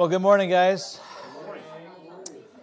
Well, 0.00 0.08
good 0.08 0.22
morning, 0.22 0.48
guys. 0.48 0.98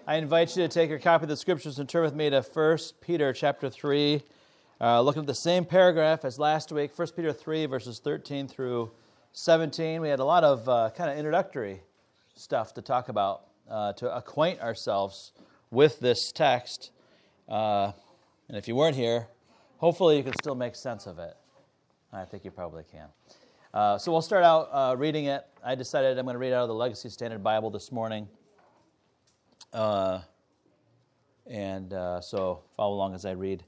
I 0.08 0.16
invite 0.16 0.58
you 0.58 0.64
to 0.64 0.68
take 0.68 0.90
your 0.90 0.98
copy 0.98 1.26
of 1.26 1.30
the 1.30 1.38
scriptures 1.38 1.78
and 1.78 1.88
turn 1.88 2.02
with 2.02 2.16
me 2.16 2.32
to 2.32 2.42
1 2.42 2.78
Peter 3.00 3.32
chapter 3.32 3.70
3. 3.70 4.24
Uh, 4.82 5.02
looking 5.02 5.20
at 5.20 5.28
the 5.28 5.36
same 5.36 5.64
paragraph 5.64 6.26
as 6.26 6.40
last 6.40 6.72
week, 6.72 6.98
1 6.98 7.10
Peter 7.16 7.32
3, 7.32 7.68
verses 7.68 8.00
13 8.00 8.48
through 8.48 8.90
17. 9.34 10.02
We 10.02 10.10
had 10.10 10.20
a 10.20 10.26
lot 10.26 10.44
of 10.44 10.68
uh, 10.68 10.90
kind 10.98 11.12
of 11.12 11.18
introductory 11.20 11.82
stuff 12.34 12.74
to 12.74 12.82
talk 12.82 13.08
about 13.08 13.44
uh, 13.70 13.94
to 13.94 14.18
acquaint 14.18 14.60
ourselves 14.60 15.32
with 15.70 16.00
this 16.00 16.32
text. 16.32 16.90
Uh, 17.48 17.92
and 18.48 18.58
if 18.58 18.68
you 18.68 18.76
weren't 18.76 18.96
here, 18.96 19.28
hopefully 19.78 20.18
you 20.18 20.24
can 20.24 20.34
still 20.42 20.56
make 20.56 20.74
sense 20.74 21.06
of 21.06 21.20
it. 21.20 21.38
I 22.12 22.26
think 22.26 22.46
you 22.46 22.50
probably 22.50 22.84
can. 22.92 23.10
Uh, 23.78 23.96
so 23.96 24.12
we'll 24.12 24.24
start 24.24 24.44
out 24.44 24.70
uh, 24.72 24.96
reading 24.98 25.26
it. 25.26 25.46
I 25.64 25.76
decided 25.76 26.18
I'm 26.18 26.26
going 26.26 26.34
to 26.34 26.40
read 26.40 26.52
out 26.52 26.64
of 26.64 26.68
the 26.68 26.74
Legacy 26.74 27.10
Standard 27.10 27.44
Bible 27.44 27.70
this 27.70 27.92
morning. 27.92 28.28
Uh, 29.72 30.22
and 31.46 31.94
uh, 31.94 32.20
so 32.20 32.64
follow 32.76 32.96
along 32.96 33.14
as 33.14 33.24
I 33.24 33.34
read. 33.34 33.62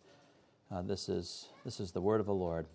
Uh, 0.71 0.81
this, 0.81 1.09
is, 1.09 1.49
this 1.63 1.79
is 1.79 1.91
the 1.91 2.01
word 2.01 2.19
of 2.19 2.25
the 2.25 2.33
Lord. 2.33 2.65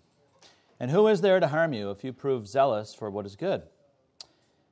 And 0.79 0.89
who 0.89 1.09
is 1.09 1.19
there 1.19 1.41
to 1.41 1.47
harm 1.49 1.73
you 1.73 1.91
if 1.91 2.05
you 2.05 2.13
prove 2.13 2.47
zealous 2.47 2.95
for 2.95 3.09
what 3.09 3.25
is 3.25 3.35
good? 3.35 3.63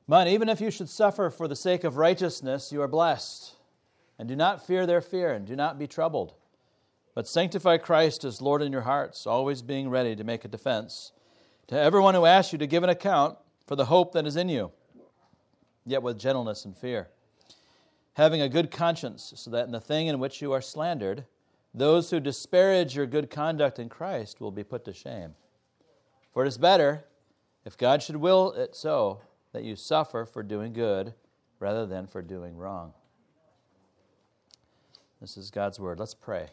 But 0.07 0.29
even 0.29 0.47
if 0.47 0.61
you 0.61 0.71
should 0.71 0.87
suffer 0.87 1.29
for 1.29 1.49
the 1.49 1.57
sake 1.57 1.83
of 1.83 1.97
righteousness, 1.97 2.71
you 2.71 2.81
are 2.81 2.87
blessed. 2.87 3.55
And 4.17 4.25
do 4.25 4.37
not 4.37 4.65
fear 4.65 4.85
their 4.85 5.01
fear, 5.01 5.33
and 5.33 5.45
do 5.45 5.57
not 5.57 5.77
be 5.77 5.85
troubled. 5.85 6.33
But 7.13 7.27
sanctify 7.27 7.79
Christ 7.79 8.23
as 8.23 8.41
Lord 8.41 8.61
in 8.61 8.71
your 8.71 8.83
hearts, 8.83 9.27
always 9.27 9.61
being 9.61 9.89
ready 9.89 10.15
to 10.15 10.23
make 10.23 10.45
a 10.45 10.47
defense 10.47 11.11
to 11.67 11.79
everyone 11.79 12.15
who 12.15 12.25
asks 12.25 12.51
you 12.51 12.59
to 12.59 12.67
give 12.67 12.83
an 12.83 12.89
account 12.89 13.37
for 13.65 13.75
the 13.75 13.85
hope 13.85 14.13
that 14.13 14.25
is 14.25 14.35
in 14.35 14.49
you, 14.49 14.71
yet 15.85 16.03
with 16.03 16.19
gentleness 16.19 16.65
and 16.65 16.77
fear. 16.77 17.09
Having 18.13 18.41
a 18.41 18.49
good 18.49 18.69
conscience, 18.69 19.33
so 19.35 19.49
that 19.51 19.65
in 19.65 19.71
the 19.71 19.79
thing 19.79 20.07
in 20.07 20.19
which 20.19 20.41
you 20.41 20.51
are 20.51 20.61
slandered, 20.61 21.25
those 21.73 22.11
who 22.11 22.19
disparage 22.19 22.95
your 22.95 23.07
good 23.07 23.29
conduct 23.29 23.79
in 23.79 23.89
Christ 23.89 24.39
will 24.39 24.51
be 24.51 24.63
put 24.63 24.85
to 24.85 24.93
shame. 24.93 25.33
For 26.33 26.45
it 26.45 26.47
is 26.47 26.57
better, 26.57 27.05
if 27.65 27.77
God 27.77 28.03
should 28.03 28.17
will 28.17 28.51
it 28.53 28.75
so, 28.75 29.21
that 29.53 29.63
you 29.63 29.75
suffer 29.75 30.25
for 30.25 30.43
doing 30.43 30.73
good 30.73 31.13
rather 31.59 31.85
than 31.85 32.07
for 32.07 32.21
doing 32.21 32.57
wrong. 32.57 32.93
This 35.21 35.37
is 35.37 35.49
God's 35.49 35.79
word. 35.79 35.99
Let's 35.99 36.13
pray. 36.13 36.49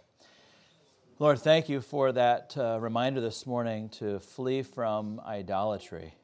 Lord, 1.21 1.39
thank 1.39 1.69
you 1.69 1.83
for 1.83 2.13
that 2.13 2.57
uh, 2.57 2.79
reminder 2.81 3.21
this 3.21 3.47
morning 3.47 3.91
to 3.91 4.21
flee 4.21 4.63
from 4.63 5.21
idolatry. 5.27 6.15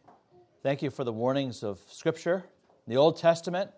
Thank 0.62 0.80
you 0.80 0.88
for 0.88 1.04
the 1.04 1.12
warnings 1.12 1.62
of 1.62 1.78
Scripture, 1.90 2.44
the 2.88 2.96
Old 2.96 3.18
Testament. 3.18 3.70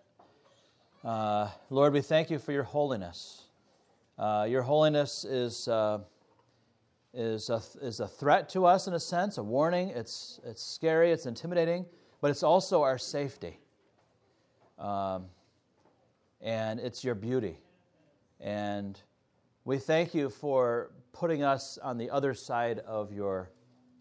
Uh, 1.03 1.49
Lord, 1.71 1.93
we 1.93 2.03
thank 2.03 2.31
you 2.31 2.39
for 2.39 2.53
your 2.53 2.63
holiness. 2.63 3.47
Uh, 4.17 4.47
your 4.49 4.63
holiness 4.63 5.25
is, 5.25 5.67
uh, 5.67 5.99
is, 7.13 7.51
a, 7.51 7.61
is 7.83 7.99
a 7.99 8.07
threat 8.07 8.49
to 8.51 8.65
us 8.65 8.87
in 8.87 8.95
a 8.95 9.01
sense, 9.01 9.39
a 9.39 9.43
warning. 9.43 9.89
It's, 9.89 10.39
it's 10.45 10.63
scary, 10.63 11.11
it's 11.11 11.27
intimidating, 11.27 11.85
but 12.21 12.31
it's 12.31 12.45
also 12.45 12.83
our 12.83 12.97
safety. 12.97 13.59
Um, 14.79 15.25
and 16.41 16.79
it's 16.79 17.03
your 17.03 17.17
beauty. 17.17 17.59
And 18.39 19.03
we 19.65 19.79
thank 19.79 20.15
you 20.15 20.31
for 20.31 20.93
putting 21.19 21.43
us 21.43 21.79
on 21.83 21.99
the 21.99 22.09
other 22.11 22.33
side 22.33 22.79
of 22.87 23.13
your 23.13 23.51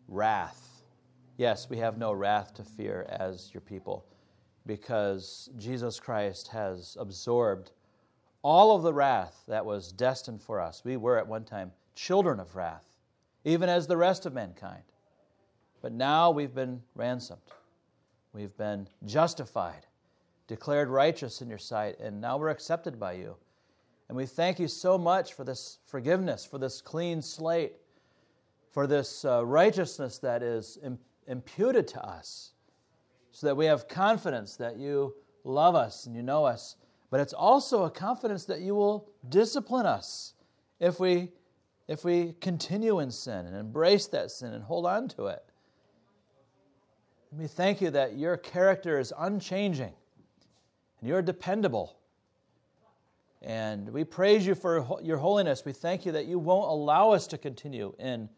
wrath. 0.07 0.83
Yes, 1.37 1.67
we 1.67 1.77
have 1.77 1.97
no 1.97 2.13
wrath 2.13 2.53
to 2.53 2.63
fear 2.63 3.07
as 3.09 3.51
your 3.55 3.61
people 3.61 4.05
because 4.67 5.49
Jesus 5.57 5.99
Christ 5.99 6.47
has 6.49 6.95
absorbed 6.99 7.71
all 8.43 8.75
of 8.75 8.83
the 8.83 8.93
wrath 8.93 9.41
that 9.47 9.65
was 9.65 9.91
destined 9.91 10.43
for 10.43 10.61
us. 10.61 10.83
We 10.85 10.95
were 10.95 11.17
at 11.17 11.27
one 11.27 11.43
time 11.43 11.71
children 11.95 12.39
of 12.39 12.55
wrath, 12.55 12.85
even 13.45 13.67
as 13.67 13.88
the 13.88 13.97
rest 13.97 14.27
of 14.27 14.33
mankind. 14.33 14.83
But 15.81 15.94
now 15.94 16.29
we've 16.29 16.53
been 16.53 16.83
ransomed, 16.94 17.41
we've 18.31 18.56
been 18.57 18.88
justified, 19.07 19.88
declared 20.45 20.88
righteous 20.88 21.41
in 21.41 21.50
your 21.50 21.57
sight, 21.57 22.00
and 22.00 22.22
now 22.22 22.38
we're 22.38 22.50
accepted 22.50 23.00
by 23.00 23.13
you. 23.13 23.35
And 24.07 24.16
we 24.16 24.25
thank 24.25 24.59
you 24.59 24.68
so 24.68 24.97
much 24.97 25.34
for 25.34 25.44
this 25.44 25.79
forgiveness, 25.85 26.45
for 26.45 26.57
this 26.57 26.81
clean 26.81 27.22
slate, 27.22 27.73
for 28.72 28.88
this 28.88 29.25
uh, 29.25 29.45
righteousness 29.45 30.18
that 30.19 30.41
is 30.41 30.78
imputed 31.28 31.88
to 31.90 32.01
us, 32.01 32.51
so 33.31 33.47
that 33.47 33.56
we 33.56 33.66
have 33.66 33.88
confidence 33.88 34.56
that 34.57 34.78
you 34.78 35.13
love 35.44 35.75
us 35.75 36.06
and 36.06 36.16
you 36.16 36.23
know 36.23 36.45
us. 36.45 36.78
But 37.09 37.19
it's 37.19 37.34
also 37.34 37.84
a 37.84 37.91
confidence 37.91 38.45
that 38.45 38.62
you 38.62 38.75
will 38.75 39.09
discipline 39.29 39.85
us 39.85 40.34
if 40.79 41.00
we, 41.00 41.31
if 41.88 42.03
we 42.03 42.34
continue 42.39 43.00
in 43.00 43.12
sin 43.12 43.45
and 43.45 43.56
embrace 43.56 44.07
that 44.07 44.31
sin 44.31 44.53
and 44.53 44.63
hold 44.63 44.85
on 44.85 45.07
to 45.09 45.28
it. 45.28 45.44
We 47.31 47.47
thank 47.47 47.81
you 47.81 47.91
that 47.91 48.18
your 48.18 48.38
character 48.38 49.00
is 49.00 49.13
unchanging 49.18 49.94
and 51.00 51.09
you're 51.09 51.22
dependable 51.22 51.97
and 53.42 53.90
we 53.90 54.03
praise 54.03 54.46
you 54.46 54.56
for 54.56 55.00
your 55.03 55.18
holiness. 55.18 55.64
We 55.66 55.74
thank 55.74 56.06
you 56.06 56.12
that 56.14 56.25
you 56.25 56.40
won't 56.40 56.70
allow 56.70 57.12
us 57.12 57.28
to 57.28 57.38
continue 57.38 57.94
in, 58.00 58.30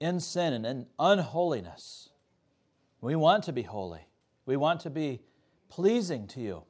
in 0.00 0.20
sin 0.20 0.52
and 0.54 0.66
in 0.66 0.86
unholiness. 0.98 2.10
We 3.00 3.16
want 3.16 3.44
to 3.44 3.52
be 3.52 3.62
holy. 3.62 4.06
We 4.46 4.56
want 4.56 4.80
to 4.80 4.90
be 4.90 5.20
pleasing 5.68 6.26
to 6.28 6.40
you, 6.40 6.62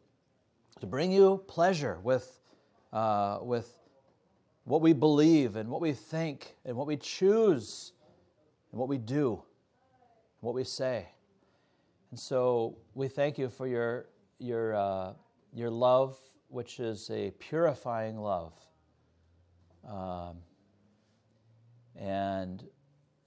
to 0.80 0.86
bring 0.86 1.12
you 1.12 1.42
pleasure 1.46 1.98
with, 2.02 2.40
uh, 2.92 3.38
with 3.42 3.78
what 4.64 4.80
we 4.80 4.92
believe 4.92 5.56
and 5.56 5.68
what 5.68 5.80
we 5.80 5.92
think 5.92 6.56
and 6.64 6.76
what 6.76 6.86
we 6.86 6.96
choose 6.96 7.92
and 8.72 8.80
what 8.80 8.88
we 8.88 8.98
do, 8.98 9.34
and 9.34 10.40
what 10.40 10.54
we 10.54 10.64
say. 10.64 11.06
And 12.10 12.18
so 12.18 12.76
we 12.94 13.06
thank 13.06 13.38
you 13.38 13.48
for 13.48 13.68
your, 13.68 14.06
your, 14.38 14.74
uh, 14.74 15.12
your 15.52 15.70
love 15.70 16.18
which 16.54 16.78
is 16.78 17.10
a 17.10 17.32
purifying 17.32 18.16
love. 18.16 18.52
Um, 19.86 20.36
and 21.96 22.64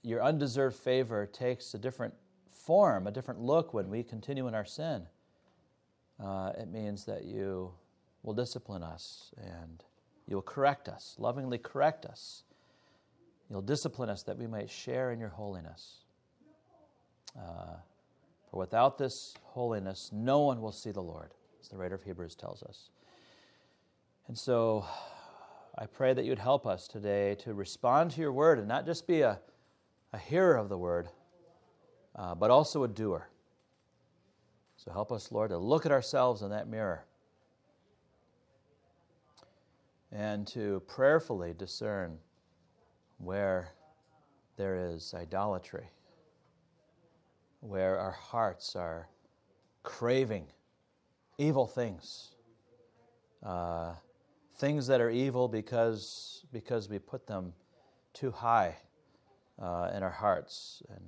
your 0.02 0.22
undeserved 0.22 0.76
favor 0.76 1.26
takes 1.26 1.74
a 1.74 1.78
different 1.78 2.14
form, 2.50 3.06
a 3.06 3.10
different 3.10 3.40
look 3.40 3.74
when 3.74 3.90
we 3.90 4.02
continue 4.02 4.48
in 4.48 4.54
our 4.54 4.64
sin. 4.64 5.06
Uh, 6.18 6.52
it 6.58 6.68
means 6.68 7.04
that 7.04 7.24
you 7.24 7.70
will 8.22 8.32
discipline 8.34 8.82
us 8.82 9.30
and 9.36 9.84
you'll 10.26 10.42
correct 10.42 10.88
us, 10.88 11.14
lovingly 11.18 11.58
correct 11.58 12.06
us. 12.06 12.44
You'll 13.50 13.62
discipline 13.62 14.08
us 14.08 14.22
that 14.24 14.36
we 14.36 14.46
might 14.46 14.70
share 14.70 15.12
in 15.12 15.20
your 15.20 15.28
holiness. 15.28 15.98
Uh, 17.38 17.76
for 18.50 18.58
without 18.58 18.98
this 18.98 19.34
holiness, 19.42 20.10
no 20.12 20.40
one 20.40 20.60
will 20.60 20.72
see 20.72 20.90
the 20.90 21.02
Lord, 21.02 21.32
as 21.60 21.68
the 21.68 21.76
writer 21.76 21.94
of 21.94 22.02
Hebrews 22.02 22.34
tells 22.34 22.62
us. 22.62 22.90
And 24.28 24.36
so 24.36 24.84
I 25.78 25.86
pray 25.86 26.12
that 26.12 26.26
you'd 26.26 26.38
help 26.38 26.66
us 26.66 26.86
today 26.86 27.34
to 27.36 27.54
respond 27.54 28.10
to 28.10 28.20
your 28.20 28.32
word 28.32 28.58
and 28.58 28.68
not 28.68 28.84
just 28.84 29.06
be 29.06 29.22
a, 29.22 29.40
a 30.12 30.18
hearer 30.18 30.56
of 30.56 30.68
the 30.68 30.76
word, 30.76 31.08
uh, 32.14 32.34
but 32.34 32.50
also 32.50 32.84
a 32.84 32.88
doer. 32.88 33.26
So 34.76 34.92
help 34.92 35.12
us, 35.12 35.32
Lord, 35.32 35.48
to 35.48 35.56
look 35.56 35.86
at 35.86 35.92
ourselves 35.92 36.42
in 36.42 36.50
that 36.50 36.68
mirror 36.68 37.06
and 40.12 40.46
to 40.48 40.82
prayerfully 40.86 41.54
discern 41.56 42.18
where 43.16 43.70
there 44.58 44.76
is 44.76 45.14
idolatry, 45.14 45.88
where 47.60 47.98
our 47.98 48.12
hearts 48.12 48.76
are 48.76 49.08
craving 49.84 50.44
evil 51.38 51.66
things. 51.66 52.32
Uh, 53.42 53.94
things 54.58 54.88
that 54.88 55.00
are 55.00 55.10
evil 55.10 55.48
because, 55.48 56.44
because 56.52 56.88
we 56.88 56.98
put 56.98 57.26
them 57.26 57.52
too 58.12 58.30
high 58.30 58.76
uh, 59.60 59.90
in 59.94 60.02
our 60.02 60.10
hearts 60.10 60.82
and 60.90 61.00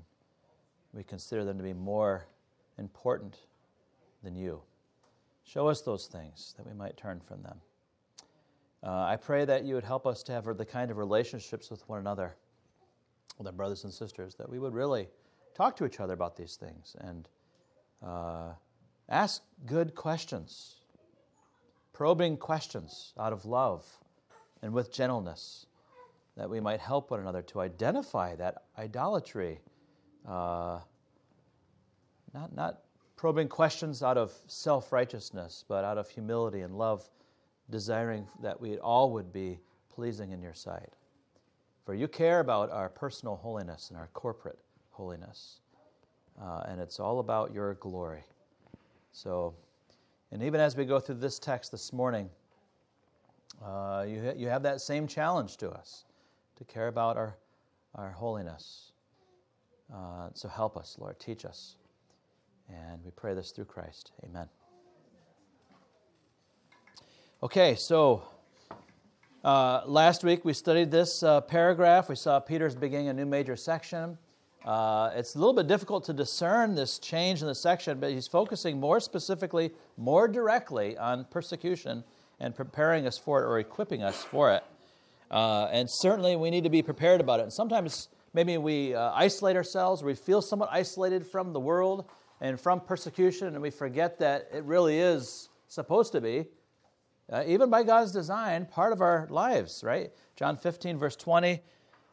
we 0.93 1.03
consider 1.03 1.45
them 1.45 1.59
to 1.59 1.65
be 1.65 1.73
more 1.73 2.27
important 2.79 3.37
than 4.23 4.35
you. 4.35 4.63
Show 5.45 5.69
us 5.69 5.81
those 5.81 6.07
things 6.07 6.55
that 6.57 6.67
we 6.67 6.73
might 6.73 6.97
turn 6.97 7.21
from 7.21 7.43
them. 7.43 7.61
Uh, 8.83 9.03
I 9.03 9.17
pray 9.17 9.45
that 9.45 9.65
you 9.65 9.75
would 9.75 9.85
help 9.85 10.07
us 10.07 10.23
to 10.25 10.33
have 10.33 10.45
the 10.57 10.65
kind 10.65 10.91
of 10.91 10.97
relationships 10.97 11.71
with 11.71 11.87
one 11.89 11.99
another, 11.99 12.37
with 13.37 13.47
our 13.47 13.53
brothers 13.53 13.85
and 13.85 13.93
sisters, 13.93 14.37
that 14.37 14.49
we 14.49 14.59
would 14.59 14.75
really 14.75 15.09
talk 15.55 15.77
to 15.77 15.85
each 15.85 16.01
other 16.01 16.15
about 16.15 16.37
these 16.37 16.57
things 16.57 16.97
and 17.01 17.29
uh, 18.03 18.53
ask 19.09 19.43
good 19.67 19.95
questions 19.95 20.80
probing 22.01 22.35
questions 22.35 23.13
out 23.21 23.31
of 23.31 23.45
love 23.45 23.85
and 24.63 24.73
with 24.73 24.91
gentleness, 24.91 25.67
that 26.35 26.49
we 26.49 26.59
might 26.59 26.81
help 26.81 27.11
one 27.11 27.21
another 27.21 27.43
to 27.43 27.61
identify 27.61 28.35
that 28.35 28.63
idolatry, 28.79 29.61
uh, 30.27 30.79
not, 32.33 32.57
not 32.57 32.79
probing 33.17 33.47
questions 33.47 34.03
out 34.03 34.17
of 34.17 34.33
self 34.47 34.93
righteousness, 34.93 35.63
but 35.69 35.85
out 35.85 35.99
of 35.99 36.09
humility 36.09 36.63
and 36.63 36.79
love, 36.79 37.07
desiring 37.69 38.27
that 38.43 38.59
we 38.59 38.79
all 38.79 39.11
would 39.13 39.31
be 39.31 39.59
pleasing 39.95 40.33
in 40.33 40.41
your 40.41 40.55
sight. 40.55 40.95
For 41.85 41.93
you 41.93 42.09
care 42.09 42.41
about 42.41 42.71
our 42.71 42.89
personal 42.89 43.37
holiness 43.37 43.91
and 43.91 43.99
our 43.99 44.09
corporate 44.15 44.59
holiness. 44.89 45.61
Uh, 46.41 46.63
and 46.67 46.81
it's 46.81 46.99
all 46.99 47.19
about 47.19 47.53
your 47.53 47.75
glory. 47.75 48.25
So, 49.13 49.53
and 50.33 50.43
even 50.43 50.61
as 50.61 50.77
we 50.77 50.85
go 50.85 51.01
through 51.01 51.17
this 51.17 51.39
text 51.39 51.73
this 51.73 51.93
morning, 51.93 52.31
uh, 53.65 54.05
you, 54.09 54.33
you 54.37 54.49
have 54.49 54.63
that 54.63 54.81
same 54.81 55.07
challenge 55.07 55.57
to 55.59 55.71
us 55.71 56.05
to 56.57 56.65
care 56.65 56.89
about 56.89 57.17
our, 57.17 57.37
our 57.95 58.11
holiness. 58.11 58.93
Uh, 59.93 60.29
so 60.35 60.49
help 60.49 60.77
us, 60.77 60.97
Lord. 60.99 61.19
Teach 61.19 61.45
us. 61.45 61.77
And 62.69 63.05
we 63.05 63.11
pray 63.11 63.35
this 63.35 63.51
through 63.51 63.65
Christ. 63.65 64.13
Amen. 64.25 64.49
Okay, 67.43 67.75
so 67.75 68.23
uh, 69.43 69.83
last 69.87 70.23
week 70.23 70.45
we 70.45 70.53
studied 70.53 70.91
this 70.91 71.23
uh, 71.23 71.41
paragraph. 71.41 72.09
We 72.09 72.15
saw 72.15 72.39
Peter's 72.39 72.77
beginning 72.77 73.09
a 73.09 73.15
new 73.15 73.27
major 73.27 73.57
section. 73.57 74.19
Uh, 74.65 75.11
it's 75.15 75.37
a 75.37 75.39
little 75.39 75.55
bit 75.55 75.67
difficult 75.67 76.05
to 76.05 76.13
discern 76.13 76.75
this 76.75 76.99
change 76.99 77.41
in 77.41 77.47
the 77.47 77.55
section, 77.55 77.99
but 77.99 78.13
he's 78.13 78.27
focusing 78.27 78.79
more 78.79 79.01
specifically, 79.01 79.71
more 79.97 80.29
directly 80.29 80.99
on 80.99 81.25
persecution 81.31 82.05
and 82.41 82.55
preparing 82.55 83.07
us 83.07 83.17
for 83.17 83.43
it 83.43 83.47
or 83.47 83.59
equipping 83.59 84.03
us 84.03 84.23
for 84.23 84.53
it. 84.53 84.63
Uh, 85.31 85.69
and 85.73 85.89
certainly 85.89 86.37
we 86.37 86.51
need 86.51 86.65
to 86.65 86.71
be 86.71 86.83
prepared 86.83 87.21
about 87.21 87.41
it. 87.41 87.45
And 87.45 87.53
sometimes 87.53 88.09
maybe 88.35 88.59
we 88.59 88.95
uh, 88.95 89.13
isolate 89.15 89.57
ourselves, 89.57 90.03
we 90.03 90.15
feel 90.15 90.43
somewhat 90.43 90.69
isolated 90.71 91.27
from 91.27 91.53
the 91.53 91.61
world 91.61 92.05
and 92.43 92.61
from 92.61 92.81
persecution, 92.81 93.49
and 93.49 93.63
we 93.63 93.71
forget 93.71 94.19
that 94.19 94.49
it 94.53 94.65
really 94.65 94.99
is 94.99 95.49
supposed 95.69 96.13
to 96.13 96.21
be, 96.21 96.47
uh, 97.33 97.45
even 97.47 97.71
by 97.71 97.83
God's 97.83 98.13
design, 98.13 98.67
part 98.67 98.93
of 98.93 99.01
our 99.01 99.27
lives, 99.31 99.83
right? 99.85 100.11
John 100.37 100.57
15, 100.57 100.99
verse 100.99 101.17
20. 101.17 101.63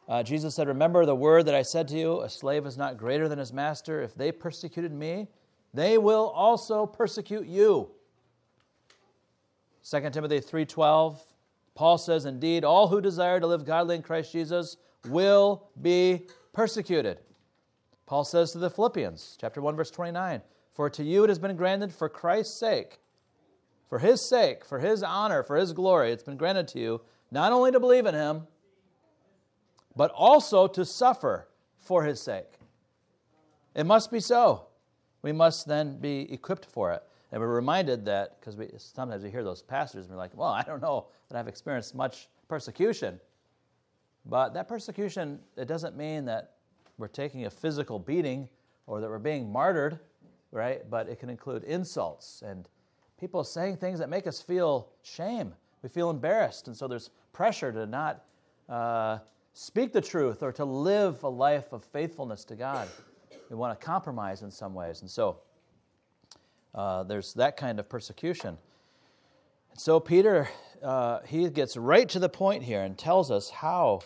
Uh, 0.08 0.22
Jesus 0.22 0.54
said, 0.54 0.68
Remember 0.68 1.04
the 1.04 1.14
word 1.14 1.44
that 1.46 1.54
I 1.54 1.62
said 1.62 1.86
to 1.88 1.98
you, 1.98 2.22
a 2.22 2.30
slave 2.30 2.64
is 2.64 2.78
not 2.78 2.96
greater 2.96 3.28
than 3.28 3.38
his 3.38 3.52
master. 3.52 4.00
If 4.00 4.14
they 4.14 4.32
persecuted 4.32 4.92
me, 4.92 5.28
they 5.74 5.98
will 5.98 6.28
also 6.30 6.86
persecute 6.86 7.46
you. 7.46 7.90
2 9.88 10.10
Timothy 10.10 10.40
3:12 10.40 11.18
Paul 11.74 11.96
says 11.96 12.24
indeed 12.24 12.64
all 12.64 12.88
who 12.88 13.00
desire 13.00 13.38
to 13.38 13.46
live 13.46 13.64
godly 13.64 13.96
in 13.96 14.02
Christ 14.02 14.32
Jesus 14.32 14.76
will 15.08 15.68
be 15.80 16.26
persecuted. 16.52 17.20
Paul 18.04 18.24
says 18.24 18.52
to 18.52 18.58
the 18.58 18.68
Philippians 18.68 19.38
chapter 19.40 19.60
1 19.60 19.76
verse 19.76 19.90
29 19.90 20.42
for 20.72 20.90
to 20.90 21.04
you 21.04 21.24
it 21.24 21.28
has 21.28 21.38
been 21.38 21.56
granted 21.56 21.92
for 21.92 22.08
Christ's 22.08 22.58
sake 22.58 22.98
for 23.88 23.98
his 23.98 24.20
sake 24.20 24.64
for 24.64 24.78
his 24.78 25.02
honor 25.02 25.42
for 25.42 25.56
his 25.56 25.72
glory 25.72 26.10
it's 26.10 26.22
been 26.22 26.36
granted 26.36 26.68
to 26.68 26.80
you 26.80 27.00
not 27.30 27.52
only 27.52 27.70
to 27.70 27.80
believe 27.80 28.06
in 28.06 28.14
him 28.14 28.46
but 29.98 30.12
also 30.12 30.68
to 30.68 30.84
suffer 30.84 31.48
for 31.76 32.04
his 32.04 32.20
sake. 32.22 32.60
It 33.74 33.84
must 33.84 34.12
be 34.12 34.20
so. 34.20 34.66
We 35.22 35.32
must 35.32 35.66
then 35.66 35.98
be 35.98 36.32
equipped 36.32 36.66
for 36.66 36.92
it. 36.92 37.02
And 37.32 37.40
we're 37.40 37.52
reminded 37.52 38.04
that, 38.04 38.38
because 38.38 38.56
we, 38.56 38.68
sometimes 38.76 39.24
we 39.24 39.30
hear 39.30 39.42
those 39.42 39.60
pastors 39.60 40.04
and 40.04 40.14
we're 40.14 40.18
like, 40.18 40.36
well, 40.36 40.50
I 40.50 40.62
don't 40.62 40.80
know 40.80 41.08
that 41.28 41.36
I've 41.36 41.48
experienced 41.48 41.96
much 41.96 42.28
persecution. 42.46 43.18
But 44.24 44.54
that 44.54 44.68
persecution, 44.68 45.40
it 45.56 45.66
doesn't 45.66 45.96
mean 45.96 46.24
that 46.26 46.52
we're 46.96 47.08
taking 47.08 47.46
a 47.46 47.50
physical 47.50 47.98
beating 47.98 48.48
or 48.86 49.00
that 49.00 49.10
we're 49.10 49.18
being 49.18 49.50
martyred, 49.50 49.98
right? 50.52 50.88
But 50.88 51.08
it 51.08 51.18
can 51.18 51.28
include 51.28 51.64
insults 51.64 52.44
and 52.46 52.68
people 53.18 53.42
saying 53.42 53.78
things 53.78 53.98
that 53.98 54.08
make 54.08 54.28
us 54.28 54.40
feel 54.40 54.90
shame. 55.02 55.54
We 55.82 55.88
feel 55.88 56.08
embarrassed. 56.08 56.68
And 56.68 56.76
so 56.76 56.86
there's 56.86 57.10
pressure 57.32 57.72
to 57.72 57.84
not 57.84 58.24
uh, 58.68 59.18
speak 59.58 59.92
the 59.92 60.00
truth 60.00 60.44
or 60.44 60.52
to 60.52 60.64
live 60.64 61.24
a 61.24 61.28
life 61.28 61.72
of 61.72 61.82
faithfulness 61.82 62.44
to 62.44 62.54
God. 62.54 62.88
We 63.50 63.56
want 63.56 63.78
to 63.78 63.84
compromise 63.84 64.42
in 64.42 64.52
some 64.52 64.72
ways. 64.72 65.00
And 65.00 65.10
so 65.10 65.38
uh, 66.76 67.02
there's 67.02 67.34
that 67.34 67.56
kind 67.56 67.80
of 67.80 67.88
persecution. 67.88 68.56
And 69.72 69.80
so 69.80 69.98
Peter, 69.98 70.48
uh, 70.80 71.20
he 71.26 71.50
gets 71.50 71.76
right 71.76 72.08
to 72.08 72.20
the 72.20 72.28
point 72.28 72.62
here 72.62 72.82
and 72.82 72.96
tells 72.96 73.32
us 73.32 73.50
how 73.50 74.02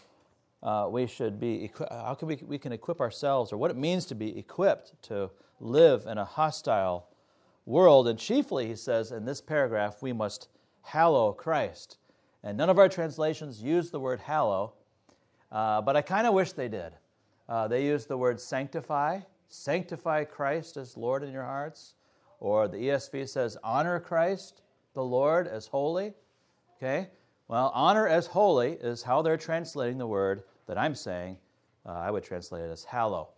uh, 0.62 0.88
we 0.90 1.06
should 1.06 1.38
be, 1.38 1.70
how 1.90 2.14
can 2.14 2.28
we, 2.28 2.38
we 2.46 2.56
can 2.56 2.72
equip 2.72 3.02
ourselves 3.02 3.52
or 3.52 3.58
what 3.58 3.70
it 3.70 3.76
means 3.76 4.06
to 4.06 4.14
be 4.14 4.38
equipped 4.38 4.94
to 5.02 5.28
live 5.60 6.06
in 6.06 6.16
a 6.16 6.25
hostile 6.25 7.08
world. 7.66 8.08
And 8.08 8.19
chiefly, 8.19 8.69
he 8.69 8.75
says 8.75 9.12
in 9.12 9.26
this 9.26 9.43
paragraph, 9.43 10.00
we 10.00 10.14
must 10.14 10.48
hallow 10.81 11.31
Christ. 11.32 11.98
And 12.43 12.56
none 12.56 12.70
of 12.70 12.78
our 12.78 12.88
translations 12.88 13.62
use 13.62 13.90
the 13.90 14.00
word 14.00 14.20
hallow. 14.20 14.72
Uh, 15.52 15.82
but 15.82 15.96
I 15.96 16.02
kind 16.02 16.26
of 16.26 16.32
wish 16.32 16.52
they 16.52 16.69
did. 16.69 16.93
Uh, 17.49 17.69
they 17.69 17.84
use 17.84 18.06
the 18.06 18.16
word 18.16 18.40
sanctify, 18.40 19.20
sanctify 19.49 20.25
Christ 20.25 20.78
as 20.78 20.96
Lord 20.96 21.22
in 21.22 21.31
your 21.31 21.44
hearts. 21.44 21.94
Or 22.40 22.66
the 22.66 22.78
ESV 22.78 23.28
says, 23.28 23.58
honor 23.62 24.00
Christ, 24.00 24.62
the 24.94 25.04
Lord, 25.04 25.46
as 25.46 25.66
holy. 25.66 26.14
Okay? 26.76 27.08
Well, 27.49 27.70
honor 27.75 28.08
as 28.08 28.26
holy 28.26 28.72
is 28.72 29.02
how 29.02 29.20
they're 29.20 29.37
translating 29.37 29.99
the 29.99 30.06
word 30.06 30.44
that 30.66 30.78
I'm 30.78 30.94
saying. 30.94 31.37
Uh, 31.84 31.93
I 31.93 32.10
would 32.10 32.25
translate 32.25 32.64
it 32.64 32.70
as 32.70 32.84
hallow. 32.84 33.28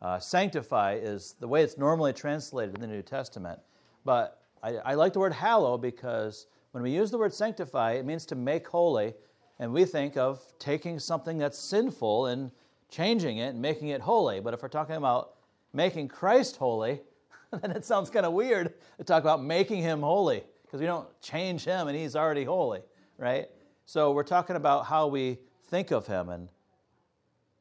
Uh, 0.00 0.18
sanctify 0.18 0.94
is 0.94 1.36
the 1.38 1.46
way 1.46 1.62
it's 1.62 1.78
normally 1.78 2.12
translated 2.12 2.74
in 2.74 2.80
the 2.80 2.88
New 2.88 3.02
Testament. 3.02 3.60
But 4.04 4.42
I, 4.62 4.76
I 4.78 4.94
like 4.94 5.12
the 5.12 5.20
word 5.20 5.32
hallow 5.32 5.78
because 5.78 6.46
when 6.72 6.82
we 6.82 6.90
use 6.90 7.10
the 7.12 7.18
word 7.18 7.32
sanctify, 7.32 7.92
it 7.92 8.04
means 8.04 8.26
to 8.26 8.34
make 8.34 8.66
holy 8.66 9.14
and 9.58 9.72
we 9.72 9.84
think 9.84 10.16
of 10.16 10.40
taking 10.58 10.98
something 10.98 11.38
that's 11.38 11.58
sinful 11.58 12.26
and 12.26 12.50
changing 12.90 13.38
it 13.38 13.48
and 13.48 13.62
making 13.62 13.88
it 13.88 14.00
holy. 14.00 14.40
But 14.40 14.54
if 14.54 14.62
we're 14.62 14.68
talking 14.68 14.96
about 14.96 15.34
making 15.72 16.08
Christ 16.08 16.56
holy, 16.56 17.00
then 17.60 17.70
it 17.70 17.84
sounds 17.84 18.10
kind 18.10 18.26
of 18.26 18.32
weird 18.32 18.74
to 18.98 19.04
talk 19.04 19.22
about 19.22 19.42
making 19.42 19.82
him 19.82 20.00
holy 20.00 20.44
because 20.64 20.80
we 20.80 20.86
don't 20.86 21.08
change 21.20 21.64
him 21.64 21.88
and 21.88 21.96
he's 21.96 22.16
already 22.16 22.44
holy, 22.44 22.80
right? 23.18 23.48
So 23.84 24.12
we're 24.12 24.22
talking 24.22 24.56
about 24.56 24.86
how 24.86 25.06
we 25.06 25.38
think 25.68 25.90
of 25.90 26.06
him 26.06 26.28
and 26.28 26.48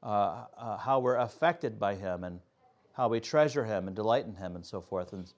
uh, 0.03 0.45
uh, 0.57 0.77
how 0.77 0.99
we're 0.99 1.17
affected 1.17 1.79
by 1.79 1.95
him 1.95 2.23
and 2.23 2.39
how 2.93 3.07
we 3.07 3.19
treasure 3.19 3.63
him 3.63 3.87
and 3.87 3.95
delight 3.95 4.25
in 4.25 4.35
him 4.35 4.55
and 4.55 4.65
so 4.65 4.81
forth. 4.81 5.13
And 5.13 5.31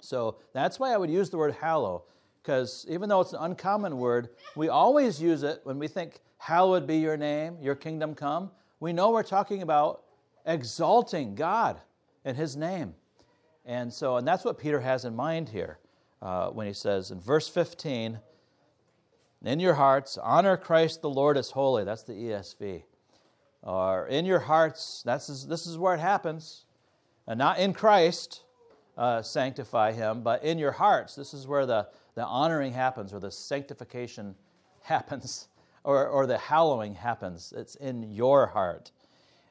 so 0.00 0.36
that's 0.52 0.78
why 0.78 0.92
I 0.92 0.96
would 0.96 1.10
use 1.10 1.30
the 1.30 1.38
word 1.38 1.54
hallow 1.54 2.04
because 2.42 2.84
even 2.88 3.08
though 3.08 3.20
it's 3.20 3.32
an 3.32 3.38
uncommon 3.40 3.98
word, 3.98 4.30
we 4.56 4.68
always 4.68 5.22
use 5.22 5.42
it 5.42 5.60
when 5.64 5.78
we 5.78 5.88
think, 5.88 6.20
Hallowed 6.38 6.88
be 6.88 6.98
your 6.98 7.16
name, 7.16 7.56
your 7.60 7.76
kingdom 7.76 8.16
come. 8.16 8.50
We 8.80 8.92
know 8.92 9.12
we're 9.12 9.22
talking 9.22 9.62
about 9.62 10.02
exalting 10.44 11.36
God 11.36 11.80
and 12.24 12.36
his 12.36 12.56
name. 12.56 12.94
And 13.64 13.92
so, 13.92 14.16
and 14.16 14.26
that's 14.26 14.44
what 14.44 14.58
Peter 14.58 14.80
has 14.80 15.04
in 15.04 15.14
mind 15.14 15.48
here 15.48 15.78
uh, 16.20 16.48
when 16.48 16.66
he 16.66 16.72
says 16.72 17.12
in 17.12 17.20
verse 17.20 17.48
15, 17.48 18.18
in 19.44 19.60
your 19.60 19.74
hearts, 19.74 20.18
honor 20.18 20.56
Christ 20.56 21.00
the 21.00 21.10
Lord 21.10 21.36
as 21.36 21.50
holy. 21.50 21.84
That's 21.84 22.02
the 22.02 22.12
ESV. 22.12 22.82
Or 23.62 24.08
in 24.08 24.24
your 24.24 24.40
hearts, 24.40 25.02
that's, 25.04 25.44
this 25.44 25.66
is 25.66 25.78
where 25.78 25.94
it 25.94 26.00
happens. 26.00 26.64
And 27.28 27.38
not 27.38 27.58
in 27.58 27.72
Christ, 27.72 28.42
uh, 28.98 29.22
sanctify 29.22 29.92
him, 29.92 30.22
but 30.22 30.42
in 30.42 30.58
your 30.58 30.72
hearts. 30.72 31.14
This 31.14 31.34
is 31.34 31.46
where 31.46 31.66
the 31.66 31.86
the 32.14 32.24
honoring 32.24 32.72
happens 32.72 33.12
or 33.12 33.20
the 33.20 33.30
sanctification 33.30 34.34
happens 34.82 35.48
or, 35.84 36.06
or 36.06 36.26
the 36.26 36.38
hallowing 36.38 36.94
happens. 36.94 37.52
It's 37.56 37.74
in 37.76 38.12
your 38.12 38.46
heart. 38.46 38.90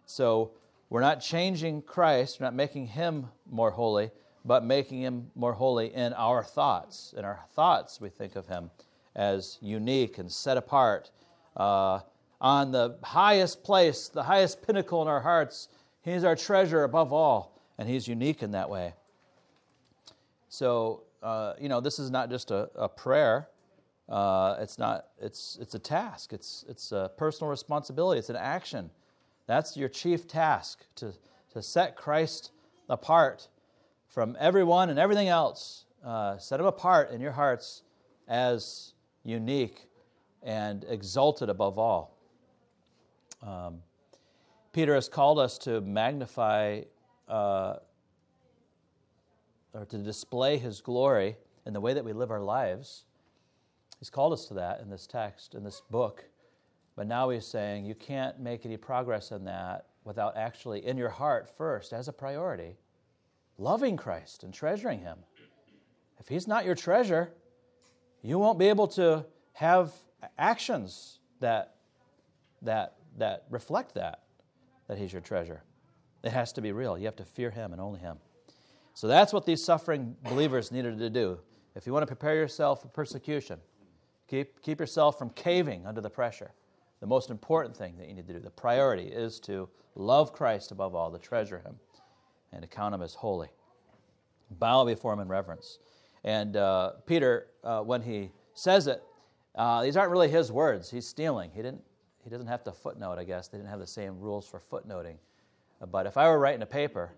So 0.05 0.51
we're 0.89 1.01
not 1.01 1.21
changing 1.21 1.83
Christ, 1.83 2.39
we're 2.39 2.47
not 2.47 2.53
making 2.53 2.87
him 2.87 3.27
more 3.49 3.71
holy, 3.71 4.11
but 4.43 4.63
making 4.63 5.01
him 5.01 5.31
more 5.35 5.53
holy 5.53 5.93
in 5.93 6.13
our 6.13 6.43
thoughts. 6.43 7.13
In 7.17 7.23
our 7.23 7.39
thoughts, 7.53 8.01
we 8.01 8.09
think 8.09 8.35
of 8.35 8.47
him 8.47 8.71
as 9.15 9.57
unique 9.61 10.17
and 10.17 10.31
set 10.31 10.57
apart. 10.57 11.11
Uh, 11.55 11.99
on 12.39 12.71
the 12.71 12.97
highest 13.03 13.63
place, 13.63 14.07
the 14.07 14.23
highest 14.23 14.65
pinnacle 14.65 15.01
in 15.01 15.07
our 15.07 15.21
hearts, 15.21 15.67
he's 16.01 16.23
our 16.23 16.35
treasure 16.35 16.83
above 16.83 17.13
all, 17.13 17.59
and 17.77 17.87
he's 17.87 18.07
unique 18.07 18.41
in 18.41 18.51
that 18.51 18.69
way. 18.69 18.93
So 20.49 21.03
uh, 21.21 21.53
you 21.59 21.69
know, 21.69 21.79
this 21.79 21.99
is 21.99 22.09
not 22.09 22.29
just 22.29 22.51
a, 22.51 22.69
a 22.75 22.89
prayer. 22.89 23.47
Uh, 24.09 24.57
it's 24.59 24.77
not. 24.77 25.07
It's 25.19 25.57
it's 25.61 25.75
a 25.75 25.79
task. 25.79 26.33
It's 26.33 26.65
it's 26.67 26.91
a 26.91 27.11
personal 27.17 27.49
responsibility. 27.49 28.19
It's 28.19 28.29
an 28.29 28.35
action. 28.35 28.89
That's 29.47 29.77
your 29.77 29.89
chief 29.89 30.27
task 30.27 30.85
to 30.95 31.13
to 31.53 31.61
set 31.61 31.95
Christ 31.95 32.51
apart 32.89 33.47
from 34.07 34.35
everyone 34.39 34.89
and 34.89 34.99
everything 34.99 35.27
else. 35.27 35.85
Uh, 36.03 36.37
set 36.37 36.59
him 36.59 36.65
apart 36.65 37.11
in 37.11 37.21
your 37.21 37.31
hearts 37.31 37.83
as 38.27 38.93
unique 39.23 39.87
and 40.43 40.83
exalted 40.89 41.49
above 41.49 41.77
all. 41.77 42.17
Um, 43.43 43.79
Peter 44.73 44.95
has 44.95 45.07
called 45.07 45.37
us 45.39 45.57
to 45.59 45.81
magnify 45.81 46.81
uh, 47.27 47.75
or 49.73 49.85
to 49.85 49.97
display 49.97 50.57
his 50.57 50.81
glory 50.81 51.37
in 51.65 51.73
the 51.73 51.81
way 51.81 51.93
that 51.93 52.03
we 52.03 52.13
live 52.13 52.31
our 52.31 52.41
lives. 52.41 53.05
He's 53.99 54.09
called 54.09 54.33
us 54.33 54.45
to 54.45 54.53
that 54.55 54.81
in 54.81 54.89
this 54.89 55.07
text, 55.07 55.53
in 55.55 55.63
this 55.63 55.81
book. 55.89 56.25
But 56.95 57.07
now 57.07 57.29
he's 57.29 57.45
saying 57.45 57.85
you 57.85 57.95
can't 57.95 58.39
make 58.39 58.65
any 58.65 58.77
progress 58.77 59.31
in 59.31 59.45
that 59.45 59.85
without 60.03 60.35
actually, 60.35 60.85
in 60.85 60.97
your 60.97 61.09
heart 61.09 61.49
first, 61.55 61.93
as 61.93 62.07
a 62.07 62.13
priority, 62.13 62.75
loving 63.57 63.95
Christ 63.95 64.43
and 64.43 64.53
treasuring 64.53 64.99
him. 64.99 65.19
If 66.19 66.27
he's 66.27 66.47
not 66.47 66.65
your 66.65 66.75
treasure, 66.75 67.31
you 68.21 68.39
won't 68.39 68.59
be 68.59 68.67
able 68.67 68.87
to 68.89 69.25
have 69.53 69.91
actions 70.37 71.19
that, 71.39 71.75
that, 72.61 72.95
that 73.17 73.45
reflect 73.49 73.93
that, 73.95 74.23
that 74.87 74.97
he's 74.97 75.13
your 75.13 75.21
treasure. 75.21 75.63
It 76.23 76.31
has 76.31 76.51
to 76.53 76.61
be 76.61 76.71
real. 76.71 76.97
You 76.97 77.05
have 77.05 77.15
to 77.17 77.25
fear 77.25 77.49
him 77.49 77.71
and 77.71 77.81
only 77.81 77.99
him. 77.99 78.17
So 78.93 79.07
that's 79.07 79.33
what 79.33 79.45
these 79.45 79.63
suffering 79.63 80.15
believers 80.23 80.71
needed 80.71 80.97
to 80.99 81.09
do. 81.09 81.39
If 81.75 81.87
you 81.87 81.93
want 81.93 82.03
to 82.03 82.07
prepare 82.07 82.35
yourself 82.35 82.81
for 82.81 82.89
persecution, 82.89 83.59
keep, 84.27 84.61
keep 84.61 84.79
yourself 84.79 85.17
from 85.17 85.29
caving 85.31 85.85
under 85.87 86.01
the 86.01 86.09
pressure. 86.09 86.51
The 86.99 87.07
most 87.07 87.29
important 87.31 87.75
thing 87.75 87.95
that 87.97 88.07
you 88.07 88.13
need 88.13 88.27
to 88.27 88.33
do, 88.33 88.39
the 88.39 88.49
priority, 88.49 89.07
is 89.07 89.39
to 89.41 89.69
love 89.95 90.33
Christ 90.33 90.71
above 90.71 90.93
all, 90.93 91.11
to 91.11 91.17
treasure 91.17 91.59
him, 91.59 91.75
and 92.51 92.61
to 92.61 92.67
count 92.67 92.93
him 92.93 93.01
as 93.01 93.15
holy. 93.15 93.47
Bow 94.59 94.85
before 94.85 95.13
him 95.13 95.19
in 95.19 95.27
reverence. 95.27 95.79
And 96.23 96.57
uh, 96.57 96.91
Peter, 97.05 97.47
uh, 97.63 97.81
when 97.81 98.01
he 98.01 98.31
says 98.53 98.87
it, 98.87 99.01
uh, 99.55 99.81
these 99.81 99.97
aren't 99.97 100.11
really 100.11 100.29
his 100.29 100.51
words. 100.51 100.91
He's 100.91 101.07
stealing. 101.07 101.49
He, 101.53 101.61
didn't, 101.61 101.81
he 102.23 102.29
doesn't 102.29 102.47
have 102.47 102.63
to 102.65 102.71
footnote, 102.71 103.17
I 103.17 103.23
guess. 103.23 103.47
They 103.47 103.57
didn't 103.57 103.69
have 103.69 103.79
the 103.79 103.87
same 103.87 104.19
rules 104.19 104.47
for 104.47 104.59
footnoting. 104.59 105.15
But 105.91 106.05
if 106.05 106.17
I 106.17 106.29
were 106.29 106.37
writing 106.37 106.61
a 106.61 106.67
paper 106.67 107.11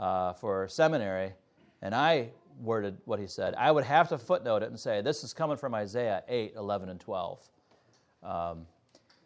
uh, 0.00 0.32
for 0.32 0.66
seminary 0.66 1.34
and 1.82 1.94
I 1.94 2.30
worded 2.60 2.98
what 3.04 3.18
he 3.20 3.26
said, 3.26 3.54
I 3.56 3.70
would 3.70 3.84
have 3.84 4.08
to 4.08 4.18
footnote 4.18 4.62
it 4.62 4.68
and 4.68 4.78
say, 4.78 5.00
this 5.00 5.24
is 5.24 5.32
coming 5.32 5.56
from 5.56 5.74
Isaiah 5.74 6.22
8, 6.28 6.54
11, 6.56 6.88
and 6.88 7.00
12. 7.00 7.48
Um, 8.22 8.66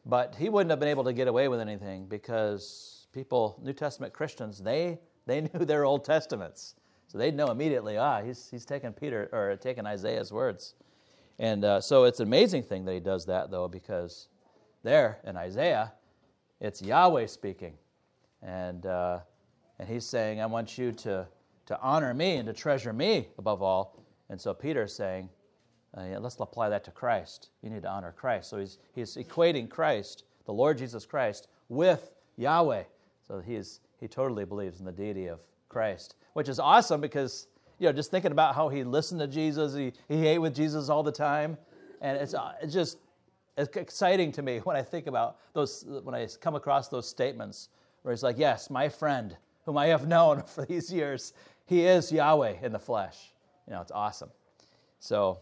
but 0.06 0.34
he 0.38 0.48
wouldn't 0.48 0.70
have 0.70 0.78
been 0.78 0.88
able 0.88 1.04
to 1.04 1.12
get 1.12 1.26
away 1.26 1.48
with 1.48 1.60
anything 1.60 2.06
because 2.06 3.06
people, 3.12 3.58
New 3.62 3.72
Testament 3.72 4.12
Christians, 4.12 4.60
they, 4.60 4.98
they 5.26 5.40
knew 5.54 5.64
their 5.64 5.84
Old 5.84 6.04
Testaments. 6.04 6.74
So 7.08 7.18
they'd 7.18 7.34
know 7.34 7.48
immediately, 7.48 7.96
ah, 7.96 8.22
he's, 8.22 8.48
he's 8.50 8.64
taken 8.64 8.92
Peter 8.92 9.28
or 9.32 9.56
taken 9.56 9.86
Isaiah's 9.86 10.32
words. 10.32 10.74
And 11.38 11.64
uh, 11.64 11.80
so 11.80 12.04
it's 12.04 12.20
an 12.20 12.26
amazing 12.26 12.62
thing 12.62 12.84
that 12.84 12.92
he 12.92 13.00
does 13.00 13.26
that, 13.26 13.50
though, 13.50 13.66
because 13.66 14.28
there 14.82 15.18
in 15.24 15.36
Isaiah, 15.36 15.92
it's 16.60 16.80
Yahweh 16.82 17.26
speaking. 17.26 17.74
And, 18.42 18.86
uh, 18.86 19.20
and 19.78 19.88
he's 19.88 20.04
saying, 20.04 20.40
I 20.40 20.46
want 20.46 20.78
you 20.78 20.92
to, 20.92 21.26
to 21.66 21.80
honor 21.80 22.14
me 22.14 22.36
and 22.36 22.46
to 22.46 22.52
treasure 22.52 22.92
me 22.92 23.28
above 23.38 23.62
all. 23.62 24.02
And 24.30 24.40
so 24.40 24.54
Peter's 24.54 24.94
saying, 24.94 25.28
uh, 25.96 26.04
yeah, 26.10 26.18
let's 26.18 26.36
apply 26.40 26.68
that 26.70 26.84
to 26.84 26.90
Christ. 26.90 27.50
You 27.62 27.70
need 27.70 27.82
to 27.82 27.90
honor 27.90 28.12
Christ. 28.16 28.50
So 28.50 28.58
he's, 28.58 28.78
he's 28.94 29.16
equating 29.16 29.68
Christ, 29.68 30.24
the 30.46 30.52
Lord 30.52 30.78
Jesus 30.78 31.06
Christ, 31.06 31.48
with 31.68 32.12
Yahweh. 32.36 32.84
So 33.26 33.40
he's, 33.40 33.80
he 34.00 34.08
totally 34.08 34.44
believes 34.44 34.80
in 34.80 34.86
the 34.86 34.92
deity 34.92 35.26
of 35.26 35.40
Christ, 35.68 36.16
which 36.34 36.48
is 36.48 36.58
awesome 36.58 37.00
because, 37.00 37.46
you 37.78 37.86
know, 37.86 37.92
just 37.92 38.10
thinking 38.10 38.32
about 38.32 38.54
how 38.54 38.68
he 38.68 38.84
listened 38.84 39.20
to 39.20 39.28
Jesus, 39.28 39.74
he, 39.74 39.92
he 40.08 40.26
ate 40.26 40.38
with 40.38 40.54
Jesus 40.54 40.88
all 40.88 41.02
the 41.02 41.12
time. 41.12 41.56
And 42.00 42.18
it's, 42.18 42.34
uh, 42.34 42.52
it's 42.60 42.74
just 42.74 42.98
it's 43.56 43.76
exciting 43.76 44.32
to 44.32 44.42
me 44.42 44.58
when 44.64 44.76
I 44.76 44.82
think 44.82 45.06
about 45.06 45.38
those, 45.52 45.84
when 46.02 46.14
I 46.14 46.26
come 46.40 46.54
across 46.54 46.88
those 46.88 47.08
statements 47.08 47.68
where 48.02 48.12
he's 48.12 48.22
like, 48.22 48.38
Yes, 48.38 48.70
my 48.70 48.88
friend, 48.88 49.36
whom 49.64 49.78
I 49.78 49.86
have 49.86 50.06
known 50.14 50.42
for 50.46 50.64
these 50.64 50.92
years, 50.92 51.32
he 51.66 51.86
is 51.86 52.12
Yahweh 52.12 52.56
in 52.62 52.72
the 52.72 52.78
flesh. 52.78 53.32
You 53.66 53.72
know, 53.72 53.80
it's 53.80 53.92
awesome. 53.92 54.30
So, 55.00 55.38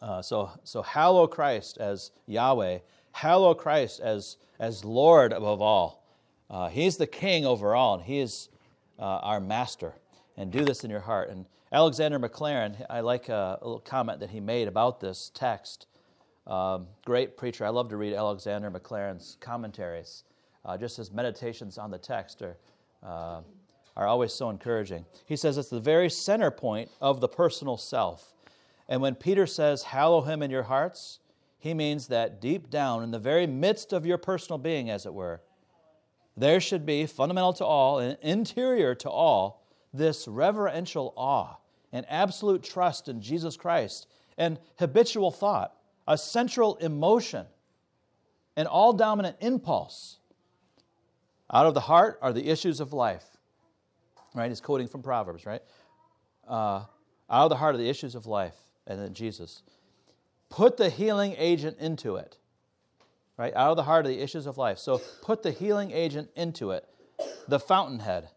uh, 0.00 0.22
so, 0.22 0.50
so 0.64 0.82
hallow 0.82 1.26
Christ 1.26 1.78
as 1.78 2.12
Yahweh, 2.26 2.78
hallow 3.12 3.54
Christ 3.54 4.00
as, 4.00 4.36
as 4.58 4.84
Lord 4.84 5.32
above 5.32 5.60
all. 5.60 6.04
Uh, 6.48 6.68
he's 6.68 6.96
the 6.96 7.06
king 7.06 7.46
over 7.46 7.74
all, 7.74 7.94
and 7.94 8.02
he 8.02 8.18
is 8.18 8.48
uh, 8.98 9.02
our 9.02 9.40
master. 9.40 9.94
And 10.36 10.50
do 10.50 10.64
this 10.64 10.84
in 10.84 10.90
your 10.90 11.00
heart. 11.00 11.28
And 11.28 11.44
Alexander 11.72 12.18
Maclaren, 12.18 12.74
I 12.88 13.00
like 13.00 13.28
a, 13.28 13.58
a 13.60 13.64
little 13.64 13.80
comment 13.80 14.20
that 14.20 14.30
he 14.30 14.40
made 14.40 14.68
about 14.68 15.00
this 15.00 15.30
text. 15.34 15.86
Um, 16.46 16.86
great 17.04 17.36
preacher. 17.36 17.64
I 17.64 17.68
love 17.68 17.88
to 17.90 17.96
read 17.96 18.14
Alexander 18.14 18.70
Maclaren's 18.70 19.36
commentaries. 19.40 20.24
Uh, 20.64 20.76
just 20.76 20.96
his 20.96 21.12
meditations 21.12 21.78
on 21.78 21.90
the 21.90 21.98
text 21.98 22.42
are, 22.42 22.56
uh, 23.02 23.40
are 23.96 24.06
always 24.06 24.32
so 24.32 24.50
encouraging. 24.50 25.04
He 25.26 25.36
says 25.36 25.58
it's 25.58 25.68
the 25.68 25.80
very 25.80 26.10
center 26.10 26.50
point 26.50 26.90
of 27.00 27.20
the 27.20 27.28
personal 27.28 27.76
self. 27.76 28.34
And 28.88 29.00
when 29.00 29.14
Peter 29.14 29.46
says, 29.46 29.82
Hallow 29.82 30.22
him 30.22 30.42
in 30.42 30.50
your 30.50 30.64
hearts, 30.64 31.20
he 31.58 31.74
means 31.74 32.08
that 32.08 32.40
deep 32.40 32.70
down, 32.70 33.02
in 33.02 33.10
the 33.10 33.18
very 33.18 33.46
midst 33.46 33.92
of 33.92 34.06
your 34.06 34.18
personal 34.18 34.58
being, 34.58 34.90
as 34.90 35.06
it 35.06 35.12
were, 35.12 35.42
there 36.36 36.60
should 36.60 36.86
be, 36.86 37.06
fundamental 37.06 37.52
to 37.54 37.64
all 37.64 37.98
and 37.98 38.16
interior 38.22 38.94
to 38.96 39.10
all, 39.10 39.66
this 39.92 40.26
reverential 40.26 41.12
awe 41.16 41.56
and 41.92 42.06
absolute 42.08 42.62
trust 42.62 43.08
in 43.08 43.20
Jesus 43.20 43.56
Christ 43.56 44.06
and 44.38 44.58
habitual 44.78 45.30
thought, 45.30 45.76
a 46.08 46.16
central 46.16 46.76
emotion, 46.76 47.46
an 48.56 48.66
all 48.66 48.92
dominant 48.92 49.36
impulse. 49.40 50.19
Out 51.52 51.66
of 51.66 51.74
the 51.74 51.80
heart 51.80 52.18
are 52.22 52.32
the 52.32 52.48
issues 52.48 52.80
of 52.80 52.92
life. 52.92 53.24
Right? 54.34 54.48
He's 54.48 54.60
quoting 54.60 54.86
from 54.86 55.02
Proverbs, 55.02 55.44
right? 55.44 55.62
Uh, 56.46 56.84
out 57.28 57.44
of 57.44 57.50
the 57.50 57.56
heart 57.56 57.74
are 57.74 57.78
the 57.78 57.88
issues 57.88 58.14
of 58.14 58.26
life 58.26 58.54
and 58.86 59.00
then 59.00 59.14
Jesus. 59.14 59.62
Put 60.48 60.76
the 60.76 60.90
healing 60.90 61.34
agent 61.38 61.78
into 61.78 62.16
it. 62.16 62.36
Right? 63.36 63.54
Out 63.54 63.70
of 63.70 63.76
the 63.76 63.84
heart 63.84 64.04
are 64.04 64.08
the 64.08 64.20
issues 64.20 64.46
of 64.46 64.58
life. 64.58 64.78
So 64.78 65.00
put 65.22 65.42
the 65.42 65.50
healing 65.50 65.92
agent 65.92 66.30
into 66.36 66.72
it, 66.72 66.86
the 67.48 67.58
fountainhead, 67.58 68.28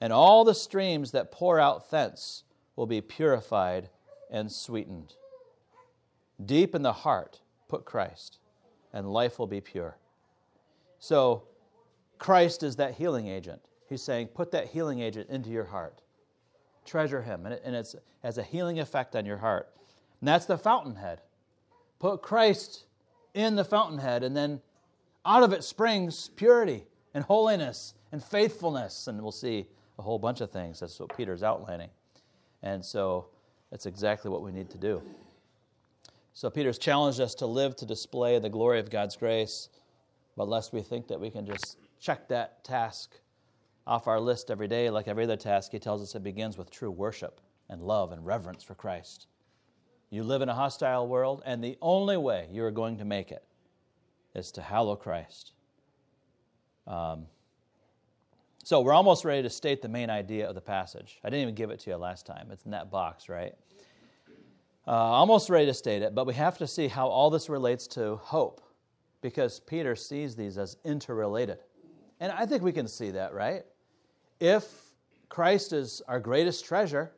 and 0.00 0.12
all 0.12 0.44
the 0.44 0.54
streams 0.54 1.12
that 1.12 1.32
pour 1.32 1.58
out 1.58 1.90
thence 1.90 2.44
will 2.76 2.86
be 2.86 3.00
purified 3.00 3.88
and 4.30 4.52
sweetened. 4.52 5.14
Deep 6.44 6.74
in 6.74 6.82
the 6.82 6.92
heart, 6.92 7.40
put 7.68 7.84
Christ, 7.84 8.38
and 8.92 9.10
life 9.10 9.38
will 9.38 9.46
be 9.46 9.60
pure. 9.60 9.96
So, 10.98 11.44
Christ 12.18 12.62
is 12.62 12.76
that 12.76 12.94
healing 12.94 13.28
agent. 13.28 13.60
He's 13.88 14.02
saying, 14.02 14.28
put 14.28 14.50
that 14.52 14.68
healing 14.68 15.00
agent 15.00 15.30
into 15.30 15.50
your 15.50 15.64
heart. 15.64 16.00
Treasure 16.84 17.22
him, 17.22 17.46
and 17.46 17.54
it, 17.54 17.62
and 17.64 17.74
it 17.74 17.94
has 18.22 18.38
a 18.38 18.42
healing 18.42 18.80
effect 18.80 19.16
on 19.16 19.26
your 19.26 19.38
heart. 19.38 19.68
And 20.20 20.28
that's 20.28 20.46
the 20.46 20.58
fountainhead. 20.58 21.20
Put 21.98 22.22
Christ 22.22 22.84
in 23.34 23.56
the 23.56 23.64
fountainhead, 23.64 24.22
and 24.22 24.36
then 24.36 24.60
out 25.24 25.42
of 25.42 25.52
it 25.52 25.64
springs 25.64 26.30
purity 26.36 26.84
and 27.14 27.24
holiness 27.24 27.94
and 28.12 28.22
faithfulness. 28.22 29.08
And 29.08 29.20
we'll 29.20 29.32
see 29.32 29.66
a 29.98 30.02
whole 30.02 30.18
bunch 30.18 30.40
of 30.40 30.50
things. 30.50 30.80
That's 30.80 30.98
what 31.00 31.16
Peter's 31.16 31.42
outlining. 31.42 31.90
And 32.62 32.84
so 32.84 33.26
that's 33.70 33.86
exactly 33.86 34.30
what 34.30 34.42
we 34.42 34.52
need 34.52 34.70
to 34.70 34.78
do. 34.78 35.02
So 36.34 36.50
Peter's 36.50 36.78
challenged 36.78 37.20
us 37.20 37.34
to 37.36 37.46
live 37.46 37.76
to 37.76 37.86
display 37.86 38.38
the 38.38 38.50
glory 38.50 38.78
of 38.78 38.90
God's 38.90 39.16
grace, 39.16 39.70
but 40.36 40.48
lest 40.48 40.72
we 40.72 40.82
think 40.82 41.08
that 41.08 41.18
we 41.18 41.30
can 41.30 41.46
just 41.46 41.78
check 42.00 42.28
that 42.28 42.64
task 42.64 43.20
off 43.86 44.06
our 44.06 44.20
list 44.20 44.50
every 44.50 44.68
day 44.68 44.90
like 44.90 45.08
every 45.08 45.24
other 45.24 45.36
task, 45.36 45.72
he 45.72 45.78
tells 45.78 46.02
us 46.02 46.14
it 46.14 46.22
begins 46.22 46.58
with 46.58 46.70
true 46.70 46.90
worship 46.90 47.40
and 47.68 47.82
love 47.82 48.12
and 48.12 48.24
reverence 48.24 48.62
for 48.62 48.74
Christ. 48.74 49.26
You 50.10 50.22
live 50.22 50.42
in 50.42 50.48
a 50.48 50.54
hostile 50.54 51.08
world, 51.08 51.42
and 51.44 51.62
the 51.62 51.76
only 51.82 52.16
way 52.16 52.48
you 52.50 52.64
are 52.64 52.70
going 52.70 52.98
to 52.98 53.04
make 53.04 53.32
it 53.32 53.44
is 54.34 54.52
to 54.52 54.62
hallow 54.62 54.96
Christ. 54.96 55.52
Um, 56.86 57.26
so 58.62 58.80
we're 58.80 58.92
almost 58.92 59.24
ready 59.24 59.42
to 59.42 59.50
state 59.50 59.82
the 59.82 59.88
main 59.88 60.10
idea 60.10 60.48
of 60.48 60.54
the 60.54 60.60
passage. 60.60 61.18
I 61.24 61.30
didn't 61.30 61.42
even 61.42 61.54
give 61.54 61.70
it 61.70 61.80
to 61.80 61.90
you 61.90 61.96
last 61.96 62.26
time. 62.26 62.48
It's 62.50 62.64
in 62.64 62.70
that 62.72 62.90
box, 62.90 63.28
right? 63.28 63.54
Uh, 64.88 64.90
almost 64.90 65.50
ready 65.50 65.66
to 65.66 65.74
state 65.74 66.02
it, 66.02 66.14
but 66.14 66.26
we 66.26 66.34
have 66.34 66.58
to 66.58 66.66
see 66.66 66.86
how 66.86 67.08
all 67.08 67.28
this 67.30 67.48
relates 67.48 67.88
to 67.88 68.16
hope 68.16 68.60
because 69.20 69.58
Peter 69.60 69.96
sees 69.96 70.36
these 70.36 70.58
as 70.58 70.76
interrelated. 70.84 71.58
And 72.20 72.32
I 72.32 72.46
think 72.46 72.62
we 72.62 72.72
can 72.72 72.88
see 72.88 73.10
that, 73.12 73.34
right? 73.34 73.64
If 74.40 74.64
Christ 75.28 75.72
is 75.72 76.02
our 76.08 76.20
greatest 76.20 76.64
treasure, 76.64 77.12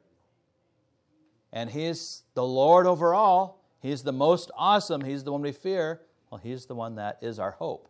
and 1.52 1.70
He's 1.70 2.22
the 2.34 2.44
Lord 2.44 2.86
over 2.86 3.14
all. 3.14 3.64
He's 3.80 4.02
the 4.02 4.12
most 4.12 4.50
awesome. 4.56 5.02
He's 5.02 5.24
the 5.24 5.32
one 5.32 5.42
we 5.42 5.52
fear. 5.52 6.00
Well, 6.30 6.40
He's 6.42 6.66
the 6.66 6.74
one 6.74 6.96
that 6.96 7.18
is 7.20 7.38
our 7.38 7.52
hope. 7.52 7.88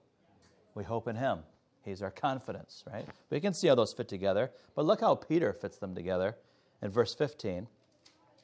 We 0.74 0.84
hope 0.84 1.08
in 1.08 1.16
Him. 1.16 1.40
He's 1.84 2.02
our 2.02 2.10
confidence, 2.10 2.84
right? 2.92 3.06
We 3.30 3.40
can 3.40 3.54
see 3.54 3.68
how 3.68 3.74
those 3.74 3.92
fit 3.92 4.08
together, 4.08 4.50
but 4.74 4.84
look 4.84 5.00
how 5.00 5.14
Peter 5.14 5.52
fits 5.52 5.78
them 5.78 5.94
together 5.94 6.36
in 6.82 6.90
verse 6.90 7.14
15. 7.14 7.66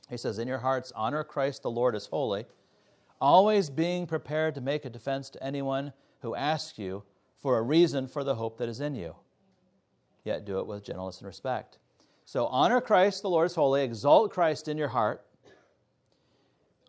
He 0.08 0.16
says, 0.16 0.38
In 0.38 0.48
your 0.48 0.58
hearts, 0.58 0.92
honor 0.96 1.22
Christ 1.24 1.62
the 1.62 1.70
Lord 1.70 1.94
as 1.94 2.06
holy, 2.06 2.46
always 3.20 3.68
being 3.68 4.06
prepared 4.06 4.54
to 4.54 4.60
make 4.60 4.84
a 4.84 4.90
defense 4.90 5.28
to 5.30 5.42
anyone 5.42 5.92
who 6.20 6.34
asks 6.34 6.78
you 6.78 7.02
for 7.44 7.58
a 7.58 7.62
reason 7.62 8.08
for 8.08 8.24
the 8.24 8.34
hope 8.34 8.56
that 8.56 8.70
is 8.70 8.80
in 8.80 8.94
you. 8.94 9.14
Yet 10.24 10.46
do 10.46 10.60
it 10.60 10.66
with 10.66 10.82
gentleness 10.82 11.18
and 11.18 11.26
respect. 11.26 11.76
So 12.24 12.46
honor 12.46 12.80
Christ, 12.80 13.20
the 13.20 13.28
Lord 13.28 13.44
is 13.44 13.54
holy, 13.54 13.84
exalt 13.84 14.32
Christ 14.32 14.66
in 14.66 14.78
your 14.78 14.88
heart, 14.88 15.26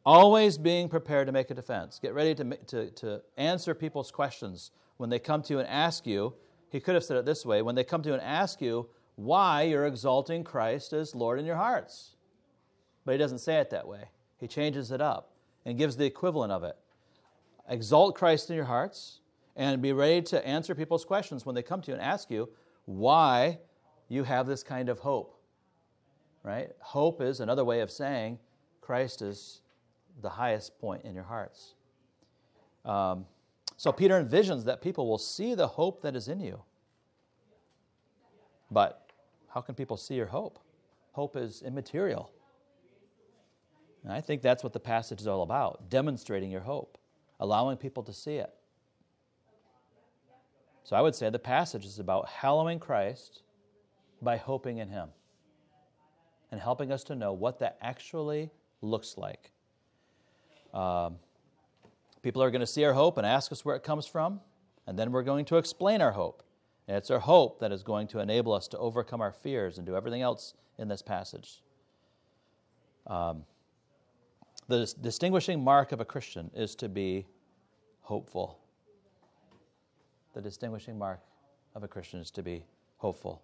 always 0.06 0.58
being 0.58 0.88
prepared 0.88 1.28
to 1.28 1.34
make 1.34 1.52
a 1.52 1.54
defense. 1.54 2.00
Get 2.02 2.14
ready 2.14 2.34
to, 2.36 2.56
to, 2.68 2.90
to 2.90 3.22
answer 3.36 3.76
people's 3.76 4.12
questions 4.12 4.72
when 4.96 5.10
they 5.10 5.20
come 5.20 5.42
to 5.42 5.54
you 5.56 5.60
and 5.60 5.68
ask 5.68 6.08
you. 6.08 6.34
He 6.70 6.80
could 6.80 6.96
have 6.96 7.04
said 7.04 7.18
it 7.18 7.26
this 7.26 7.46
way 7.46 7.62
when 7.62 7.76
they 7.76 7.84
come 7.84 8.02
to 8.04 8.08
you 8.08 8.14
and 8.14 8.24
ask 8.24 8.62
you 8.62 8.88
why 9.16 9.64
you're 9.64 9.88
exalting 9.88 10.46
Christ 10.46 10.94
as 10.94 11.14
Lord 11.14 11.38
in 11.38 11.46
your 11.46 11.58
hearts. 11.58 12.16
But 13.04 13.12
he 13.12 13.18
doesn't 13.18 13.40
say 13.40 13.58
it 13.58 13.72
that 13.72 13.86
way. 13.86 14.06
He 14.38 14.48
changes 14.48 14.94
it 14.94 15.02
up 15.02 15.34
and 15.66 15.78
gives 15.78 15.98
the 15.98 16.06
equivalent 16.06 16.54
of 16.54 16.64
it. 16.64 16.78
Exalt 17.68 18.16
Christ 18.16 18.50
in 18.50 18.56
your 18.56 18.64
hearts 18.64 19.20
and 19.56 19.82
be 19.82 19.94
ready 19.94 20.22
to 20.22 20.46
answer 20.46 20.76
people's 20.76 21.06
questions 21.06 21.46
when 21.46 21.56
they 21.56 21.64
come 21.64 21.82
to 21.82 21.92
you 21.92 21.94
and 21.94 22.04
ask 22.04 22.30
you 22.30 22.50
why 22.86 23.60
you 24.10 24.24
have 24.24 24.48
this 24.48 24.64
kind 24.64 24.90
of 24.90 25.00
hope. 25.00 25.40
Right? 26.44 26.72
Hope 26.80 27.22
is 27.22 27.40
another 27.40 27.64
way 27.64 27.80
of 27.80 27.90
saying 27.90 28.38
Christ 28.82 29.22
is 29.22 29.62
the 30.22 30.30
highest 30.30 30.78
point 30.80 31.04
in 31.04 31.16
your 31.16 31.24
hearts. 31.24 31.74
Um, 32.84 33.26
so 33.78 33.92
Peter 33.92 34.24
envisions 34.24 34.64
that 34.66 34.82
people 34.82 35.08
will 35.08 35.18
see 35.18 35.56
the 35.56 35.68
hope 35.68 36.02
that 36.04 36.16
is 36.16 36.28
in 36.28 36.40
you. 36.40 36.62
But 38.72 39.10
how 39.48 39.62
can 39.62 39.76
people 39.76 39.98
see 39.98 40.16
your 40.16 40.28
hope? 40.28 40.60
Hope 41.14 41.36
is 41.36 41.62
immaterial. 41.62 42.32
And 44.04 44.14
I 44.14 44.22
think 44.22 44.42
that's 44.42 44.64
what 44.64 44.74
the 44.74 44.80
passage 44.80 45.22
is 45.22 45.28
all 45.28 45.42
about 45.42 45.90
demonstrating 45.90 46.52
your 46.52 46.62
hope, 46.62 46.98
allowing 47.40 47.78
people 47.78 48.04
to 48.04 48.14
see 48.14 48.36
it. 48.36 48.54
So 50.86 50.96
I 50.96 51.02
would 51.02 51.16
say 51.16 51.32
the 51.32 51.40
passage 51.40 51.84
is 51.84 51.98
about 51.98 52.30
hallowing 52.30 52.78
Christ 52.78 53.42
by 54.22 54.38
hoping 54.38 54.78
in 54.78 54.88
Him 54.88 55.10
and 56.52 56.62
helping 56.62 56.92
us 56.92 57.04
to 57.06 57.16
know 57.16 57.34
what 57.34 57.58
that 57.60 57.80
actually 57.82 58.52
looks 58.84 59.18
like. 59.18 59.50
Um, 60.76 61.16
people 62.22 62.44
are 62.44 62.52
going 62.52 62.62
to 62.62 62.68
see 62.68 62.86
our 62.86 62.94
hope 62.94 63.18
and 63.18 63.26
ask 63.26 63.52
us 63.52 63.66
where 63.66 63.76
it 63.76 63.82
comes 63.82 64.06
from, 64.06 64.40
and 64.86 64.98
then 64.98 65.12
we're 65.12 65.24
going 65.24 65.46
to 65.46 65.58
explain 65.58 66.02
our 66.02 66.12
hope. 66.12 66.44
And 66.88 66.96
it's 66.96 67.10
our 67.10 67.20
hope 67.20 67.60
that 67.62 67.72
is 67.72 67.82
going 67.82 68.06
to 68.10 68.20
enable 68.20 68.54
us 68.54 68.68
to 68.68 68.78
overcome 68.78 69.22
our 69.22 69.32
fears 69.32 69.80
and 69.80 69.88
do 69.88 69.96
everything 69.96 70.22
else 70.22 70.54
in 70.78 70.88
this 70.88 71.02
passage. 71.02 71.64
Um, 73.08 73.44
the 74.68 74.94
distinguishing 75.02 75.64
mark 75.64 75.94
of 75.94 76.00
a 76.00 76.06
Christian 76.06 76.52
is 76.54 76.76
to 76.76 76.90
be 76.90 77.26
hopeful. 78.02 78.60
The 80.36 80.42
distinguishing 80.42 80.98
mark 80.98 81.22
of 81.76 81.84
a 81.84 81.88
Christian 81.88 82.20
is 82.20 82.30
to 82.32 82.44
be 82.44 82.66
hopeful. 82.98 83.42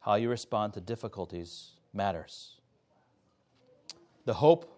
How 0.00 0.14
you 0.14 0.30
respond 0.30 0.72
to 0.72 0.80
difficulties 0.80 1.72
matters. 1.92 2.56
The 4.24 4.32
hope, 4.32 4.74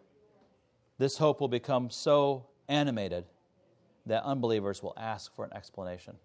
this 0.99 1.16
hope 1.16 1.40
will 1.40 1.49
become 1.49 1.88
so 1.88 2.47
animated 2.68 3.26
that 4.06 4.25
unbelievers 4.25 4.83
will 4.83 4.92
ask 4.97 5.33
for 5.37 5.44
an 5.44 5.52
explanation. 5.52 6.16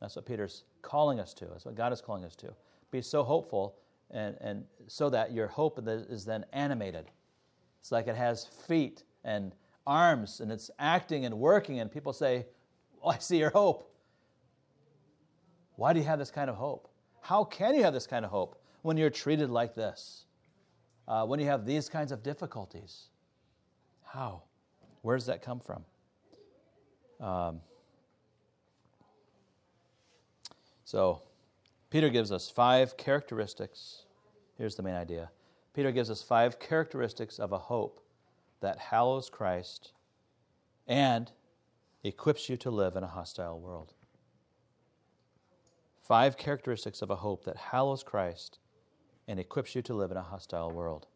That's 0.00 0.16
what 0.16 0.26
Peter's 0.26 0.64
calling 0.82 1.20
us 1.20 1.32
to. 1.34 1.44
That's 1.44 1.64
what 1.64 1.76
God 1.76 1.92
is 1.92 2.00
calling 2.00 2.24
us 2.24 2.34
to. 2.36 2.52
Be 2.90 3.02
so 3.02 3.22
hopeful, 3.22 3.76
and, 4.10 4.36
and 4.40 4.64
so 4.88 5.10
that 5.10 5.30
your 5.32 5.46
hope 5.46 5.78
is 5.86 6.24
then 6.24 6.44
animated. 6.52 7.04
It's 7.80 7.92
like 7.92 8.08
it 8.08 8.16
has 8.16 8.46
feet 8.46 9.04
and 9.22 9.54
arms, 9.86 10.40
and 10.40 10.50
it's 10.50 10.72
acting 10.80 11.24
and 11.24 11.38
working, 11.38 11.78
and 11.78 11.90
people 11.90 12.12
say, 12.12 12.46
oh, 13.00 13.10
I 13.10 13.18
see 13.18 13.38
your 13.38 13.50
hope. 13.50 13.90
Why 15.82 15.92
do 15.92 15.98
you 15.98 16.06
have 16.06 16.20
this 16.20 16.30
kind 16.30 16.48
of 16.48 16.54
hope? 16.54 16.88
How 17.22 17.42
can 17.42 17.74
you 17.74 17.82
have 17.82 17.92
this 17.92 18.06
kind 18.06 18.24
of 18.24 18.30
hope 18.30 18.62
when 18.82 18.96
you're 18.96 19.10
treated 19.10 19.50
like 19.50 19.74
this? 19.74 20.26
Uh, 21.08 21.26
when 21.26 21.40
you 21.40 21.46
have 21.46 21.66
these 21.66 21.88
kinds 21.88 22.12
of 22.12 22.22
difficulties? 22.22 23.08
How? 24.04 24.44
Where 25.00 25.16
does 25.16 25.26
that 25.26 25.42
come 25.42 25.58
from? 25.58 25.84
Um, 27.20 27.60
So, 30.84 31.22
Peter 31.90 32.10
gives 32.10 32.30
us 32.30 32.48
five 32.48 32.96
characteristics. 32.96 34.04
Here's 34.56 34.76
the 34.76 34.84
main 34.84 34.94
idea 34.94 35.30
Peter 35.74 35.90
gives 35.90 36.10
us 36.10 36.22
five 36.22 36.60
characteristics 36.60 37.40
of 37.40 37.50
a 37.50 37.58
hope 37.58 38.00
that 38.60 38.78
hallows 38.78 39.28
Christ 39.28 39.94
and 40.86 41.32
equips 42.04 42.48
you 42.48 42.56
to 42.58 42.70
live 42.70 42.94
in 42.94 43.02
a 43.02 43.08
hostile 43.08 43.58
world. 43.58 43.94
Five 46.02 46.36
characteristics 46.36 47.00
of 47.00 47.10
a 47.10 47.16
hope 47.16 47.44
that 47.44 47.56
hallows 47.56 48.02
Christ 48.02 48.58
and 49.26 49.40
equips 49.40 49.74
you 49.74 49.82
to 49.82 49.94
live 49.94 50.10
in 50.10 50.16
a 50.16 50.22
hostile 50.22 50.70
world. 50.70 51.06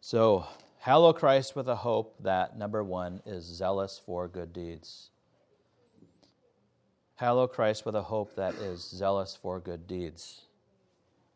So, 0.00 0.46
Hallow 0.86 1.12
Christ 1.12 1.56
with 1.56 1.68
a 1.68 1.74
hope 1.74 2.14
that, 2.20 2.56
number 2.56 2.84
one, 2.84 3.20
is 3.26 3.42
zealous 3.42 4.00
for 4.06 4.28
good 4.28 4.52
deeds. 4.52 5.10
Hallow 7.16 7.48
Christ 7.48 7.84
with 7.84 7.96
a 7.96 8.02
hope 8.02 8.36
that 8.36 8.54
is 8.54 8.84
zealous 8.84 9.34
for 9.34 9.58
good 9.58 9.88
deeds. 9.88 10.42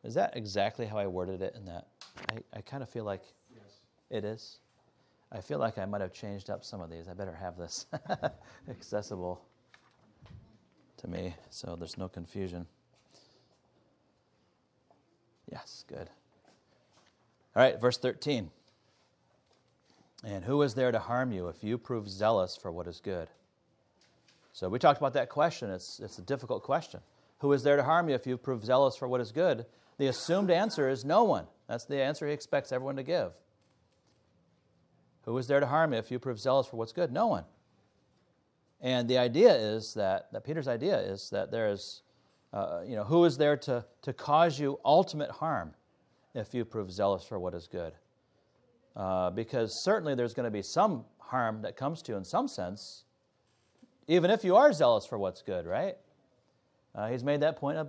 Is 0.05 0.15
that 0.15 0.37
exactly 0.37 0.87
how 0.87 0.99
I 0.99 1.09
worded 1.09 1.43
it 1.43 1.57
in 1.57 1.65
that? 1.65 1.89
I, 2.31 2.59
I 2.59 2.61
kind 2.61 2.85
of 2.85 2.89
feel 2.89 3.03
like 3.03 3.23
yes. 3.53 3.81
it 4.09 4.25
is. 4.25 4.59
I 5.33 5.41
feel 5.41 5.59
like 5.59 5.79
I 5.79 5.85
might 5.85 6.01
have 6.01 6.13
changed 6.13 6.51
up 6.51 6.65
some 6.65 6.81
of 6.81 6.91
these. 6.91 7.09
I 7.09 7.15
better 7.15 7.35
have 7.35 7.57
this 7.57 7.87
accessible 8.71 9.41
to 10.97 11.09
me 11.09 11.35
so 11.51 11.77
there's 11.77 11.97
no 11.97 12.09
confusion. 12.09 12.67
Yes, 15.51 15.85
good. 15.89 16.09
All 17.57 17.63
right, 17.63 17.81
verse 17.81 17.99
13. 17.99 18.51
And 20.25 20.45
who 20.45 20.63
is 20.63 20.75
there 20.75 20.93
to 20.93 20.99
harm 20.99 21.33
you 21.33 21.49
if 21.49 21.65
you 21.65 21.79
prove 21.79 22.09
zealous 22.09 22.57
for 22.57 22.71
what 22.71 22.87
is 22.87 23.01
good? 23.01 23.29
So 24.53 24.69
we 24.69 24.79
talked 24.79 24.99
about 24.99 25.15
that 25.15 25.29
question. 25.29 25.71
It's, 25.71 26.01
it's 26.01 26.19
a 26.19 26.23
difficult 26.23 26.63
question. 26.63 27.01
Who 27.39 27.53
is 27.53 27.63
there 27.63 27.77
to 27.77 27.83
harm 27.83 28.09
you 28.09 28.15
if 28.15 28.27
you 28.27 28.37
prove 28.37 28.65
zealous 28.65 28.97
for 28.97 29.09
what 29.09 29.21
is 29.21 29.33
good? 29.33 29.65
The 29.99 30.09
assumed 30.09 30.51
answer 30.51 30.89
is 30.89 31.05
no 31.05 31.25
one. 31.25 31.47
That's 31.69 31.85
the 31.85 32.03
answer 32.03 32.27
he 32.27 32.33
expects 32.33 32.73
everyone 32.73 32.97
to 32.97 33.03
give. 33.03 33.33
Who 35.25 35.37
is 35.39 35.47
there 35.47 35.61
to 35.61 35.67
harm 35.67 35.93
you 35.93 35.99
if 35.99 36.11
you 36.11 36.19
prove 36.19 36.39
zealous 36.39 36.67
for 36.67 36.77
what's 36.77 36.93
good? 36.93 37.13
No 37.13 37.27
one. 37.27 37.45
And 38.81 39.09
the 39.09 39.19
idea 39.19 39.55
is 39.55 39.95
that, 39.95 40.33
that 40.33 40.45
Peter's 40.45 40.69
idea 40.69 40.99
is 40.99 41.29
that 41.31 41.51
there 41.51 41.69
is, 41.69 42.03
uh, 42.53 42.81
you 42.87 42.97
know, 42.97 43.05
who 43.05 43.25
is 43.25 43.37
there 43.37 43.57
to, 43.59 43.85
to 44.03 44.13
cause 44.13 44.59
you 44.59 44.81
ultimate 44.85 45.31
harm 45.31 45.75
if 46.35 46.55
you 46.55 46.65
prove 46.65 46.91
zealous 46.91 47.25
for 47.25 47.39
what 47.39 47.55
is 47.55 47.67
good? 47.67 47.93
Uh, 48.97 49.31
because 49.31 49.79
certainly 49.79 50.15
there's 50.15 50.35
going 50.35 50.45
to 50.45 50.51
be 50.51 50.63
some 50.63 51.05
harm 51.19 51.63
that 51.63 51.77
comes 51.77 52.03
to 52.03 52.13
you 52.13 52.19
in 52.19 52.25
some 52.25 52.49
sense, 52.49 53.05
even 54.09 54.31
if 54.31 54.43
you 54.43 54.57
are 54.57 54.73
zealous 54.73 55.07
for 55.07 55.19
what's 55.19 55.43
good, 55.43 55.67
right? 55.67 55.97
Uh, 56.95 57.09
he's 57.09 57.23
made 57.23 57.41
that 57.41 57.57
point 57.57 57.79
a, 57.79 57.87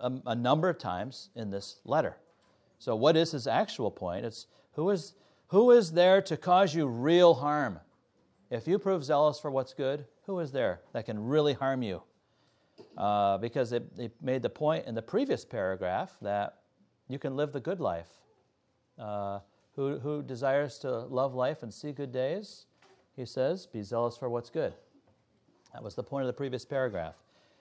a, 0.00 0.12
a, 0.26 0.34
number 0.34 0.68
of 0.68 0.78
times 0.78 1.28
in 1.34 1.50
this 1.50 1.80
letter. 1.84 2.16
So, 2.78 2.96
what 2.96 3.16
is 3.16 3.32
his 3.32 3.46
actual 3.46 3.90
point? 3.90 4.24
It's 4.24 4.46
who 4.72 4.88
is, 4.88 5.14
who 5.48 5.70
is 5.70 5.92
there 5.92 6.22
to 6.22 6.36
cause 6.36 6.74
you 6.74 6.86
real 6.86 7.34
harm? 7.34 7.80
If 8.50 8.66
you 8.66 8.78
prove 8.78 9.04
zealous 9.04 9.38
for 9.38 9.50
what's 9.50 9.74
good, 9.74 10.06
who 10.26 10.38
is 10.40 10.52
there 10.52 10.80
that 10.92 11.06
can 11.06 11.22
really 11.22 11.54
harm 11.54 11.82
you? 11.82 12.02
Uh, 12.96 13.38
because 13.38 13.72
it, 13.72 13.84
it, 13.96 14.12
made 14.20 14.42
the 14.42 14.50
point 14.50 14.86
in 14.86 14.94
the 14.94 15.02
previous 15.02 15.44
paragraph 15.44 16.16
that 16.22 16.58
you 17.08 17.18
can 17.18 17.36
live 17.36 17.52
the 17.52 17.60
good 17.60 17.80
life. 17.80 18.08
Uh, 18.98 19.38
who, 19.76 19.98
who 19.98 20.22
desires 20.22 20.78
to 20.78 20.90
love 20.90 21.34
life 21.34 21.62
and 21.62 21.72
see 21.72 21.92
good 21.92 22.12
days, 22.12 22.66
he 23.14 23.24
says, 23.24 23.66
be 23.66 23.82
zealous 23.82 24.16
for 24.16 24.28
what's 24.28 24.50
good. 24.50 24.74
That 25.72 25.82
was 25.82 25.94
the 25.94 26.02
point 26.02 26.22
of 26.22 26.26
the 26.26 26.32
previous 26.32 26.64
paragraph. 26.64 27.14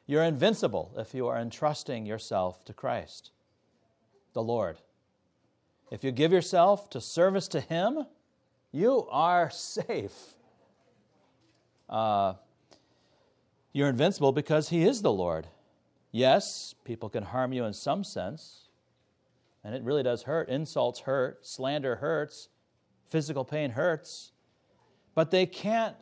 You're 0.07 0.23
invincible 0.23 0.91
if 0.97 1.13
you 1.13 1.27
are 1.27 1.37
entrusting 1.37 2.05
yourself 2.05 2.65
to 2.65 2.73
Christ, 2.73 3.31
the 4.33 4.41
Lord. 4.41 4.77
If 5.89 6.03
you 6.03 6.11
give 6.11 6.31
yourself 6.31 6.89
to 6.91 7.01
service 7.01 7.47
to 7.49 7.61
Him, 7.61 8.05
you 8.71 9.07
are 9.09 9.49
safe. 9.51 10.35
Uh, 11.89 12.33
you're 13.73 13.89
invincible 13.89 14.31
because 14.31 14.69
He 14.69 14.83
is 14.83 15.01
the 15.01 15.11
Lord. 15.11 15.47
Yes, 16.11 16.73
people 16.83 17.09
can 17.09 17.23
harm 17.23 17.53
you 17.53 17.65
in 17.65 17.73
some 17.73 18.03
sense, 18.03 18.69
and 19.63 19.75
it 19.75 19.83
really 19.83 20.03
does 20.03 20.23
hurt. 20.23 20.49
Insults 20.49 21.01
hurt, 21.01 21.45
slander 21.45 21.97
hurts, 21.97 22.49
physical 23.09 23.45
pain 23.45 23.71
hurts. 23.71 24.31
But 25.15 25.31
they 25.31 25.45
can't 25.45 25.95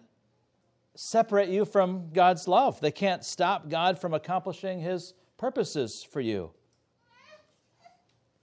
separate 0.96 1.50
you 1.50 1.66
from 1.66 2.10
God's 2.14 2.48
love. 2.48 2.80
They 2.80 2.92
can't 2.92 3.24
stop 3.24 3.70
God 3.70 4.00
from 4.00 4.14
accomplishing 4.14 4.80
his 4.80 5.14
purposes 5.38 6.04
for 6.04 6.22
you. 6.22 6.52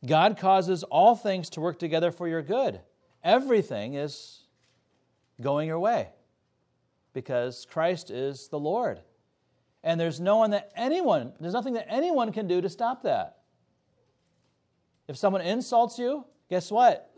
God 0.04 0.36
causes 0.38 0.82
all 0.84 1.14
things 1.14 1.50
to 1.50 1.60
work 1.60 1.78
together 1.78 2.10
for 2.10 2.26
your 2.26 2.42
good. 2.42 2.80
Everything 3.22 3.94
is 3.94 4.40
going 5.40 5.68
your 5.68 5.78
way 5.78 6.08
because 7.12 7.66
Christ 7.70 8.10
is 8.10 8.48
the 8.48 8.58
Lord. 8.58 9.00
And 9.84 10.00
there's 10.00 10.20
no 10.20 10.36
one 10.36 10.50
that 10.50 10.72
anyone, 10.76 11.32
there's 11.40 11.54
nothing 11.54 11.74
that 11.74 11.86
anyone 11.88 12.32
can 12.32 12.46
do 12.46 12.60
to 12.60 12.68
stop 12.68 13.02
that. 13.02 13.38
If 15.08 15.16
someone 15.16 15.42
insults 15.42 15.98
you, 15.98 16.24
guess 16.48 16.70
what? 16.70 17.12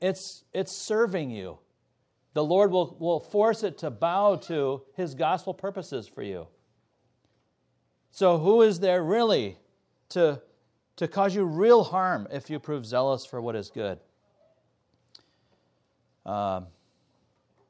It's, 0.00 0.44
it's 0.52 0.72
serving 0.72 1.30
you. 1.30 1.58
The 2.34 2.44
Lord 2.44 2.70
will, 2.70 2.96
will 3.00 3.20
force 3.20 3.62
it 3.62 3.78
to 3.78 3.90
bow 3.90 4.36
to 4.36 4.82
his 4.94 5.14
gospel 5.14 5.54
purposes 5.54 6.06
for 6.06 6.22
you. 6.22 6.46
So, 8.10 8.38
who 8.38 8.62
is 8.62 8.80
there 8.80 9.02
really 9.02 9.58
to, 10.10 10.40
to 10.98 11.06
cause 11.06 11.32
you 11.32 11.44
real 11.44 11.84
harm 11.84 12.26
if 12.30 12.50
you 12.50 12.58
prove 12.58 12.84
zealous 12.84 13.24
for 13.24 13.40
what 13.40 13.54
is 13.54 13.70
good? 13.70 14.00
Um, 16.26 16.66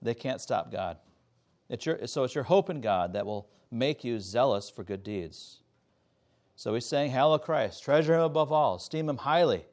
they 0.00 0.14
can't 0.14 0.40
stop 0.40 0.72
God. 0.72 0.96
It's 1.68 1.84
your, 1.84 2.06
so, 2.06 2.24
it's 2.24 2.34
your 2.34 2.44
hope 2.44 2.70
in 2.70 2.80
God 2.80 3.12
that 3.12 3.26
will 3.26 3.46
make 3.70 4.02
you 4.02 4.18
zealous 4.18 4.70
for 4.70 4.82
good 4.82 5.04
deeds. 5.04 5.60
So 6.56 6.72
he's 6.72 6.86
saying, 6.86 7.10
Hallow 7.10 7.38
Christ, 7.38 7.84
treasure 7.84 8.14
him 8.14 8.22
above 8.22 8.50
all, 8.50 8.76
esteem 8.76 9.08
him 9.10 9.18
highly 9.18 9.66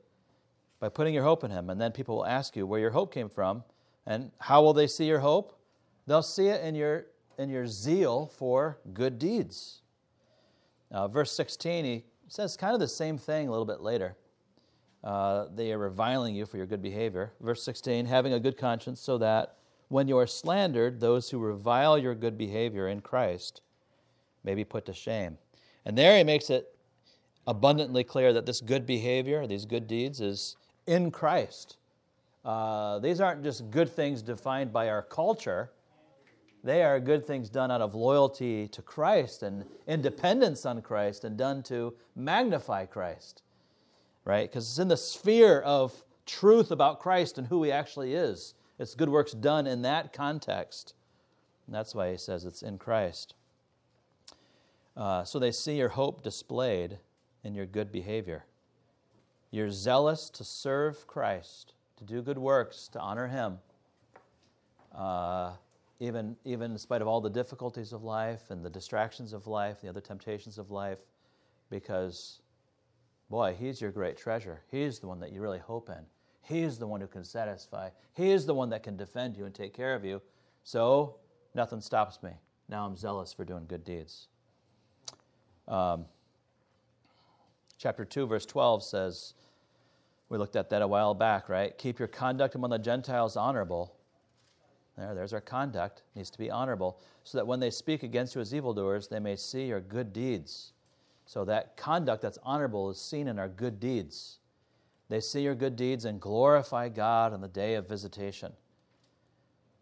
by 0.82 0.90
putting 0.90 1.14
your 1.14 1.24
hope 1.24 1.46
in 1.46 1.50
him. 1.50 1.70
And 1.70 1.80
then 1.80 1.94
people 1.94 2.18
will 2.18 2.26
ask 2.26 2.58
you 2.58 2.68
where 2.68 2.82
your 2.82 2.92
hope 2.92 3.14
came 3.14 3.30
from. 3.30 3.64
And 4.06 4.32
how 4.40 4.62
will 4.62 4.74
they 4.74 4.88
see 4.88 5.06
your 5.06 5.20
hope? 5.20 5.58
They'll 6.08 6.22
see 6.22 6.48
it 6.48 6.62
in 6.62 6.76
your, 6.76 7.06
in 7.38 7.50
your 7.50 7.68
zeal 7.68 8.28
for 8.38 8.80
good 8.94 9.18
deeds. 9.18 9.82
Uh, 10.92 11.08
verse 11.08 11.32
16, 11.32 11.86
he 11.86 12.04
says 12.28 12.58
kind 12.58 12.74
of 12.74 12.80
the 12.80 12.88
same 12.88 13.18
thing 13.18 13.48
a 13.48 13.52
little 13.52 13.66
bit 13.66 13.82
later. 13.82 14.16
Uh, 15.04 15.46
they 15.54 15.72
are 15.72 15.78
reviling 15.78 16.36
you 16.36 16.46
for 16.46 16.58
your 16.58 16.66
good 16.66 16.82
behavior. 16.82 17.32
Verse 17.40 17.64
16, 17.64 18.06
having 18.06 18.34
a 18.34 18.40
good 18.40 18.58
conscience, 18.58 19.00
so 19.00 19.18
that 19.20 19.58
when 19.90 20.08
you 20.08 20.18
are 20.18 20.26
slandered, 20.26 21.00
those 21.00 21.30
who 21.30 21.38
revile 21.38 21.98
your 21.98 22.16
good 22.16 22.38
behavior 22.38 22.88
in 22.88 23.02
Christ 23.02 23.62
may 24.44 24.56
be 24.56 24.64
put 24.64 24.86
to 24.86 24.94
shame. 24.94 25.38
And 25.86 25.96
there 25.96 26.18
he 26.18 26.24
makes 26.24 26.50
it 26.50 26.76
abundantly 27.46 28.04
clear 28.04 28.34
that 28.34 28.46
this 28.46 28.62
good 28.62 28.86
behavior, 28.86 29.46
these 29.46 29.66
good 29.66 29.88
deeds, 29.88 30.22
is 30.22 30.56
in 30.88 31.12
Christ. 31.12 31.78
Uh, 32.44 33.00
these 33.00 33.22
aren't 33.22 33.44
just 33.44 33.70
good 33.70 33.90
things 33.90 34.22
defined 34.22 34.74
by 34.74 34.90
our 34.90 35.02
culture. 35.02 35.72
They 36.66 36.82
are 36.82 37.00
good 37.00 37.28
things 37.28 37.48
done 37.48 37.70
out 37.70 37.82
of 37.82 37.94
loyalty 37.94 38.68
to 38.70 38.82
Christ 38.82 39.44
and 39.44 39.66
independence 39.86 40.66
on 40.66 40.82
Christ 40.82 41.24
and 41.24 41.38
done 41.38 41.62
to 41.64 41.94
magnify 42.16 42.88
Christ, 42.88 43.44
right? 44.26 44.50
Because 44.50 44.68
it's 44.68 44.80
in 44.80 44.88
the 44.88 44.98
sphere 44.98 45.62
of 45.62 46.04
truth 46.26 46.72
about 46.72 47.00
Christ 47.00 47.38
and 47.38 47.46
who 47.46 47.62
he 47.62 47.72
actually 47.72 48.16
is. 48.16 48.56
It's 48.80 48.96
good 48.96 49.10
works 49.10 49.34
done 49.34 49.68
in 49.68 49.84
that 49.84 50.12
context. 50.12 50.96
And 51.68 51.76
that's 51.76 51.94
why 51.94 52.10
he 52.10 52.18
says 52.18 52.46
it's 52.46 52.64
in 52.64 52.80
Christ. 52.80 53.36
Uh, 54.98 55.24
so 55.24 55.38
they 55.38 55.52
see 55.52 55.78
your 55.78 55.90
hope 55.90 56.24
displayed 56.24 56.98
in 57.44 57.54
your 57.54 57.68
good 57.68 57.92
behavior. 57.92 58.44
You're 59.52 59.70
zealous 59.70 60.32
to 60.32 60.44
serve 60.44 61.06
Christ, 61.06 61.74
to 61.98 62.04
do 62.04 62.24
good 62.24 62.40
works, 62.40 62.88
to 62.88 63.00
honor 63.00 63.28
Him, 63.28 63.60
uh, 64.96 65.52
even, 66.00 66.36
even 66.46 66.72
in 66.72 66.78
spite 66.78 67.02
of 67.02 67.08
all 67.08 67.22
the 67.22 67.30
difficulties 67.30 67.94
of 67.94 68.04
life 68.04 68.50
and 68.50 68.64
the 68.64 68.70
distractions 68.70 69.34
of 69.34 69.48
life, 69.48 69.78
and 69.80 69.88
the 69.88 69.90
other 69.90 70.02
temptations 70.02 70.58
of 70.58 70.72
life, 70.72 71.00
because, 71.70 72.42
boy, 73.30 73.56
He's 73.58 73.82
your 73.82 73.92
great 73.92 74.18
treasure. 74.18 74.62
He's 74.70 75.00
the 75.00 75.08
one 75.08 75.20
that 75.20 75.32
you 75.32 75.42
really 75.42 75.60
hope 75.60 75.90
in. 75.90 76.06
He's 76.42 76.78
the 76.78 76.88
one 76.88 77.02
who 77.02 77.08
can 77.08 77.24
satisfy. 77.24 77.90
He 78.14 78.32
is 78.32 78.46
the 78.46 78.54
one 78.54 78.70
that 78.70 78.84
can 78.84 78.98
defend 78.98 79.36
you 79.36 79.46
and 79.46 79.56
take 79.56 79.74
care 79.74 79.96
of 79.96 80.06
you. 80.06 80.22
So, 80.64 81.16
nothing 81.54 81.82
stops 81.82 82.22
me. 82.22 82.32
Now 82.68 82.86
I'm 82.86 82.98
zealous 82.98 83.34
for 83.34 83.46
doing 83.46 83.66
good 83.68 83.84
deeds. 83.84 84.28
Um, 85.68 86.06
chapter 87.78 88.06
2, 88.06 88.28
verse 88.28 88.46
12 88.46 88.84
says, 88.84 89.34
we 90.30 90.38
looked 90.38 90.56
at 90.56 90.70
that 90.72 90.82
a 90.82 90.88
while 90.88 91.14
back, 91.14 91.50
right? 91.50 91.78
Keep 91.78 92.00
your 92.00 92.08
conduct 92.08 92.56
among 92.56 92.72
the 92.72 92.80
Gentiles 92.80 93.38
honorable. 93.38 93.96
There, 94.98 95.14
there's 95.14 95.34
our 95.34 95.42
conduct. 95.42 96.04
It 96.14 96.20
needs 96.20 96.30
to 96.32 96.38
be 96.38 96.50
honorable, 96.50 97.00
so 97.24 97.38
that 97.38 97.48
when 97.48 97.60
they 97.60 97.70
speak 97.70 98.04
against 98.04 98.36
you 98.36 98.42
as 98.42 98.54
evildoers, 98.54 99.08
they 99.08 99.20
may 99.20 99.36
see 99.36 99.66
your 99.66 99.82
good 99.82 100.14
deeds. 100.14 100.74
So 101.26 101.44
that 101.46 101.76
conduct 101.76 102.22
that's 102.22 102.38
honorable 102.44 102.90
is 102.90 103.00
seen 103.00 103.28
in 103.28 103.40
our 103.40 103.50
good 103.50 103.80
deeds. 103.80 104.40
They 105.10 105.20
see 105.20 105.42
your 105.42 105.56
good 105.56 105.76
deeds 105.76 106.06
and 106.06 106.20
glorify 106.20 106.90
God 106.90 107.34
on 107.34 107.42
the 107.42 107.48
day 107.48 107.76
of 107.76 107.88
visitation. 107.88 108.54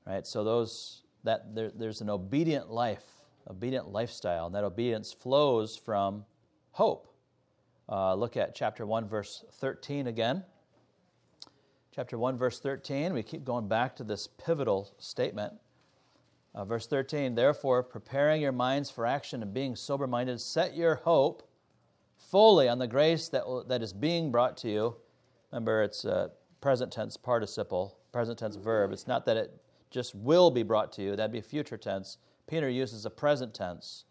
Right? 0.05 0.25
So 0.25 0.43
those 0.43 1.03
that 1.23 1.55
there, 1.55 1.71
there's 1.73 2.01
an 2.01 2.09
obedient 2.09 2.69
life, 2.69 3.03
obedient 3.49 3.89
lifestyle, 3.89 4.47
and 4.47 4.55
that 4.55 4.63
obedience 4.63 5.13
flows 5.13 5.77
from 5.77 6.25
hope. 6.71 7.13
Uh, 7.87 8.13
look 8.15 8.37
at 8.37 8.55
chapter 8.55 8.85
1, 8.85 9.07
verse 9.07 9.45
13 9.53 10.07
again. 10.07 10.43
Chapter 11.95 12.17
1, 12.17 12.39
verse 12.39 12.59
13, 12.59 13.13
we 13.13 13.21
keep 13.21 13.45
going 13.45 13.67
back 13.67 13.95
to 13.97 14.03
this 14.03 14.25
pivotal 14.25 14.91
statement. 14.97 15.53
Uh, 16.55 16.65
verse 16.65 16.87
13, 16.87 17.35
therefore, 17.35 17.83
preparing 17.83 18.41
your 18.41 18.51
minds 18.51 18.89
for 18.89 19.05
action 19.05 19.43
and 19.43 19.53
being 19.53 19.75
sober 19.75 20.07
minded, 20.07 20.41
set 20.41 20.75
your 20.75 20.95
hope 20.95 21.47
fully 22.17 22.67
on 22.67 22.79
the 22.79 22.87
grace 22.87 23.29
that, 23.29 23.43
that 23.67 23.83
is 23.83 23.93
being 23.93 24.31
brought 24.31 24.57
to 24.57 24.71
you. 24.71 24.95
Remember, 25.51 25.83
it's 25.83 26.03
a 26.03 26.31
present 26.61 26.91
tense 26.91 27.15
participle, 27.15 27.99
present 28.11 28.39
tense 28.39 28.55
verb. 28.55 28.91
It's 28.91 29.05
not 29.05 29.23
that 29.25 29.37
it 29.37 29.53
just 29.91 30.15
will 30.15 30.49
be 30.49 30.63
brought 30.63 30.91
to 30.93 31.03
you, 31.03 31.15
that'd 31.15 31.31
be 31.31 31.41
future 31.41 31.77
tense. 31.77 32.17
Peter 32.47 32.69
uses 32.69 33.05
a 33.05 33.11
present 33.11 33.53
tense. 33.53 34.05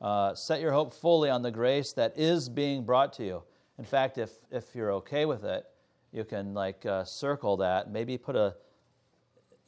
Uh, 0.00 0.34
set 0.34 0.60
your 0.60 0.72
hope 0.72 0.92
fully 0.92 1.30
on 1.30 1.42
the 1.42 1.52
grace 1.52 1.92
that 1.92 2.18
is 2.18 2.48
being 2.48 2.84
brought 2.84 3.12
to 3.12 3.24
you. 3.24 3.44
In 3.78 3.84
fact, 3.84 4.18
if, 4.18 4.32
if 4.50 4.74
you're 4.74 4.92
okay 4.94 5.24
with 5.24 5.44
it, 5.44 5.66
you 6.12 6.24
can 6.24 6.54
like 6.54 6.84
uh, 6.86 7.04
circle 7.04 7.56
that. 7.58 7.90
Maybe 7.90 8.18
put 8.18 8.36
a, 8.36 8.54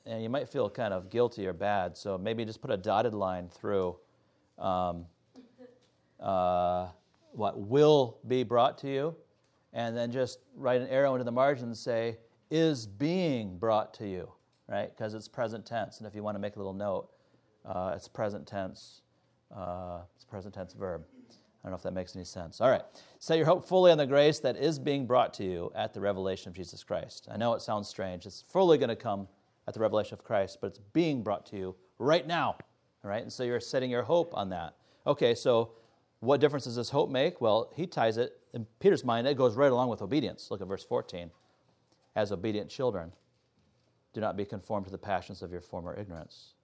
and 0.07 0.23
you 0.23 0.29
might 0.29 0.49
feel 0.49 0.69
kind 0.69 0.93
of 0.93 1.11
guilty 1.11 1.47
or 1.47 1.53
bad, 1.53 1.97
so 1.97 2.19
maybe 2.19 2.45
just 2.45 2.61
put 2.61 2.71
a 2.71 2.77
dotted 2.77 3.15
line 3.15 3.49
through 3.49 3.97
um, 4.59 5.07
uh, 6.21 6.89
what 7.33 7.59
will 7.59 8.19
be 8.29 8.43
brought 8.43 8.79
to 8.79 8.89
you, 8.89 9.15
and 9.73 9.97
then 9.97 10.13
just 10.13 10.39
write 10.55 10.81
an 10.81 10.89
arrow 10.89 11.15
into 11.15 11.25
the 11.25 11.33
margin 11.33 11.65
and 11.67 11.77
say, 11.77 12.19
is 12.51 12.87
being 12.87 13.59
brought 13.59 13.95
to 13.95 14.07
you, 14.07 14.31
right? 14.69 14.95
Because 14.95 15.15
it's 15.15 15.27
present 15.27 15.67
tense. 15.67 15.99
And 15.99 16.07
if 16.07 16.15
you 16.15 16.23
want 16.23 16.37
to 16.37 16.39
make 16.39 16.57
a 16.57 16.59
little 16.59 16.75
note, 16.75 17.09
uh, 17.65 17.93
it's 17.97 18.07
present 18.07 18.47
tense. 18.47 19.01
Uh, 19.55 20.01
it's 20.15 20.25
present 20.25 20.55
tense 20.55 20.75
verb. 20.75 21.03
I 21.65 21.69
don't 21.69 21.73
know 21.73 21.77
if 21.77 21.83
that 21.85 21.95
makes 21.95 22.15
any 22.15 22.27
sense. 22.27 22.61
All 22.61 22.69
right. 22.69 22.83
Set 23.19 23.39
your 23.39 23.47
hope 23.47 23.67
fully 23.67 23.91
on 23.91 23.97
the 23.97 24.07
grace 24.07 24.39
that 24.41 24.55
is 24.59 24.79
being 24.79 25.07
brought 25.07 25.33
to 25.35 25.45
you 25.45 25.73
at 25.75 25.95
the 25.95 26.01
revelation 26.01 26.51
of 26.51 26.55
Jesus 26.55 26.85
Christ. 26.85 27.27
I 27.33 27.39
know 27.39 27.55
it 27.55 27.63
sounds 27.63 27.89
strange. 27.89 28.27
It's 28.27 28.45
fully 28.49 28.77
going 28.77 28.91
to 28.91 28.97
come 28.97 29.27
at 29.67 29.73
the 29.73 29.81
revelation 29.81 30.13
of 30.13 30.23
Christ, 30.23 30.59
but 30.61 30.67
it's 30.67 30.79
being 30.93 31.23
brought 31.23 31.47
to 31.47 31.57
you 31.57 31.75
right 31.99 32.27
now. 32.27 32.57
All 33.03 33.11
right. 33.11 33.23
And 33.23 33.33
so 33.33 33.45
you're 33.45 33.61
setting 33.61 33.91
your 33.91 34.03
hope 34.03 34.35
on 34.35 34.51
that. 34.51 34.75
Okay. 35.07 35.35
So 35.35 35.71
what 36.21 36.39
difference 36.39 36.65
does 36.65 36.77
this 36.77 36.91
hope 36.91 37.11
make? 37.11 37.41
Well, 37.41 37.73
he 37.75 37.87
ties 37.87 38.19
it, 38.19 38.39
in 38.53 38.67
Peter's 38.79 39.05
mind, 39.05 39.27
it 39.27 39.37
goes 39.37 39.57
right 39.57 39.73
along 39.73 39.89
with 39.89 40.03
obedience. 40.03 40.51
Look 40.51 40.61
at 40.61 40.69
verse 40.69 40.85
14. 40.85 41.31
As 42.15 42.31
obedient 42.31 42.71
children, 42.71 43.11
do 44.13 44.21
not 44.21 44.37
be 44.37 44.45
conformed 44.45 44.85
to 44.87 44.93
the 44.93 44.99
passions 44.99 45.43
of 45.43 45.51
your 45.51 45.61
former 45.61 45.99
ignorance. 45.99 46.55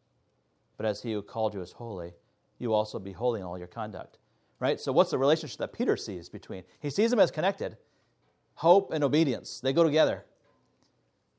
But 0.76 0.86
as 0.86 1.02
he 1.02 1.12
who 1.12 1.22
called 1.22 1.52
you 1.52 1.60
is 1.62 1.72
holy, 1.72 2.12
you 2.58 2.72
also 2.72 2.98
be 2.98 3.12
holy 3.12 3.40
in 3.40 3.46
all 3.46 3.58
your 3.58 3.66
conduct. 3.66 4.18
Right? 4.60 4.78
So, 4.78 4.92
what's 4.92 5.10
the 5.10 5.18
relationship 5.18 5.58
that 5.58 5.72
Peter 5.72 5.96
sees 5.96 6.28
between? 6.28 6.62
He 6.80 6.90
sees 6.90 7.10
them 7.10 7.18
as 7.18 7.30
connected. 7.30 7.76
Hope 8.54 8.92
and 8.92 9.02
obedience, 9.02 9.58
they 9.60 9.72
go 9.72 9.82
together. 9.82 10.24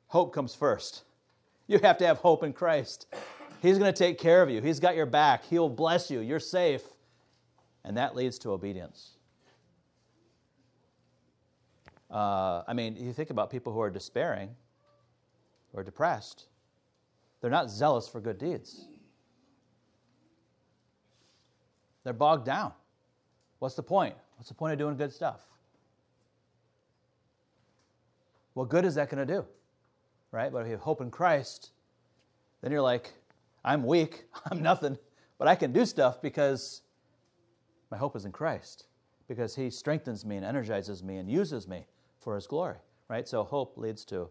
Hope 0.08 0.34
comes 0.34 0.56
first. 0.56 1.04
You 1.68 1.80
have 1.84 1.98
to 2.00 2.06
have 2.08 2.18
hope 2.18 2.44
in 2.44 2.52
Christ. 2.52 3.06
He's 3.62 3.78
going 3.78 3.94
to 3.94 3.98
take 3.98 4.18
care 4.18 4.42
of 4.42 4.50
you, 4.50 4.60
He's 4.60 4.80
got 4.80 4.96
your 4.96 5.06
back, 5.06 5.46
He'll 5.46 5.70
bless 5.70 6.10
you, 6.10 6.20
you're 6.20 6.40
safe. 6.40 6.82
And 7.84 7.98
that 7.98 8.16
leads 8.16 8.38
to 8.40 8.52
obedience. 8.52 9.12
Uh, 12.12 12.64
I 12.68 12.74
mean, 12.74 12.96
you 12.98 13.14
think 13.14 13.30
about 13.30 13.50
people 13.50 13.72
who 13.72 13.80
are 13.80 13.90
despairing 13.90 14.50
or 15.74 15.84
depressed, 15.84 16.48
they're 17.40 17.50
not 17.50 17.70
zealous 17.70 18.08
for 18.08 18.20
good 18.20 18.38
deeds. 18.38 18.86
They're 22.04 22.14
bogged 22.14 22.46
down. 22.46 22.74
What's 23.62 23.76
the 23.76 23.84
point? 23.84 24.16
What's 24.38 24.50
the 24.50 24.56
point 24.56 24.74
of 24.74 24.80
doing 24.80 24.98
good 24.98 25.14
stuff? 25.14 25.40
What 28.56 28.70
good 28.70 28.86
is 28.86 28.96
that 28.96 29.08
going 29.08 29.26
to 29.26 29.32
do? 29.32 29.46
Right? 30.32 30.52
But 30.52 30.62
if 30.62 30.66
you 30.66 30.72
have 30.72 30.82
hope 30.82 31.00
in 31.00 31.12
Christ, 31.12 31.70
then 32.64 32.72
you're 32.72 32.82
like, 32.82 33.14
I'm 33.64 33.84
weak, 33.84 34.24
I'm 34.50 34.64
nothing, 34.64 34.98
but 35.38 35.48
I 35.48 35.54
can 35.54 35.74
do 35.74 35.86
stuff 35.86 36.24
because 36.24 36.82
my 37.92 37.98
hope 37.98 38.16
is 38.16 38.26
in 38.26 38.32
Christ, 38.32 38.88
because 39.28 39.56
He 39.56 39.70
strengthens 39.70 40.26
me 40.26 40.38
and 40.38 40.46
energizes 40.46 41.04
me 41.04 41.18
and 41.18 41.30
uses 41.30 41.68
me 41.68 41.86
for 42.18 42.34
His 42.34 42.48
glory. 42.48 42.78
Right? 43.10 43.28
So 43.28 43.44
hope 43.44 43.78
leads 43.78 44.04
to 44.06 44.28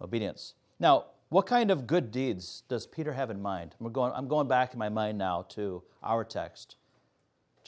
obedience. 0.00 0.54
Now, 0.78 1.06
what 1.30 1.46
kind 1.46 1.72
of 1.72 1.88
good 1.88 2.12
deeds 2.12 2.62
does 2.68 2.86
Peter 2.86 3.14
have 3.14 3.30
in 3.30 3.42
mind? 3.42 3.74
We're 3.80 3.90
going, 3.90 4.12
I'm 4.14 4.28
going 4.28 4.46
back 4.46 4.74
in 4.74 4.78
my 4.78 4.90
mind 4.90 5.18
now 5.18 5.44
to 5.48 5.82
our 6.04 6.22
text, 6.22 6.76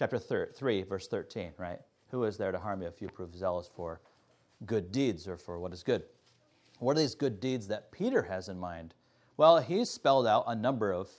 chapter 0.01 0.19
3, 0.19 0.83
verse 0.85 1.09
13, 1.09 1.53
right? 1.59 1.79
Who 2.11 2.25
is 2.25 2.39
there 2.39 2.53
to 2.53 2.59
harm 2.59 2.81
you 2.81 2.89
if 2.89 3.03
you 3.03 3.09
prove 3.09 3.37
zealous 3.37 3.69
for 3.77 4.01
good 4.65 4.91
deeds 4.91 5.29
or 5.29 5.37
for 5.37 5.61
what 5.61 5.75
is 5.75 5.83
good? 5.83 6.05
What 6.79 6.97
are 6.97 7.01
these 7.01 7.15
good 7.15 7.39
deeds 7.39 7.69
that 7.69 7.93
Peter 7.93 8.23
has 8.23 8.49
in 8.49 8.59
mind? 8.59 8.95
Well, 9.37 9.59
he's 9.59 9.91
spelled 9.91 10.27
out 10.27 10.45
a 10.47 10.55
number 10.55 10.95
of 10.95 11.11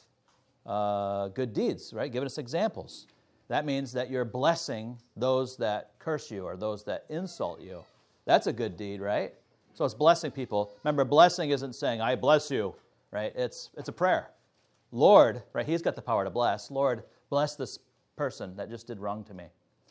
uh, 0.66 1.28
good 1.28 1.54
deeds, 1.54 1.94
right? 1.94 2.12
Giving 2.12 2.26
us 2.26 2.40
examples. 2.40 3.06
That 3.50 3.68
means 3.68 3.94
that 3.94 4.10
you're 4.10 4.26
blessing 4.26 4.98
those 5.16 5.58
that 5.58 5.92
curse 6.00 6.32
you 6.32 6.46
or 6.46 6.58
those 6.58 6.84
that 6.86 7.06
insult 7.10 7.62
you. 7.62 7.84
That's 8.26 8.48
a 8.48 8.54
good 8.54 8.78
deed, 8.78 9.00
right? 9.00 9.32
So 9.76 9.86
it's 9.86 9.94
blessing 9.94 10.32
people. 10.32 10.72
Remember, 10.84 11.06
blessing 11.06 11.52
isn't 11.52 11.74
saying, 11.74 12.02
I 12.02 12.16
bless 12.16 12.50
you, 12.50 12.74
right? 13.12 13.32
It's, 13.36 13.70
it's 13.78 13.90
a 13.90 13.94
prayer. 13.94 14.32
Lord, 14.92 15.44
right? 15.54 15.68
He's 15.68 15.84
got 15.84 15.96
the 15.96 16.02
power 16.02 16.24
to 16.24 16.32
bless. 16.32 16.72
Lord, 16.72 17.04
bless 17.30 17.56
this 17.56 17.78
person 18.16 18.56
that 18.56 18.70
just 18.70 18.88
did 18.88 19.00
wrong 19.00 19.24
to 19.26 19.34
me. 19.34 19.46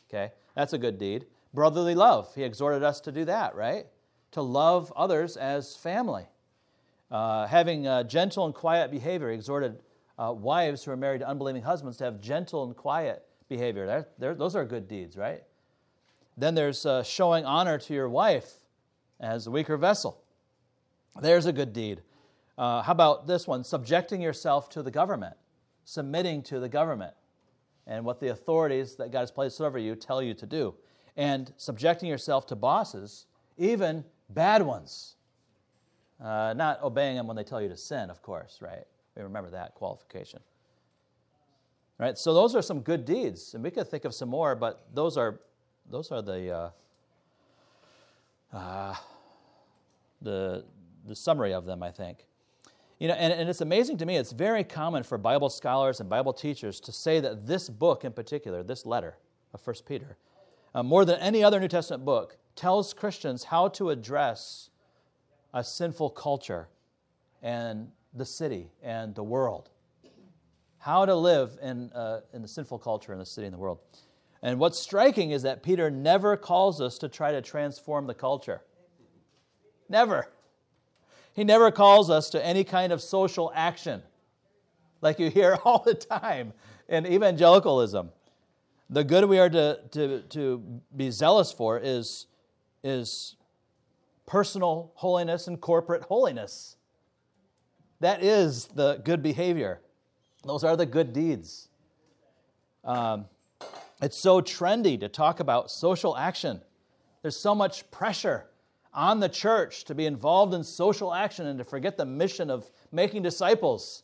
Okay? 0.09 0.31
That's 0.55 0.73
a 0.73 0.77
good 0.77 0.97
deed. 0.97 1.25
Brotherly 1.53 1.95
love. 1.95 2.33
He 2.35 2.43
exhorted 2.43 2.83
us 2.83 3.01
to 3.01 3.11
do 3.11 3.25
that, 3.25 3.55
right? 3.55 3.85
To 4.31 4.41
love 4.41 4.91
others 4.95 5.37
as 5.37 5.75
family. 5.75 6.25
Uh, 7.09 7.45
having 7.47 7.87
uh, 7.87 8.03
gentle 8.03 8.45
and 8.45 8.55
quiet 8.55 8.89
behavior. 8.89 9.29
He 9.29 9.35
exhorted 9.35 9.79
uh, 10.17 10.31
wives 10.31 10.83
who 10.83 10.91
are 10.91 10.97
married 10.97 11.19
to 11.19 11.27
unbelieving 11.27 11.61
husbands 11.61 11.97
to 11.97 12.05
have 12.05 12.21
gentle 12.21 12.63
and 12.63 12.75
quiet 12.75 13.25
behavior. 13.49 13.85
They're, 13.85 14.07
they're, 14.17 14.35
those 14.35 14.55
are 14.55 14.63
good 14.63 14.87
deeds, 14.87 15.17
right? 15.17 15.43
Then 16.37 16.55
there's 16.55 16.85
uh, 16.85 17.03
showing 17.03 17.43
honor 17.45 17.77
to 17.77 17.93
your 17.93 18.07
wife 18.07 18.51
as 19.19 19.47
a 19.47 19.51
weaker 19.51 19.77
vessel. 19.77 20.23
There's 21.21 21.45
a 21.45 21.51
good 21.51 21.73
deed. 21.73 22.01
Uh, 22.57 22.81
how 22.81 22.93
about 22.93 23.27
this 23.27 23.47
one? 23.47 23.63
Subjecting 23.63 24.21
yourself 24.21 24.69
to 24.69 24.83
the 24.83 24.91
government, 24.91 25.35
submitting 25.83 26.43
to 26.43 26.59
the 26.59 26.69
government, 26.69 27.13
and 27.87 28.05
what 28.05 28.19
the 28.19 28.29
authorities 28.29 28.95
that 28.95 29.11
God 29.11 29.21
has 29.21 29.31
placed 29.31 29.59
over 29.59 29.77
you 29.77 29.95
tell 29.95 30.21
you 30.21 30.33
to 30.35 30.45
do, 30.45 30.75
and 31.17 31.53
subjecting 31.57 32.09
yourself 32.09 32.45
to 32.47 32.55
bosses, 32.55 33.25
even 33.57 34.03
bad 34.29 34.61
ones. 34.61 35.15
Uh, 36.23 36.53
not 36.55 36.81
obeying 36.83 37.15
them 37.15 37.25
when 37.25 37.35
they 37.35 37.43
tell 37.43 37.61
you 37.61 37.67
to 37.67 37.77
sin, 37.77 38.11
of 38.11 38.21
course, 38.21 38.59
right? 38.61 38.85
We 39.15 39.23
remember 39.23 39.49
that 39.51 39.73
qualification. 39.73 40.39
Right? 41.97 42.17
So 42.17 42.33
those 42.33 42.55
are 42.55 42.61
some 42.61 42.81
good 42.81 43.05
deeds, 43.05 43.53
and 43.53 43.63
we 43.63 43.71
could 43.71 43.87
think 43.87 44.05
of 44.05 44.13
some 44.13 44.29
more, 44.29 44.55
but 44.55 44.87
those 44.93 45.17
are 45.17 45.39
those 45.89 46.11
are 46.11 46.21
the 46.21 46.51
uh, 46.51 46.69
uh, 48.55 48.95
the 50.21 50.65
the 51.07 51.15
summary 51.15 51.53
of 51.53 51.65
them, 51.65 51.83
I 51.83 51.91
think. 51.91 52.25
You 53.01 53.07
know, 53.07 53.15
and, 53.15 53.33
and 53.33 53.49
it's 53.49 53.61
amazing 53.61 53.97
to 53.97 54.05
me, 54.05 54.17
it's 54.17 54.31
very 54.31 54.63
common 54.63 55.01
for 55.01 55.17
Bible 55.17 55.49
scholars 55.49 55.99
and 55.99 56.07
Bible 56.07 56.33
teachers 56.33 56.79
to 56.81 56.91
say 56.91 57.19
that 57.19 57.47
this 57.47 57.67
book 57.67 58.05
in 58.05 58.11
particular, 58.11 58.61
this 58.61 58.85
letter 58.85 59.17
of 59.55 59.65
1 59.65 59.77
Peter, 59.87 60.17
uh, 60.75 60.83
more 60.83 61.03
than 61.03 61.19
any 61.19 61.43
other 61.43 61.59
New 61.59 61.67
Testament 61.67 62.05
book, 62.05 62.37
tells 62.55 62.93
Christians 62.93 63.45
how 63.45 63.69
to 63.69 63.89
address 63.89 64.69
a 65.51 65.63
sinful 65.63 66.11
culture 66.11 66.67
and 67.41 67.87
the 68.13 68.23
city 68.23 68.69
and 68.83 69.15
the 69.15 69.23
world. 69.23 69.71
How 70.77 71.03
to 71.03 71.15
live 71.15 71.57
in, 71.59 71.91
uh, 71.93 72.21
in 72.33 72.43
the 72.43 72.47
sinful 72.47 72.77
culture 72.77 73.13
in 73.13 73.17
the 73.17 73.25
city 73.25 73.47
and 73.47 73.53
the 73.55 73.59
world. 73.59 73.79
And 74.43 74.59
what's 74.59 74.77
striking 74.77 75.31
is 75.31 75.41
that 75.41 75.63
Peter 75.63 75.89
never 75.89 76.37
calls 76.37 76.79
us 76.79 76.99
to 76.99 77.09
try 77.09 77.31
to 77.31 77.41
transform 77.41 78.05
the 78.05 78.13
culture. 78.13 78.61
Never. 79.89 80.27
He 81.33 81.43
never 81.43 81.71
calls 81.71 82.09
us 82.09 82.29
to 82.31 82.45
any 82.45 82.63
kind 82.63 82.91
of 82.91 83.01
social 83.01 83.51
action, 83.55 84.01
like 85.01 85.19
you 85.19 85.29
hear 85.29 85.57
all 85.65 85.83
the 85.83 85.93
time 85.93 86.53
in 86.89 87.05
evangelicalism. 87.05 88.09
The 88.89 89.03
good 89.03 89.25
we 89.25 89.39
are 89.39 89.49
to, 89.49 89.79
to, 89.91 90.21
to 90.21 90.81
be 90.95 91.11
zealous 91.11 91.51
for 91.51 91.79
is, 91.79 92.27
is 92.83 93.37
personal 94.25 94.91
holiness 94.95 95.47
and 95.47 95.59
corporate 95.59 96.03
holiness. 96.03 96.75
That 98.01 98.23
is 98.23 98.65
the 98.65 99.01
good 99.03 99.23
behavior. 99.23 99.79
Those 100.43 100.63
are 100.63 100.75
the 100.75 100.85
good 100.85 101.13
deeds. 101.13 101.69
Um, 102.83 103.25
it's 104.01 104.17
so 104.17 104.41
trendy 104.41 104.99
to 104.99 105.07
talk 105.07 105.39
about 105.39 105.71
social 105.71 106.17
action. 106.17 106.61
There's 107.21 107.37
so 107.37 107.53
much 107.53 107.89
pressure 107.91 108.47
on 108.93 109.19
the 109.19 109.29
church 109.29 109.85
to 109.85 109.95
be 109.95 110.05
involved 110.05 110.53
in 110.53 110.63
social 110.63 111.13
action 111.13 111.47
and 111.47 111.57
to 111.59 111.63
forget 111.63 111.97
the 111.97 112.05
mission 112.05 112.49
of 112.49 112.69
making 112.91 113.21
disciples 113.23 114.03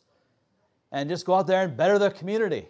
and 0.90 1.08
just 1.08 1.26
go 1.26 1.34
out 1.34 1.46
there 1.46 1.64
and 1.64 1.76
better 1.76 1.98
the 1.98 2.10
community. 2.10 2.68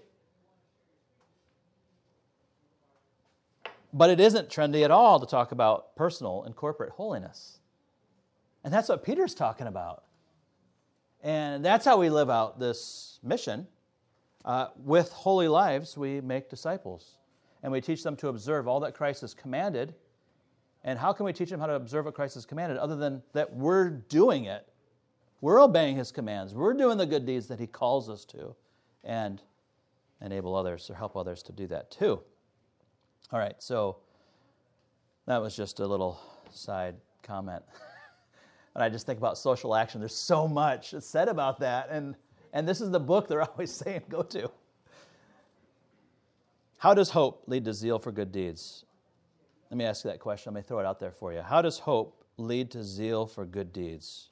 But 3.92 4.10
it 4.10 4.20
isn't 4.20 4.48
trendy 4.48 4.84
at 4.84 4.90
all 4.90 5.20
to 5.20 5.26
talk 5.26 5.52
about 5.52 5.96
personal 5.96 6.42
and 6.42 6.54
corporate 6.54 6.90
holiness. 6.90 7.58
And 8.64 8.72
that's 8.72 8.88
what 8.88 9.04
Peter's 9.04 9.34
talking 9.34 9.66
about. 9.66 10.04
And 11.22 11.64
that's 11.64 11.84
how 11.84 11.96
we 11.98 12.10
live 12.10 12.30
out 12.30 12.58
this 12.58 13.18
mission. 13.22 13.66
Uh, 14.44 14.68
with 14.76 15.10
holy 15.12 15.48
lives, 15.48 15.96
we 15.96 16.20
make 16.20 16.50
disciples. 16.50 17.16
And 17.62 17.72
we 17.72 17.80
teach 17.80 18.02
them 18.02 18.16
to 18.16 18.28
observe 18.28 18.68
all 18.68 18.80
that 18.80 18.94
Christ 18.94 19.22
has 19.22 19.34
commanded 19.34 19.94
and 20.84 20.98
how 20.98 21.12
can 21.12 21.26
we 21.26 21.32
teach 21.32 21.50
them 21.50 21.60
how 21.60 21.66
to 21.66 21.74
observe 21.74 22.04
what 22.04 22.14
Christ 22.14 22.34
has 22.34 22.46
commanded 22.46 22.78
other 22.78 22.96
than 22.96 23.22
that 23.32 23.52
we're 23.54 23.90
doing 23.90 24.44
it? 24.44 24.66
We're 25.40 25.60
obeying 25.62 25.96
his 25.96 26.10
commands. 26.10 26.54
We're 26.54 26.74
doing 26.74 26.98
the 26.98 27.06
good 27.06 27.26
deeds 27.26 27.46
that 27.48 27.60
he 27.60 27.66
calls 27.66 28.08
us 28.08 28.24
to 28.26 28.54
and 29.04 29.40
enable 30.20 30.54
others 30.54 30.90
or 30.90 30.94
help 30.94 31.16
others 31.16 31.42
to 31.44 31.52
do 31.52 31.66
that 31.68 31.90
too. 31.90 32.20
All 33.32 33.38
right, 33.38 33.54
so 33.58 33.98
that 35.26 35.38
was 35.38 35.54
just 35.54 35.80
a 35.80 35.86
little 35.86 36.20
side 36.50 36.96
comment. 37.22 37.62
and 38.74 38.82
I 38.82 38.88
just 38.88 39.06
think 39.06 39.18
about 39.18 39.38
social 39.38 39.74
action. 39.74 40.00
There's 40.00 40.14
so 40.14 40.48
much 40.48 40.94
said 41.00 41.28
about 41.28 41.60
that. 41.60 41.88
And, 41.90 42.16
and 42.52 42.66
this 42.66 42.80
is 42.80 42.90
the 42.90 43.00
book 43.00 43.28
they're 43.28 43.42
always 43.50 43.72
saying 43.72 44.02
go 44.08 44.22
to. 44.22 44.50
How 46.78 46.94
does 46.94 47.10
hope 47.10 47.42
lead 47.46 47.64
to 47.64 47.74
zeal 47.74 47.98
for 47.98 48.12
good 48.12 48.32
deeds? 48.32 48.84
Let 49.70 49.76
me 49.76 49.84
ask 49.84 50.04
you 50.04 50.10
that 50.10 50.20
question. 50.20 50.54
Let 50.54 50.62
me 50.62 50.66
throw 50.66 50.78
it 50.78 50.86
out 50.86 50.98
there 50.98 51.10
for 51.10 51.32
you. 51.32 51.42
How 51.42 51.60
does 51.60 51.78
hope 51.78 52.24
lead 52.38 52.70
to 52.70 52.82
zeal 52.82 53.26
for 53.26 53.44
good 53.44 53.72
deeds? 53.72 54.30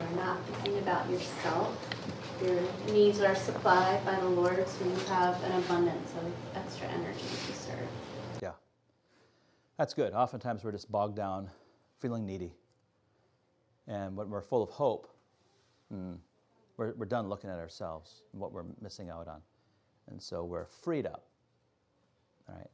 You're 0.00 0.10
not 0.10 0.44
thinking 0.44 0.78
about 0.78 1.08
yourself. 1.08 1.78
Your 2.42 2.60
needs 2.92 3.20
are 3.20 3.36
supplied 3.36 4.04
by 4.04 4.18
the 4.18 4.28
Lord, 4.28 4.66
so 4.68 4.84
you 4.84 4.96
have 5.06 5.42
an 5.44 5.62
abundance 5.62 6.12
of 6.16 6.32
extra 6.56 6.88
energy 6.88 7.20
to 7.20 7.52
serve. 7.54 7.88
Yeah. 8.42 8.52
That's 9.78 9.94
good. 9.94 10.12
Oftentimes 10.12 10.64
we're 10.64 10.72
just 10.72 10.90
bogged 10.90 11.16
down, 11.16 11.48
feeling 12.00 12.26
needy. 12.26 12.52
And 13.86 14.16
when 14.16 14.28
we're 14.28 14.42
full 14.42 14.62
of 14.62 14.70
hope, 14.70 15.08
hmm, 15.88 16.14
we're, 16.76 16.92
we're 16.94 17.06
done 17.06 17.28
looking 17.28 17.50
at 17.50 17.58
ourselves 17.58 18.22
and 18.32 18.40
what 18.40 18.52
we're 18.52 18.64
missing 18.80 19.10
out 19.10 19.28
on. 19.28 19.40
And 20.10 20.20
so 20.20 20.44
we're 20.44 20.66
freed 20.66 21.06
up, 21.06 21.24
all 22.48 22.56
right, 22.56 22.70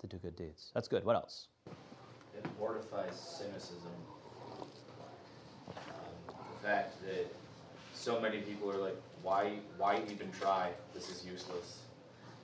to 0.00 0.06
do 0.06 0.16
good 0.18 0.36
deeds. 0.36 0.70
That's 0.74 0.88
good. 0.88 1.04
What 1.04 1.16
else? 1.16 1.48
It 2.36 2.46
mortifies 2.58 3.14
cynicism. 3.14 3.92
Um, 5.68 5.76
the 6.28 6.66
fact 6.66 7.00
that 7.06 7.32
so 7.92 8.20
many 8.20 8.38
people 8.38 8.70
are 8.70 8.78
like, 8.78 8.96
why, 9.22 9.58
why 9.78 10.00
even 10.10 10.30
try? 10.32 10.70
This 10.94 11.10
is 11.10 11.24
useless. 11.24 11.80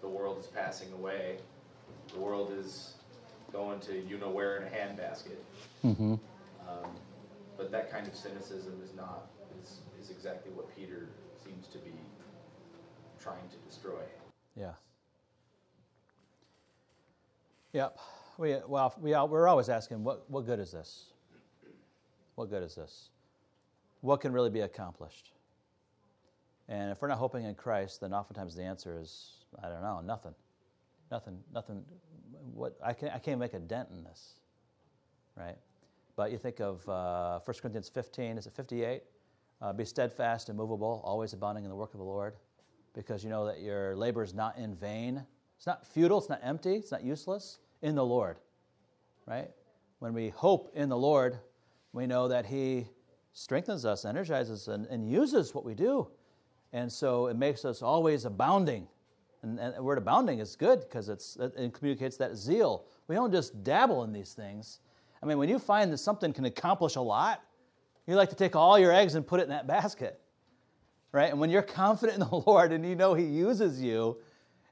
The 0.00 0.08
world 0.08 0.38
is 0.38 0.46
passing 0.46 0.92
away. 0.92 1.36
The 2.12 2.20
world 2.20 2.52
is 2.56 2.94
going 3.52 3.80
to 3.80 4.00
you 4.08 4.16
know 4.18 4.30
where 4.30 4.58
in 4.58 4.62
a 4.62 4.70
handbasket. 4.70 5.36
Mm-hmm. 5.84 6.14
Um, 6.68 6.90
but 7.56 7.70
that 7.72 7.90
kind 7.90 8.06
of 8.06 8.14
cynicism 8.14 8.80
is 8.82 8.94
not 8.96 9.26
exactly 10.10 10.52
what 10.52 10.74
Peter 10.76 11.08
seems 11.44 11.66
to 11.68 11.78
be 11.78 11.92
trying 13.20 13.48
to 13.50 13.56
destroy. 13.68 14.02
Yeah. 14.56 14.72
Yep. 17.72 17.98
We, 18.38 18.56
well, 18.66 18.94
we, 19.00 19.10
we're 19.10 19.48
always 19.48 19.68
asking, 19.68 20.02
what, 20.02 20.28
what 20.30 20.46
good 20.46 20.58
is 20.58 20.72
this? 20.72 21.06
What 22.34 22.50
good 22.50 22.62
is 22.62 22.74
this? 22.74 23.10
What 24.00 24.20
can 24.20 24.32
really 24.32 24.50
be 24.50 24.60
accomplished? 24.60 25.32
And 26.68 26.90
if 26.90 27.02
we're 27.02 27.08
not 27.08 27.18
hoping 27.18 27.44
in 27.44 27.54
Christ, 27.54 28.00
then 28.00 28.14
oftentimes 28.14 28.54
the 28.54 28.62
answer 28.62 28.98
is, 28.98 29.44
I 29.62 29.68
don't 29.68 29.82
know, 29.82 30.00
nothing. 30.00 30.34
Nothing, 31.10 31.38
nothing. 31.52 31.84
What, 32.54 32.76
I, 32.84 32.92
can, 32.92 33.08
I 33.08 33.18
can't 33.18 33.40
make 33.40 33.54
a 33.54 33.58
dent 33.58 33.88
in 33.92 34.04
this, 34.04 34.34
right? 35.36 35.56
But 36.16 36.30
you 36.30 36.38
think 36.38 36.60
of 36.60 36.88
uh, 36.88 37.40
1 37.44 37.56
Corinthians 37.60 37.88
15, 37.88 38.38
is 38.38 38.46
it 38.46 38.52
58? 38.54 39.02
Uh, 39.62 39.72
be 39.72 39.84
steadfast, 39.84 40.48
and 40.48 40.56
immovable, 40.56 41.02
always 41.04 41.32
abounding 41.32 41.64
in 41.64 41.70
the 41.70 41.76
work 41.76 41.92
of 41.92 41.98
the 41.98 42.04
Lord, 42.04 42.34
because 42.94 43.22
you 43.22 43.28
know 43.28 43.44
that 43.44 43.60
your 43.60 43.94
labor 43.94 44.22
is 44.22 44.32
not 44.32 44.56
in 44.56 44.74
vain. 44.74 45.24
It's 45.56 45.66
not 45.66 45.86
futile, 45.86 46.18
it's 46.18 46.30
not 46.30 46.40
empty, 46.42 46.76
it's 46.76 46.90
not 46.90 47.04
useless 47.04 47.58
in 47.82 47.94
the 47.94 48.04
Lord, 48.04 48.38
right? 49.26 49.50
When 49.98 50.14
we 50.14 50.30
hope 50.30 50.70
in 50.74 50.88
the 50.88 50.96
Lord, 50.96 51.38
we 51.92 52.06
know 52.06 52.28
that 52.28 52.46
He 52.46 52.86
strengthens 53.34 53.84
us, 53.84 54.06
energizes, 54.06 54.68
and, 54.68 54.86
and 54.86 55.10
uses 55.10 55.54
what 55.54 55.64
we 55.64 55.74
do. 55.74 56.08
And 56.72 56.90
so 56.90 57.26
it 57.26 57.36
makes 57.36 57.64
us 57.64 57.82
always 57.82 58.24
abounding. 58.24 58.88
And, 59.42 59.58
and 59.58 59.74
the 59.74 59.82
word 59.82 59.98
abounding 59.98 60.38
is 60.38 60.56
good 60.56 60.80
because 60.80 61.08
it 61.08 61.72
communicates 61.74 62.16
that 62.16 62.36
zeal. 62.36 62.86
We 63.08 63.14
don't 63.14 63.32
just 63.32 63.62
dabble 63.64 64.04
in 64.04 64.12
these 64.12 64.32
things. 64.32 64.80
I 65.22 65.26
mean, 65.26 65.36
when 65.36 65.48
you 65.48 65.58
find 65.58 65.92
that 65.92 65.98
something 65.98 66.32
can 66.32 66.46
accomplish 66.46 66.96
a 66.96 67.00
lot, 67.00 67.42
you 68.06 68.14
like 68.16 68.30
to 68.30 68.36
take 68.36 68.56
all 68.56 68.78
your 68.78 68.92
eggs 68.92 69.14
and 69.14 69.26
put 69.26 69.40
it 69.40 69.44
in 69.44 69.48
that 69.50 69.66
basket, 69.66 70.20
right? 71.12 71.30
And 71.30 71.40
when 71.40 71.50
you're 71.50 71.62
confident 71.62 72.20
in 72.20 72.28
the 72.28 72.36
Lord 72.46 72.72
and 72.72 72.84
you 72.84 72.96
know 72.96 73.14
He 73.14 73.24
uses 73.24 73.80
you 73.80 74.18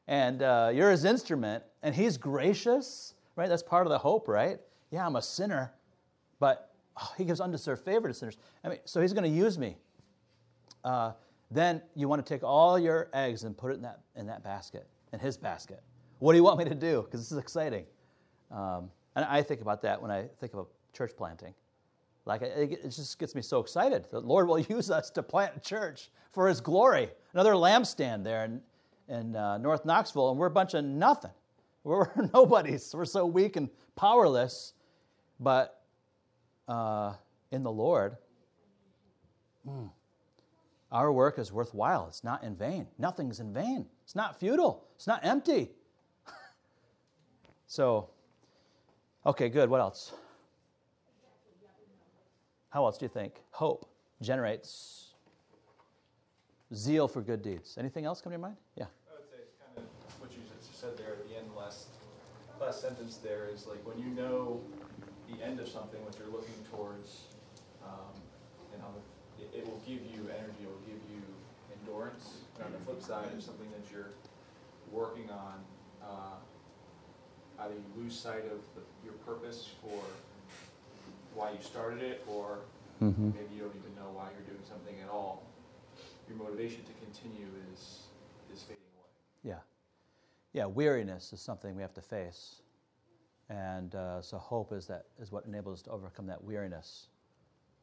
and 0.06 0.42
uh, 0.42 0.70
you're 0.72 0.90
His 0.90 1.04
instrument 1.04 1.62
and 1.82 1.94
He's 1.94 2.16
gracious, 2.16 3.14
right? 3.36 3.48
That's 3.48 3.62
part 3.62 3.86
of 3.86 3.90
the 3.90 3.98
hope, 3.98 4.28
right? 4.28 4.58
Yeah, 4.90 5.06
I'm 5.06 5.16
a 5.16 5.22
sinner, 5.22 5.72
but 6.40 6.72
oh, 7.00 7.12
He 7.16 7.24
gives 7.24 7.40
undeserved 7.40 7.84
favor 7.84 8.08
to 8.08 8.14
sinners. 8.14 8.36
I 8.64 8.68
mean, 8.68 8.78
so 8.84 9.00
He's 9.00 9.12
going 9.12 9.30
to 9.30 9.36
use 9.36 9.58
me. 9.58 9.76
Uh, 10.84 11.12
then 11.50 11.82
you 11.94 12.08
want 12.08 12.24
to 12.24 12.34
take 12.34 12.42
all 12.42 12.78
your 12.78 13.08
eggs 13.12 13.44
and 13.44 13.56
put 13.56 13.72
it 13.72 13.74
in 13.74 13.82
that, 13.82 14.00
in 14.16 14.26
that 14.26 14.42
basket, 14.42 14.86
in 15.12 15.18
His 15.18 15.36
basket. 15.36 15.82
What 16.18 16.32
do 16.32 16.36
you 16.36 16.44
want 16.44 16.58
me 16.58 16.64
to 16.64 16.74
do? 16.74 17.02
Because 17.02 17.20
this 17.20 17.32
is 17.32 17.38
exciting. 17.38 17.84
Um, 18.50 18.90
and 19.14 19.24
I 19.24 19.42
think 19.42 19.60
about 19.60 19.82
that 19.82 20.00
when 20.00 20.10
I 20.10 20.26
think 20.40 20.54
of 20.54 20.66
church 20.92 21.12
planting. 21.16 21.54
Like, 22.28 22.42
it 22.42 22.82
just 22.90 23.18
gets 23.18 23.34
me 23.34 23.40
so 23.40 23.58
excited. 23.58 24.04
The 24.10 24.20
Lord 24.20 24.48
will 24.48 24.58
use 24.76 24.90
us 24.90 25.08
to 25.10 25.22
plant 25.22 25.54
a 25.56 25.60
church 25.60 26.10
for 26.30 26.46
His 26.46 26.60
glory. 26.60 27.08
Another 27.32 27.52
lampstand 27.52 28.22
there 28.22 28.44
in, 28.44 28.60
in 29.08 29.34
uh, 29.34 29.56
North 29.56 29.86
Knoxville, 29.86 30.30
and 30.30 30.38
we're 30.38 30.46
a 30.46 30.50
bunch 30.50 30.74
of 30.74 30.84
nothing. 30.84 31.30
We're 31.84 32.10
nobodies. 32.34 32.94
We're 32.94 33.06
so 33.06 33.24
weak 33.24 33.56
and 33.56 33.70
powerless. 33.96 34.74
But 35.40 35.80
uh, 36.68 37.14
in 37.50 37.62
the 37.62 37.72
Lord, 37.72 38.18
mm, 39.66 39.88
our 40.92 41.10
work 41.10 41.38
is 41.38 41.50
worthwhile. 41.50 42.08
It's 42.08 42.24
not 42.24 42.44
in 42.44 42.54
vain. 42.54 42.86
Nothing's 42.98 43.40
in 43.40 43.54
vain. 43.54 43.86
It's 44.04 44.14
not 44.14 44.38
futile. 44.38 44.84
It's 44.96 45.06
not 45.06 45.24
empty. 45.24 45.70
so, 47.66 48.10
okay, 49.24 49.48
good. 49.48 49.70
What 49.70 49.80
else? 49.80 50.12
How 52.70 52.84
else 52.84 52.98
do 52.98 53.04
you 53.04 53.08
think 53.08 53.34
hope 53.50 53.88
generates 54.20 55.14
zeal 56.74 57.08
for 57.08 57.22
good 57.22 57.42
deeds? 57.42 57.76
Anything 57.78 58.04
else 58.04 58.20
come 58.20 58.30
to 58.30 58.34
your 58.34 58.40
mind? 58.40 58.56
Yeah. 58.76 58.84
I 58.84 59.14
would 59.14 59.30
say 59.30 59.36
it's 59.40 59.56
kind 59.56 59.78
of 59.78 60.20
what 60.20 60.30
you 60.32 60.42
said 60.72 60.96
there 60.98 61.12
at 61.12 61.28
the 61.28 61.36
end, 61.36 61.46
last 61.56 61.88
last 62.60 62.80
sentence 62.82 63.18
there 63.18 63.48
is 63.52 63.66
like 63.66 63.78
when 63.86 63.98
you 63.98 64.10
know 64.14 64.60
the 65.30 65.44
end 65.44 65.60
of 65.60 65.68
something, 65.68 66.02
what 66.04 66.16
you're 66.18 66.32
looking 66.32 66.54
towards, 66.70 67.28
um, 67.84 68.12
and 68.72 68.82
how 68.82 68.88
it, 69.38 69.58
it 69.58 69.66
will 69.66 69.80
give 69.86 70.00
you 70.14 70.28
energy, 70.30 70.62
it 70.62 70.68
will 70.68 70.86
give 70.86 71.00
you 71.12 71.22
endurance. 71.80 72.42
And 72.56 72.66
on 72.66 72.72
the 72.72 72.78
flip 72.78 73.02
side, 73.02 73.28
if 73.36 73.44
something 73.44 73.68
that 73.70 73.92
you're 73.92 74.10
working 74.90 75.30
on, 75.30 75.60
uh, 76.02 77.62
either 77.64 77.74
you 77.74 78.02
lose 78.02 78.18
sight 78.18 78.44
of 78.46 78.60
the, 78.74 78.82
your 79.04 79.14
purpose 79.24 79.68
for 79.82 80.02
why 81.38 81.52
you 81.52 81.62
started 81.62 82.02
it, 82.02 82.24
or 82.26 82.58
mm-hmm. 83.00 83.30
maybe 83.30 83.54
you 83.54 83.60
don't 83.60 83.76
even 83.76 83.94
know 83.94 84.10
why 84.12 84.26
you're 84.34 84.46
doing 84.52 84.64
something 84.68 84.96
at 85.00 85.08
all. 85.08 85.44
Your 86.28 86.36
motivation 86.36 86.80
to 86.84 86.92
continue 87.04 87.46
is 87.72 88.00
is 88.52 88.62
fading 88.64 88.82
away. 88.98 89.08
Yeah, 89.44 89.60
yeah. 90.52 90.66
Weariness 90.66 91.32
is 91.32 91.40
something 91.40 91.76
we 91.76 91.82
have 91.82 91.94
to 91.94 92.02
face, 92.02 92.62
and 93.48 93.94
uh, 93.94 94.20
so 94.20 94.36
hope 94.36 94.72
is 94.72 94.86
that 94.88 95.06
is 95.22 95.30
what 95.30 95.46
enables 95.46 95.78
us 95.78 95.82
to 95.82 95.90
overcome 95.90 96.26
that 96.26 96.42
weariness. 96.42 97.06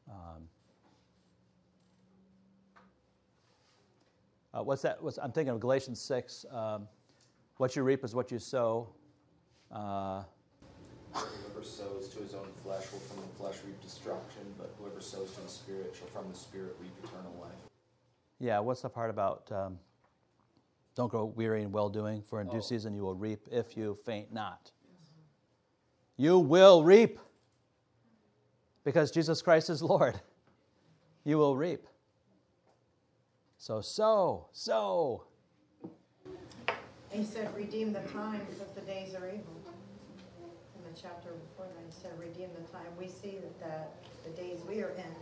Um, 0.08 0.42
uh, 4.52 4.62
what's 4.62 4.82
that? 4.82 5.02
What's, 5.02 5.18
I'm 5.18 5.32
thinking 5.32 5.54
of 5.54 5.60
Galatians 5.60 6.00
six. 6.00 6.44
Um, 6.52 6.86
what 7.56 7.74
you 7.74 7.82
reap 7.82 8.04
is 8.04 8.14
what 8.14 8.30
you 8.30 8.38
sow. 8.38 8.88
Uh, 9.72 10.22
Whoever 11.16 11.64
sows 11.64 12.08
to 12.08 12.18
his 12.18 12.34
own 12.34 12.48
flesh 12.62 12.90
will 12.92 13.00
from 13.00 13.22
the 13.22 13.34
flesh 13.38 13.56
reap 13.64 13.80
destruction, 13.82 14.42
but 14.58 14.74
whoever 14.78 15.00
sows 15.00 15.32
to 15.32 15.40
the 15.40 15.48
Spirit 15.48 15.94
shall 15.96 16.08
from 16.08 16.30
the 16.30 16.38
Spirit 16.38 16.76
reap 16.80 16.92
eternal 17.02 17.34
life. 17.40 17.52
Yeah, 18.38 18.58
what's 18.58 18.82
the 18.82 18.88
part 18.88 19.10
about 19.10 19.50
um, 19.50 19.78
don't 20.94 21.10
grow 21.10 21.24
weary 21.26 21.62
in 21.62 21.72
well 21.72 21.88
doing, 21.88 22.22
for 22.22 22.40
in 22.40 22.48
due 22.48 22.58
oh. 22.58 22.60
season 22.60 22.94
you 22.94 23.02
will 23.02 23.14
reap 23.14 23.40
if 23.50 23.76
you 23.76 23.98
faint 24.04 24.32
not. 24.32 24.70
You 26.16 26.38
will 26.38 26.82
reap 26.82 27.18
because 28.84 29.10
Jesus 29.10 29.42
Christ 29.42 29.68
is 29.68 29.82
Lord. 29.82 30.20
You 31.24 31.38
will 31.38 31.56
reap. 31.56 31.86
So, 33.58 33.80
sow, 33.80 34.46
sow. 34.52 35.24
He 37.10 37.24
said, 37.24 37.54
redeem 37.56 37.92
the 37.92 38.00
time 38.00 38.40
because 38.48 38.72
the 38.74 38.82
days 38.82 39.14
are 39.14 39.26
evil 39.28 39.56
chapter 41.00 41.30
before 41.30 41.66
that, 41.66 41.84
he 41.84 41.92
said, 41.92 42.12
redeem 42.18 42.48
the 42.54 42.72
time. 42.72 42.86
We 42.98 43.08
see 43.08 43.38
that, 43.38 43.60
that 43.60 43.94
the 44.24 44.30
days 44.30 44.60
we 44.68 44.82
are 44.82 44.90
in 44.90 45.14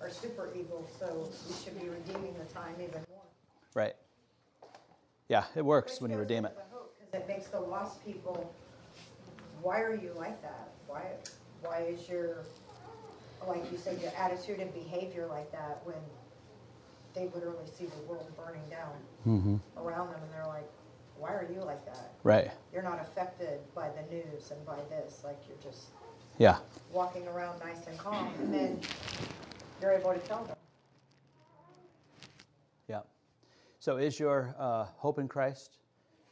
are 0.00 0.10
super 0.10 0.50
evil, 0.56 0.88
so 0.98 1.28
we 1.48 1.54
should 1.62 1.80
be 1.80 1.88
redeeming 1.88 2.34
the 2.38 2.52
time 2.52 2.74
even 2.80 3.02
more. 3.08 3.22
Right. 3.74 3.94
Yeah, 5.28 5.44
it 5.54 5.64
works 5.64 6.00
when 6.00 6.10
you 6.10 6.18
redeem 6.18 6.44
it. 6.44 6.56
Because 6.56 7.22
it 7.22 7.28
makes 7.28 7.46
the 7.48 7.60
lost 7.60 8.04
people, 8.04 8.52
why 9.62 9.80
are 9.80 9.94
you 9.94 10.12
like 10.16 10.42
that? 10.42 10.68
Why, 10.88 11.02
why 11.62 11.86
is 11.88 12.08
your, 12.08 12.38
like 13.46 13.70
you 13.70 13.78
said, 13.78 14.00
your 14.00 14.12
attitude 14.18 14.58
and 14.58 14.72
behavior 14.74 15.26
like 15.26 15.52
that 15.52 15.80
when 15.84 15.96
they 17.14 17.30
literally 17.34 17.66
see 17.78 17.86
the 17.86 18.02
world 18.08 18.30
burning 18.36 18.62
down 18.70 18.92
mm-hmm. 19.26 19.56
around 19.78 20.08
them 20.08 20.20
and 20.22 20.32
they're 20.32 20.46
like, 20.46 20.68
why 21.22 21.30
are 21.30 21.46
you 21.54 21.62
like 21.62 21.84
that? 21.86 22.10
Right. 22.24 22.50
You're 22.72 22.82
not 22.82 23.00
affected 23.00 23.60
by 23.76 23.90
the 23.90 24.02
news 24.12 24.50
and 24.50 24.66
by 24.66 24.80
this. 24.90 25.22
Like 25.24 25.38
you're 25.46 25.56
just 25.62 25.90
yeah 26.38 26.58
walking 26.92 27.28
around 27.28 27.60
nice 27.60 27.86
and 27.86 27.96
calm, 27.96 28.28
and 28.40 28.52
then 28.52 28.80
you're 29.80 29.92
able 29.92 30.12
to 30.12 30.18
tell 30.18 30.42
them. 30.44 30.56
Yeah. 32.88 33.02
So 33.78 33.98
is 33.98 34.18
your 34.18 34.52
uh, 34.58 34.86
hope 34.96 35.20
in 35.20 35.28
Christ, 35.28 35.78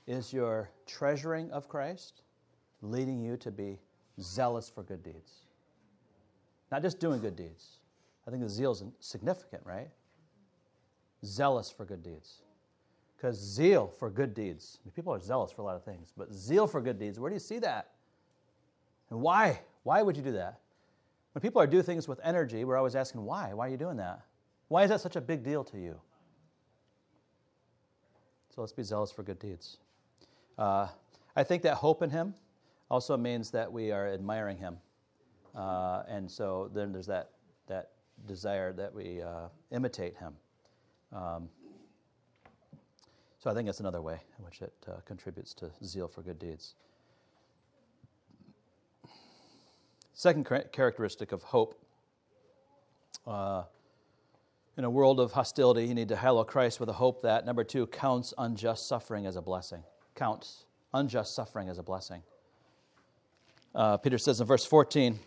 is 0.08 0.32
your 0.32 0.70
treasuring 0.86 1.52
of 1.52 1.68
Christ 1.68 2.22
leading 2.82 3.20
you 3.20 3.36
to 3.36 3.52
be 3.52 3.78
zealous 4.20 4.68
for 4.68 4.82
good 4.82 5.04
deeds? 5.04 5.46
Not 6.72 6.82
just 6.82 6.98
doing 6.98 7.20
good 7.20 7.36
deeds. 7.36 7.78
I 8.26 8.30
think 8.32 8.42
the 8.42 8.48
zeal 8.48 8.72
is 8.72 8.82
significant, 8.98 9.62
right? 9.64 9.88
Zealous 11.24 11.70
for 11.70 11.84
good 11.84 12.02
deeds. 12.02 12.42
Because 13.20 13.36
zeal 13.36 13.92
for 13.98 14.08
good 14.08 14.32
deeds, 14.32 14.78
I 14.80 14.86
mean, 14.86 14.92
people 14.92 15.12
are 15.12 15.20
zealous 15.20 15.52
for 15.52 15.60
a 15.60 15.64
lot 15.66 15.76
of 15.76 15.84
things, 15.84 16.10
but 16.16 16.32
zeal 16.32 16.66
for 16.66 16.80
good 16.80 16.98
deeds, 16.98 17.20
where 17.20 17.28
do 17.28 17.34
you 17.34 17.40
see 17.40 17.58
that? 17.58 17.90
And 19.10 19.20
why? 19.20 19.60
Why 19.82 20.00
would 20.00 20.16
you 20.16 20.22
do 20.22 20.32
that? 20.32 20.58
When 21.34 21.42
people 21.42 21.60
are 21.60 21.66
doing 21.66 21.82
things 21.82 22.08
with 22.08 22.18
energy, 22.24 22.64
we're 22.64 22.78
always 22.78 22.96
asking, 22.96 23.22
why? 23.22 23.52
Why 23.52 23.66
are 23.66 23.70
you 23.70 23.76
doing 23.76 23.98
that? 23.98 24.22
Why 24.68 24.84
is 24.84 24.88
that 24.88 25.02
such 25.02 25.16
a 25.16 25.20
big 25.20 25.42
deal 25.42 25.62
to 25.64 25.78
you? 25.78 26.00
So 28.54 28.62
let's 28.62 28.72
be 28.72 28.82
zealous 28.82 29.12
for 29.12 29.22
good 29.22 29.38
deeds. 29.38 29.76
Uh, 30.56 30.88
I 31.36 31.44
think 31.44 31.62
that 31.64 31.74
hope 31.74 32.02
in 32.02 32.08
Him 32.08 32.32
also 32.90 33.18
means 33.18 33.50
that 33.50 33.70
we 33.70 33.92
are 33.92 34.08
admiring 34.08 34.56
Him. 34.56 34.78
Uh, 35.54 36.04
and 36.08 36.30
so 36.30 36.70
then 36.72 36.90
there's 36.90 37.06
that, 37.08 37.32
that 37.66 37.90
desire 38.26 38.72
that 38.72 38.94
we 38.94 39.20
uh, 39.20 39.48
imitate 39.72 40.16
Him. 40.16 40.32
Um, 41.12 41.50
so 43.40 43.50
I 43.50 43.54
think 43.54 43.66
that's 43.66 43.80
another 43.80 44.02
way 44.02 44.20
in 44.38 44.44
which 44.44 44.60
it 44.60 44.72
uh, 44.86 45.00
contributes 45.06 45.54
to 45.54 45.70
zeal 45.82 46.08
for 46.08 46.20
good 46.20 46.38
deeds. 46.38 46.74
Second 50.12 50.46
characteristic 50.72 51.32
of 51.32 51.42
hope. 51.42 51.82
Uh, 53.26 53.62
in 54.76 54.84
a 54.84 54.90
world 54.90 55.18
of 55.18 55.32
hostility, 55.32 55.86
you 55.86 55.94
need 55.94 56.08
to 56.08 56.16
hallow 56.16 56.44
Christ 56.44 56.80
with 56.80 56.90
a 56.90 56.92
hope 56.92 57.22
that, 57.22 57.46
number 57.46 57.64
two, 57.64 57.86
counts 57.86 58.34
unjust 58.36 58.86
suffering 58.86 59.24
as 59.24 59.36
a 59.36 59.42
blessing. 59.42 59.82
Counts 60.14 60.64
unjust 60.92 61.34
suffering 61.34 61.70
as 61.70 61.78
a 61.78 61.82
blessing. 61.82 62.22
Uh, 63.74 63.96
Peter 63.96 64.18
says 64.18 64.40
in 64.42 64.46
verse 64.46 64.66
14, 64.66 65.18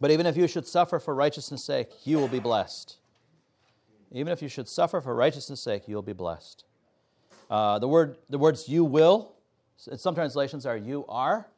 But 0.00 0.10
even 0.10 0.26
if 0.26 0.36
you 0.36 0.48
should 0.48 0.66
suffer 0.66 0.98
for 0.98 1.14
righteousness' 1.14 1.64
sake, 1.64 1.90
you 2.04 2.18
will 2.18 2.28
be 2.28 2.40
blessed. 2.40 2.96
Even 4.10 4.32
if 4.32 4.42
you 4.42 4.48
should 4.48 4.68
suffer 4.68 5.00
for 5.00 5.14
righteousness' 5.14 5.60
sake, 5.60 5.86
you 5.86 5.94
will 5.94 6.02
be 6.02 6.12
blessed. 6.12 6.64
Uh, 7.50 7.78
the, 7.78 7.88
word, 7.88 8.16
the 8.30 8.38
words 8.38 8.68
you 8.68 8.84
will, 8.84 9.34
some 9.76 10.14
translations 10.14 10.66
are 10.66 10.76
you 10.76 11.04
are. 11.08 11.48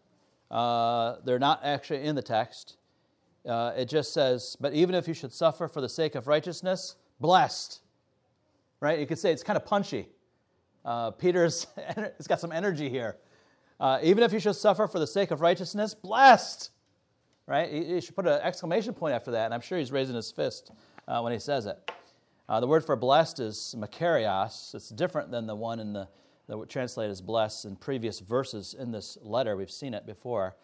Uh, 0.51 1.17
they're 1.25 1.39
not 1.39 1.61
actually 1.65 2.03
in 2.03 2.15
the 2.15 2.23
text. 2.23 2.77
Uh, 3.49 3.73
it 3.77 3.89
just 3.89 4.13
says, 4.13 4.57
but 4.61 4.73
even 4.73 4.95
if 4.95 5.07
you 5.07 5.15
should 5.15 5.33
suffer 5.33 5.69
for 5.69 5.81
the 5.81 5.89
sake 5.89 6.15
of 6.15 6.27
righteousness, 6.27 6.97
blessed. 7.21 7.81
Right? 8.81 8.99
You 8.99 9.07
could 9.07 9.19
say 9.19 9.33
it's 9.33 9.43
kind 9.43 9.57
of 9.57 9.65
punchy. 9.65 10.09
Uh, 10.85 11.11
Peter's 11.13 11.67
it's 11.77 12.27
got 12.27 12.41
some 12.41 12.53
energy 12.53 12.89
here. 12.89 13.17
Uh, 13.79 13.99
even 14.03 14.23
if 14.25 14.33
you 14.33 14.41
should 14.41 14.57
suffer 14.57 14.87
for 14.87 14.99
the 14.99 15.07
sake 15.07 15.31
of 15.31 15.41
righteousness, 15.41 15.95
blessed. 15.95 16.71
right? 17.47 17.71
You 17.71 18.01
should 18.01 18.17
put 18.17 18.27
an 18.27 18.41
exclamation 18.43 18.95
point 18.95 19.15
after 19.15 19.33
that, 19.33 19.45
and 19.45 19.55
I'm 19.55 19.61
sure 19.61 19.79
he's 19.79 19.93
raising 19.93 20.17
his 20.17 20.31
fist 20.31 20.71
when 21.07 21.33
he 21.33 21.39
says 21.39 21.67
it. 21.67 21.79
Uh, 22.49 22.61
the 22.61 22.67
word 22.67 22.85
for 22.85 22.97
blessed 22.97 23.41
is 23.41 23.75
makarios. 23.77 24.75
It's 24.75 24.89
different 24.91 25.31
than 25.31 25.47
the 25.47 25.57
one 25.57 25.81
in 25.81 25.93
the 25.93 26.09
that 26.49 26.57
would 26.57 26.69
translate 26.69 27.11
as 27.11 27.21
blessed 27.21 27.65
in 27.65 27.77
previous 27.77 28.21
verses 28.21 28.75
in 28.79 28.93
this 28.93 29.19
letter. 29.23 29.57
We've 29.57 29.71
seen 29.71 29.95
it 29.95 30.07
before. 30.07 30.57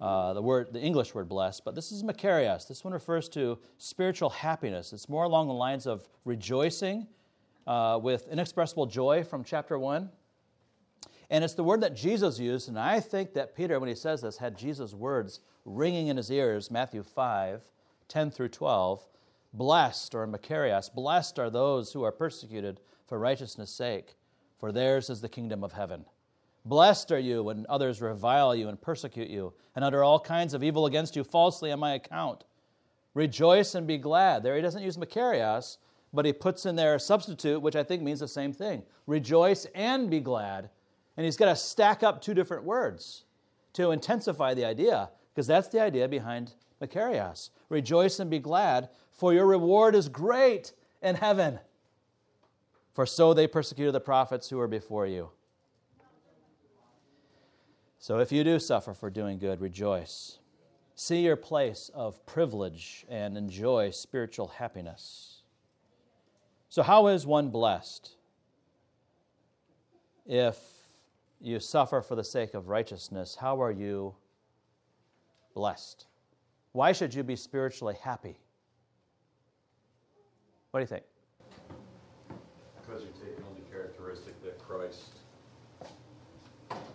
Uh, 0.00 0.32
the 0.32 0.42
word, 0.42 0.72
the 0.72 0.80
English 0.80 1.14
word 1.14 1.28
blessed, 1.28 1.64
but 1.64 1.74
this 1.74 1.92
is 1.92 2.02
makarios. 2.02 2.66
This 2.66 2.84
one 2.84 2.92
refers 2.92 3.28
to 3.30 3.58
spiritual 3.78 4.30
happiness. 4.30 4.92
It's 4.92 5.08
more 5.08 5.24
along 5.24 5.46
the 5.46 5.54
lines 5.54 5.86
of 5.86 6.08
rejoicing 6.24 7.06
uh, 7.66 8.00
with 8.02 8.26
inexpressible 8.28 8.86
joy 8.86 9.22
from 9.22 9.44
chapter 9.44 9.78
one. 9.78 10.10
And 11.30 11.44
it's 11.44 11.54
the 11.54 11.64
word 11.64 11.80
that 11.80 11.94
Jesus 11.94 12.38
used, 12.38 12.68
and 12.68 12.78
I 12.78 13.00
think 13.00 13.32
that 13.34 13.54
Peter, 13.54 13.78
when 13.80 13.88
he 13.88 13.94
says 13.94 14.20
this, 14.20 14.36
had 14.36 14.58
Jesus' 14.58 14.92
words 14.92 15.40
ringing 15.64 16.08
in 16.08 16.16
his 16.16 16.30
ears, 16.30 16.70
Matthew 16.70 17.02
5, 17.02 17.62
10 18.08 18.30
through 18.32 18.48
12. 18.48 19.06
Blessed, 19.54 20.14
or 20.14 20.26
Makarios, 20.26 20.92
blessed 20.92 21.38
are 21.38 21.50
those 21.50 21.92
who 21.92 22.02
are 22.02 22.12
persecuted 22.12 22.80
for 23.06 23.18
righteousness' 23.18 23.70
sake, 23.70 24.16
for 24.58 24.72
theirs 24.72 25.10
is 25.10 25.20
the 25.20 25.28
kingdom 25.28 25.62
of 25.62 25.72
heaven. 25.72 26.04
Blessed 26.64 27.12
are 27.12 27.18
you 27.18 27.42
when 27.42 27.66
others 27.68 28.00
revile 28.00 28.54
you 28.54 28.68
and 28.68 28.80
persecute 28.80 29.28
you, 29.28 29.52
and 29.74 29.84
utter 29.84 30.04
all 30.04 30.20
kinds 30.20 30.54
of 30.54 30.62
evil 30.62 30.86
against 30.86 31.16
you 31.16 31.24
falsely 31.24 31.72
on 31.72 31.80
my 31.80 31.94
account. 31.94 32.44
Rejoice 33.14 33.74
and 33.74 33.86
be 33.86 33.98
glad. 33.98 34.42
There 34.42 34.56
he 34.56 34.62
doesn't 34.62 34.82
use 34.82 34.96
Makarios, 34.96 35.78
but 36.14 36.24
he 36.24 36.32
puts 36.32 36.64
in 36.64 36.76
there 36.76 36.94
a 36.94 37.00
substitute, 37.00 37.60
which 37.60 37.76
I 37.76 37.82
think 37.82 38.02
means 38.02 38.20
the 38.20 38.28
same 38.28 38.52
thing. 38.52 38.82
Rejoice 39.06 39.66
and 39.74 40.08
be 40.08 40.20
glad. 40.20 40.70
And 41.16 41.24
he's 41.26 41.36
got 41.36 41.46
to 41.46 41.56
stack 41.56 42.02
up 42.02 42.22
two 42.22 42.32
different 42.32 42.64
words 42.64 43.24
to 43.74 43.90
intensify 43.90 44.54
the 44.54 44.64
idea, 44.64 45.10
because 45.34 45.46
that's 45.46 45.68
the 45.68 45.80
idea 45.80 46.08
behind 46.08 46.54
Makarios. 46.80 47.50
Rejoice 47.68 48.20
and 48.20 48.30
be 48.30 48.38
glad, 48.38 48.88
for 49.12 49.32
your 49.32 49.46
reward 49.46 49.94
is 49.94 50.08
great 50.08 50.72
in 51.02 51.14
heaven. 51.14 51.58
For 52.92 53.06
so 53.06 53.32
they 53.32 53.46
persecuted 53.46 53.94
the 53.94 54.00
prophets 54.00 54.48
who 54.48 54.56
were 54.56 54.68
before 54.68 55.06
you. 55.06 55.30
So 57.98 58.18
if 58.18 58.32
you 58.32 58.42
do 58.42 58.58
suffer 58.58 58.94
for 58.94 59.10
doing 59.10 59.38
good, 59.38 59.60
rejoice. 59.60 60.38
See 60.94 61.20
your 61.20 61.36
place 61.36 61.90
of 61.94 62.24
privilege 62.26 63.06
and 63.08 63.36
enjoy 63.36 63.90
spiritual 63.90 64.48
happiness. 64.48 65.42
So, 66.68 66.82
how 66.82 67.06
is 67.08 67.26
one 67.26 67.50
blessed? 67.50 68.12
If 70.26 70.56
you 71.40 71.60
suffer 71.60 72.00
for 72.02 72.14
the 72.14 72.24
sake 72.24 72.54
of 72.54 72.68
righteousness, 72.68 73.36
how 73.36 73.62
are 73.62 73.70
you 73.70 74.14
blessed? 75.54 76.06
Why 76.72 76.92
should 76.92 77.14
you 77.14 77.22
be 77.22 77.36
spiritually 77.36 77.96
happy? 78.02 78.38
What 80.72 80.80
do 80.80 80.84
you 80.84 80.86
think? 80.86 81.02
Because 82.80 83.02
you're 83.02 83.12
taking 83.12 83.44
on 83.44 83.54
the 83.54 83.70
characteristic 83.70 84.42
that 84.42 84.58
Christ 84.58 85.10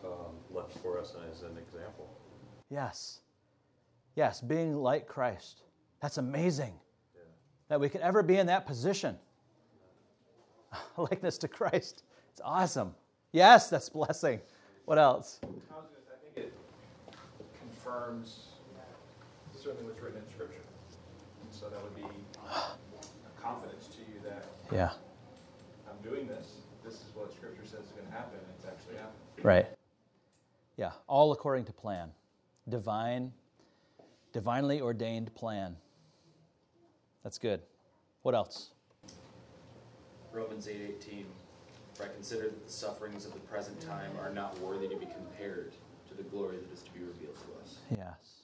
um, 0.03 0.33
left 0.51 0.75
for 0.79 0.99
us 0.99 1.13
as 1.31 1.43
an 1.43 1.55
example. 1.59 2.09
Yes. 2.71 3.19
Yes, 4.15 4.41
being 4.41 4.75
like 4.77 5.07
Christ. 5.07 5.61
That's 6.01 6.17
amazing 6.17 6.73
Yeah. 7.15 7.21
that 7.69 7.79
we 7.79 7.87
could 7.87 8.01
ever 8.01 8.23
be 8.23 8.37
in 8.37 8.47
that 8.47 8.65
position. 8.65 9.15
Likeness 10.97 11.37
to 11.37 11.47
Christ. 11.47 12.01
It's 12.31 12.41
awesome. 12.43 12.95
Yes, 13.31 13.69
that's 13.69 13.89
blessing. 13.89 14.41
What 14.85 14.97
else? 14.97 15.39
I 15.43 15.45
was 15.45 15.55
gonna 15.69 15.85
say, 16.07 16.13
I 16.15 16.33
think 16.33 16.47
it 16.47 16.53
confirms 17.59 18.47
certainly 19.55 19.85
what's 19.85 20.01
written 20.01 20.19
in 20.19 20.27
Scripture. 20.33 20.61
And 21.43 21.53
so 21.53 21.69
that 21.69 21.79
would 21.83 21.95
be 21.95 22.01
a 22.01 22.86
confidence 23.47 23.87
to 23.87 23.99
you 24.01 24.19
that 24.23 24.43
Yeah. 24.71 24.93
I'm 25.89 26.01
doing 26.03 26.27
this, 26.27 26.57
this 26.83 26.95
is 26.95 27.15
what 27.15 27.31
Scripture 27.31 27.65
says 27.65 27.85
is 27.85 27.91
gonna 27.91 28.09
happen, 28.09 28.39
it's 28.57 28.65
actually 28.65 28.97
happening. 28.97 29.43
Right. 29.43 29.67
Yeah, 30.75 30.91
all 31.07 31.31
according 31.31 31.65
to 31.65 31.73
plan. 31.73 32.13
Divine, 32.67 33.33
divinely 34.33 34.81
ordained 34.81 35.33
plan. 35.33 35.77
That's 37.23 37.37
good. 37.37 37.61
What 38.23 38.35
else? 38.35 38.73
Romans 40.33 40.67
8:18 40.67 41.25
For 41.93 42.03
I 42.03 42.09
consider 42.09 42.49
that 42.49 42.65
the 42.65 42.71
sufferings 42.71 43.25
of 43.25 43.33
the 43.33 43.39
present 43.39 43.79
time 43.81 44.15
are 44.19 44.29
not 44.31 44.59
worthy 44.59 44.87
to 44.87 44.95
be 44.97 45.07
compared 45.07 45.73
to 46.09 46.13
the 46.13 46.23
glory 46.23 46.57
that 46.57 46.71
is 46.71 46.83
to 46.83 46.91
be 46.91 46.99
revealed 46.99 47.35
to 47.35 47.61
us. 47.61 47.77
Yes. 47.89 48.43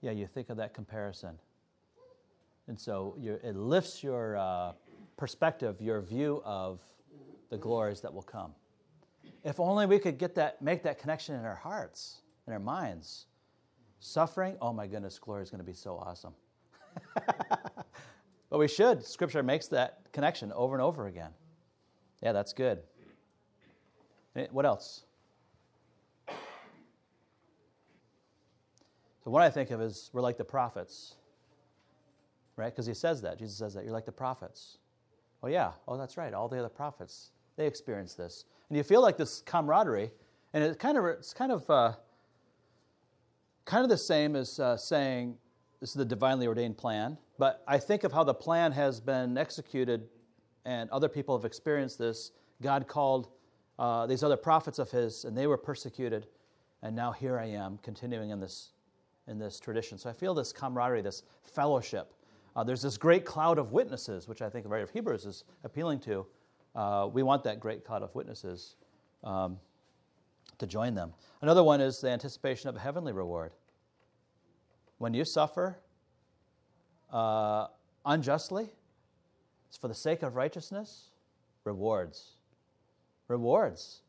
Yeah, 0.00 0.12
you 0.12 0.26
think 0.26 0.48
of 0.50 0.58
that 0.58 0.74
comparison. 0.74 1.40
And 2.70 2.78
so 2.78 3.16
it 3.20 3.56
lifts 3.56 4.00
your 4.00 4.36
uh, 4.36 4.74
perspective, 5.16 5.80
your 5.80 6.00
view 6.00 6.40
of 6.44 6.78
the 7.50 7.58
glories 7.58 8.00
that 8.02 8.14
will 8.14 8.22
come. 8.22 8.54
If 9.42 9.58
only 9.58 9.86
we 9.86 9.98
could 9.98 10.18
get 10.18 10.36
that, 10.36 10.62
make 10.62 10.84
that 10.84 11.00
connection 11.00 11.34
in 11.34 11.44
our 11.44 11.56
hearts, 11.56 12.20
in 12.46 12.52
our 12.52 12.60
minds. 12.60 13.26
Suffering, 13.98 14.56
oh 14.62 14.72
my 14.72 14.86
goodness, 14.86 15.18
glory 15.18 15.42
is 15.42 15.50
going 15.50 15.58
to 15.58 15.64
be 15.64 15.72
so 15.72 15.96
awesome. 15.96 16.32
but 18.50 18.58
we 18.58 18.68
should. 18.68 19.04
Scripture 19.04 19.42
makes 19.42 19.66
that 19.66 20.02
connection 20.12 20.52
over 20.52 20.76
and 20.76 20.82
over 20.82 21.08
again. 21.08 21.30
Yeah, 22.22 22.30
that's 22.30 22.52
good. 22.52 22.78
Eh, 24.36 24.46
What 24.52 24.64
else? 24.64 25.02
So 29.24 29.32
what 29.32 29.42
I 29.42 29.50
think 29.50 29.72
of 29.72 29.80
is 29.80 30.08
we're 30.12 30.20
like 30.22 30.38
the 30.38 30.44
prophets, 30.44 31.16
right? 32.56 32.70
Because 32.70 32.86
he 32.86 32.94
says 32.94 33.22
that. 33.22 33.38
Jesus 33.38 33.56
says 33.56 33.74
that. 33.74 33.84
You're 33.84 33.92
like 33.92 34.06
the 34.06 34.12
prophets. 34.12 34.78
Oh, 35.42 35.48
yeah. 35.48 35.72
Oh, 35.88 35.96
that's 35.96 36.16
right. 36.16 36.32
All 36.34 36.48
the 36.48 36.58
other 36.58 36.68
prophets, 36.68 37.30
they 37.56 37.66
experienced 37.66 38.16
this. 38.16 38.44
And 38.68 38.76
you 38.76 38.82
feel 38.82 39.02
like 39.02 39.16
this 39.16 39.42
camaraderie, 39.46 40.10
and 40.52 40.62
it 40.62 40.78
kind 40.78 40.98
of, 40.98 41.04
it's 41.06 41.32
kind 41.32 41.52
of, 41.52 41.68
uh, 41.70 41.92
kind 43.64 43.84
of 43.84 43.90
the 43.90 43.98
same 43.98 44.36
as 44.36 44.58
uh, 44.58 44.76
saying 44.76 45.36
this 45.80 45.90
is 45.90 45.94
the 45.94 46.04
divinely 46.04 46.46
ordained 46.46 46.76
plan. 46.76 47.16
But 47.38 47.62
I 47.66 47.78
think 47.78 48.04
of 48.04 48.12
how 48.12 48.24
the 48.24 48.34
plan 48.34 48.72
has 48.72 49.00
been 49.00 49.38
executed, 49.38 50.08
and 50.64 50.90
other 50.90 51.08
people 51.08 51.36
have 51.36 51.44
experienced 51.44 51.98
this. 51.98 52.32
God 52.60 52.86
called 52.86 53.28
uh, 53.78 54.06
these 54.06 54.22
other 54.22 54.36
prophets 54.36 54.78
of 54.78 54.90
His, 54.90 55.24
and 55.24 55.36
they 55.36 55.46
were 55.46 55.56
persecuted. 55.56 56.26
And 56.82 56.94
now 56.94 57.12
here 57.12 57.38
I 57.38 57.46
am, 57.46 57.78
continuing 57.82 58.30
in 58.30 58.40
this 58.40 58.72
in 59.26 59.38
this 59.38 59.60
tradition. 59.60 59.96
So 59.96 60.10
I 60.10 60.12
feel 60.12 60.34
this 60.34 60.52
camaraderie, 60.52 61.02
this 61.02 61.22
fellowship. 61.42 62.12
Uh, 62.56 62.64
there's 62.64 62.82
this 62.82 62.96
great 62.96 63.24
cloud 63.24 63.58
of 63.58 63.72
witnesses, 63.72 64.28
which 64.28 64.42
I 64.42 64.48
think 64.48 64.64
the 64.64 64.68
writer 64.68 64.84
of 64.84 64.90
Hebrews 64.90 65.24
is 65.24 65.44
appealing 65.64 66.00
to. 66.00 66.26
Uh, 66.74 67.08
we 67.12 67.22
want 67.22 67.44
that 67.44 67.60
great 67.60 67.84
cloud 67.84 68.02
of 68.02 68.14
witnesses 68.14 68.76
um, 69.24 69.58
to 70.58 70.66
join 70.66 70.94
them. 70.94 71.12
Another 71.42 71.62
one 71.62 71.80
is 71.80 72.00
the 72.00 72.10
anticipation 72.10 72.68
of 72.68 72.76
a 72.76 72.80
heavenly 72.80 73.12
reward. 73.12 73.52
When 74.98 75.14
you 75.14 75.24
suffer 75.24 75.78
uh, 77.12 77.68
unjustly, 78.04 78.68
it's 79.68 79.76
for 79.76 79.88
the 79.88 79.94
sake 79.94 80.22
of 80.22 80.36
righteousness, 80.36 81.10
rewards. 81.64 82.32
Rewards. 83.28 84.02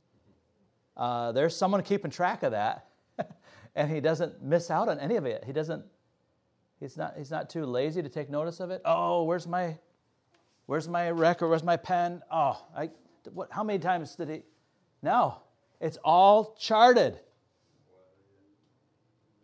Uh, 0.97 1.31
there's 1.31 1.55
someone 1.55 1.81
keeping 1.83 2.11
track 2.11 2.43
of 2.43 2.51
that 2.51 2.87
and 3.75 3.89
he 3.89 3.99
doesn't 3.99 4.41
miss 4.41 4.69
out 4.69 4.89
on 4.89 4.99
any 4.99 5.15
of 5.15 5.25
it. 5.25 5.43
He 5.45 5.53
doesn't. 5.53 5.83
He's 6.81 6.97
not. 6.97 7.13
He's 7.15 7.29
not 7.29 7.49
too 7.49 7.63
lazy 7.65 8.01
to 8.01 8.09
take 8.09 8.29
notice 8.29 8.59
of 8.59 8.71
it. 8.71 8.81
Oh, 8.83 9.23
where's 9.23 9.47
my, 9.47 9.77
where's 10.65 10.89
my 10.89 11.11
record? 11.11 11.47
Where's 11.47 11.63
my 11.63 11.77
pen? 11.77 12.21
Oh, 12.31 12.59
I. 12.75 12.89
What? 13.33 13.49
How 13.51 13.63
many 13.63 13.77
times 13.77 14.15
did 14.15 14.29
he? 14.29 14.41
No, 15.03 15.37
it's 15.79 15.97
all 16.03 16.55
charted. 16.59 17.19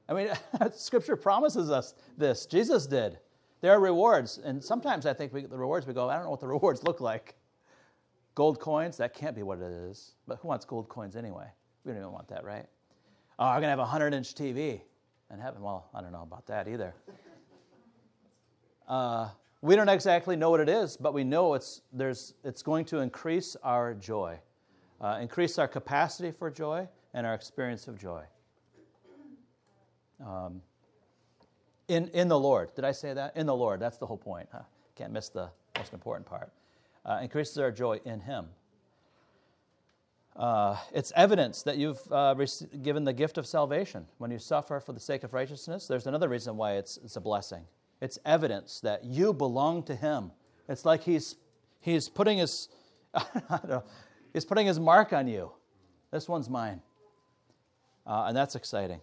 I 0.09 0.13
mean, 0.13 0.29
Scripture 0.75 1.15
promises 1.15 1.69
us 1.69 1.93
this. 2.17 2.47
Jesus 2.47 2.87
did. 2.87 3.19
There 3.61 3.71
are 3.71 3.79
rewards, 3.79 4.39
and 4.43 4.63
sometimes 4.63 5.05
I 5.05 5.13
think 5.13 5.33
we, 5.33 5.41
get 5.41 5.49
the 5.49 5.57
rewards 5.57 5.85
we 5.85 5.93
go. 5.93 6.09
I 6.09 6.15
don't 6.15 6.23
know 6.23 6.31
what 6.31 6.39
the 6.39 6.47
rewards 6.57 6.83
look 6.83 7.01
like. 7.01 7.35
Gold 8.33 8.59
coins. 8.59 8.97
That 8.97 9.13
can't 9.13 9.35
be 9.35 9.43
what 9.43 9.59
it 9.59 9.71
is. 9.71 10.13
But 10.27 10.39
who 10.41 10.47
wants 10.47 10.65
gold 10.65 10.89
coins 10.89 11.15
anyway? 11.15 11.47
We 11.83 11.91
don't 11.91 12.01
even 12.01 12.11
want 12.11 12.27
that, 12.29 12.43
right? 12.43 12.65
Oh, 13.37 13.45
I'm 13.45 13.55
going 13.55 13.63
to 13.63 13.69
have 13.69 13.79
a 13.79 13.83
100 13.83 14.13
inch 14.13 14.33
TV 14.33 14.81
in 15.31 15.39
heaven. 15.39 15.61
Well, 15.61 15.89
I 15.93 16.01
don't 16.01 16.11
know 16.11 16.23
about 16.23 16.47
that 16.47 16.67
either. 16.67 16.95
Uh, 18.87 19.29
we 19.61 19.75
don't 19.75 19.89
exactly 19.89 20.35
know 20.35 20.49
what 20.49 20.59
it 20.59 20.69
is, 20.69 20.97
but 20.97 21.13
we 21.13 21.23
know 21.23 21.53
it's, 21.53 21.81
there's, 21.91 22.33
it's 22.43 22.61
going 22.61 22.85
to 22.85 22.99
increase 22.99 23.55
our 23.63 23.93
joy, 23.93 24.39
uh, 25.01 25.19
increase 25.21 25.57
our 25.57 25.67
capacity 25.67 26.31
for 26.31 26.49
joy 26.49 26.87
and 27.13 27.25
our 27.25 27.33
experience 27.33 27.87
of 27.87 27.99
joy. 27.99 28.23
Um, 30.25 30.61
in, 31.87 32.09
in 32.09 32.27
the 32.27 32.39
Lord. 32.39 32.73
Did 32.75 32.85
I 32.85 32.91
say 32.91 33.13
that? 33.13 33.35
In 33.37 33.45
the 33.45 33.55
Lord. 33.55 33.79
That's 33.79 33.97
the 33.97 34.05
whole 34.05 34.17
point. 34.17 34.47
Huh? 34.51 34.61
Can't 34.95 35.11
miss 35.11 35.29
the 35.29 35.49
most 35.77 35.93
important 35.93 36.25
part. 36.25 36.51
Uh, 37.05 37.19
increases 37.21 37.57
our 37.57 37.71
joy 37.71 37.99
in 38.05 38.19
Him. 38.19 38.47
Uh, 40.35 40.77
it's 40.93 41.11
evidence 41.15 41.63
that 41.63 41.77
you've 41.77 42.01
uh, 42.11 42.35
given 42.83 43.03
the 43.03 43.13
gift 43.13 43.37
of 43.37 43.47
salvation. 43.47 44.05
When 44.17 44.29
you 44.29 44.37
suffer 44.37 44.79
for 44.79 44.93
the 44.93 44.99
sake 44.99 45.23
of 45.23 45.33
righteousness, 45.33 45.87
there's 45.87 46.07
another 46.07 46.29
reason 46.29 46.57
why 46.57 46.73
it's, 46.73 46.97
it's 47.03 47.15
a 47.15 47.21
blessing. 47.21 47.63
It's 48.01 48.19
evidence 48.25 48.79
that 48.81 49.03
you 49.03 49.33
belong 49.33 49.83
to 49.83 49.95
Him. 49.95 50.31
It's 50.69 50.85
like 50.85 51.03
He's, 51.03 51.35
he's 51.79 52.09
putting 52.09 52.37
His, 52.37 52.69
I 53.13 53.23
don't 53.49 53.69
know, 53.69 53.83
He's 54.33 54.45
putting 54.45 54.67
His 54.67 54.79
mark 54.79 55.13
on 55.13 55.27
you. 55.27 55.51
This 56.11 56.27
one's 56.29 56.49
mine. 56.49 56.81
Uh, 58.05 58.25
and 58.27 58.37
that's 58.37 58.55
exciting. 58.55 59.01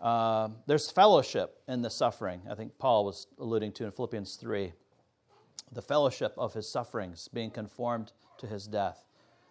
Uh, 0.00 0.48
there's 0.66 0.90
fellowship 0.90 1.60
in 1.68 1.82
the 1.82 1.90
suffering. 1.90 2.40
I 2.50 2.54
think 2.54 2.78
Paul 2.78 3.04
was 3.04 3.26
alluding 3.38 3.72
to 3.72 3.84
in 3.84 3.92
Philippians 3.92 4.36
3. 4.36 4.72
The 5.72 5.82
fellowship 5.82 6.32
of 6.38 6.54
his 6.54 6.66
sufferings, 6.68 7.28
being 7.28 7.50
conformed 7.50 8.12
to 8.38 8.46
his 8.46 8.66
death. 8.66 9.04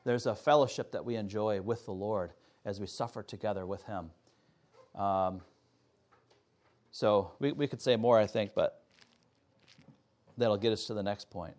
There's 0.06 0.26
a 0.26 0.36
fellowship 0.36 0.92
that 0.92 1.06
we 1.06 1.16
enjoy 1.16 1.62
with 1.62 1.86
the 1.86 1.92
Lord 1.92 2.34
as 2.66 2.80
we 2.80 2.88
suffer 2.88 3.22
together 3.22 3.66
with 3.66 3.84
him. 3.84 4.10
Um, 4.96 5.42
so 7.00 7.32
we, 7.40 7.54
we 7.54 7.66
could 7.66 7.82
say 7.82 7.96
more, 7.96 8.20
I 8.20 8.28
think, 8.28 8.52
but 8.54 8.82
that'll 10.38 10.58
get 10.58 10.74
us 10.74 10.84
to 10.88 10.94
the 10.94 11.02
next 11.02 11.30
point. 11.30 11.54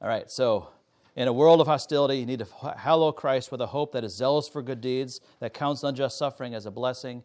All 0.00 0.06
right, 0.08 0.30
so 0.30 0.68
in 1.16 1.26
a 1.26 1.32
world 1.32 1.60
of 1.60 1.66
hostility, 1.66 2.14
you 2.18 2.26
need 2.26 2.38
to 2.38 2.74
hallow 2.76 3.10
Christ 3.10 3.50
with 3.50 3.60
a 3.60 3.66
hope 3.66 3.90
that 3.90 4.04
is 4.04 4.14
zealous 4.14 4.48
for 4.48 4.62
good 4.62 4.80
deeds, 4.80 5.20
that 5.40 5.52
counts 5.52 5.82
unjust 5.82 6.16
suffering 6.16 6.54
as 6.54 6.66
a 6.66 6.70
blessing, 6.70 7.24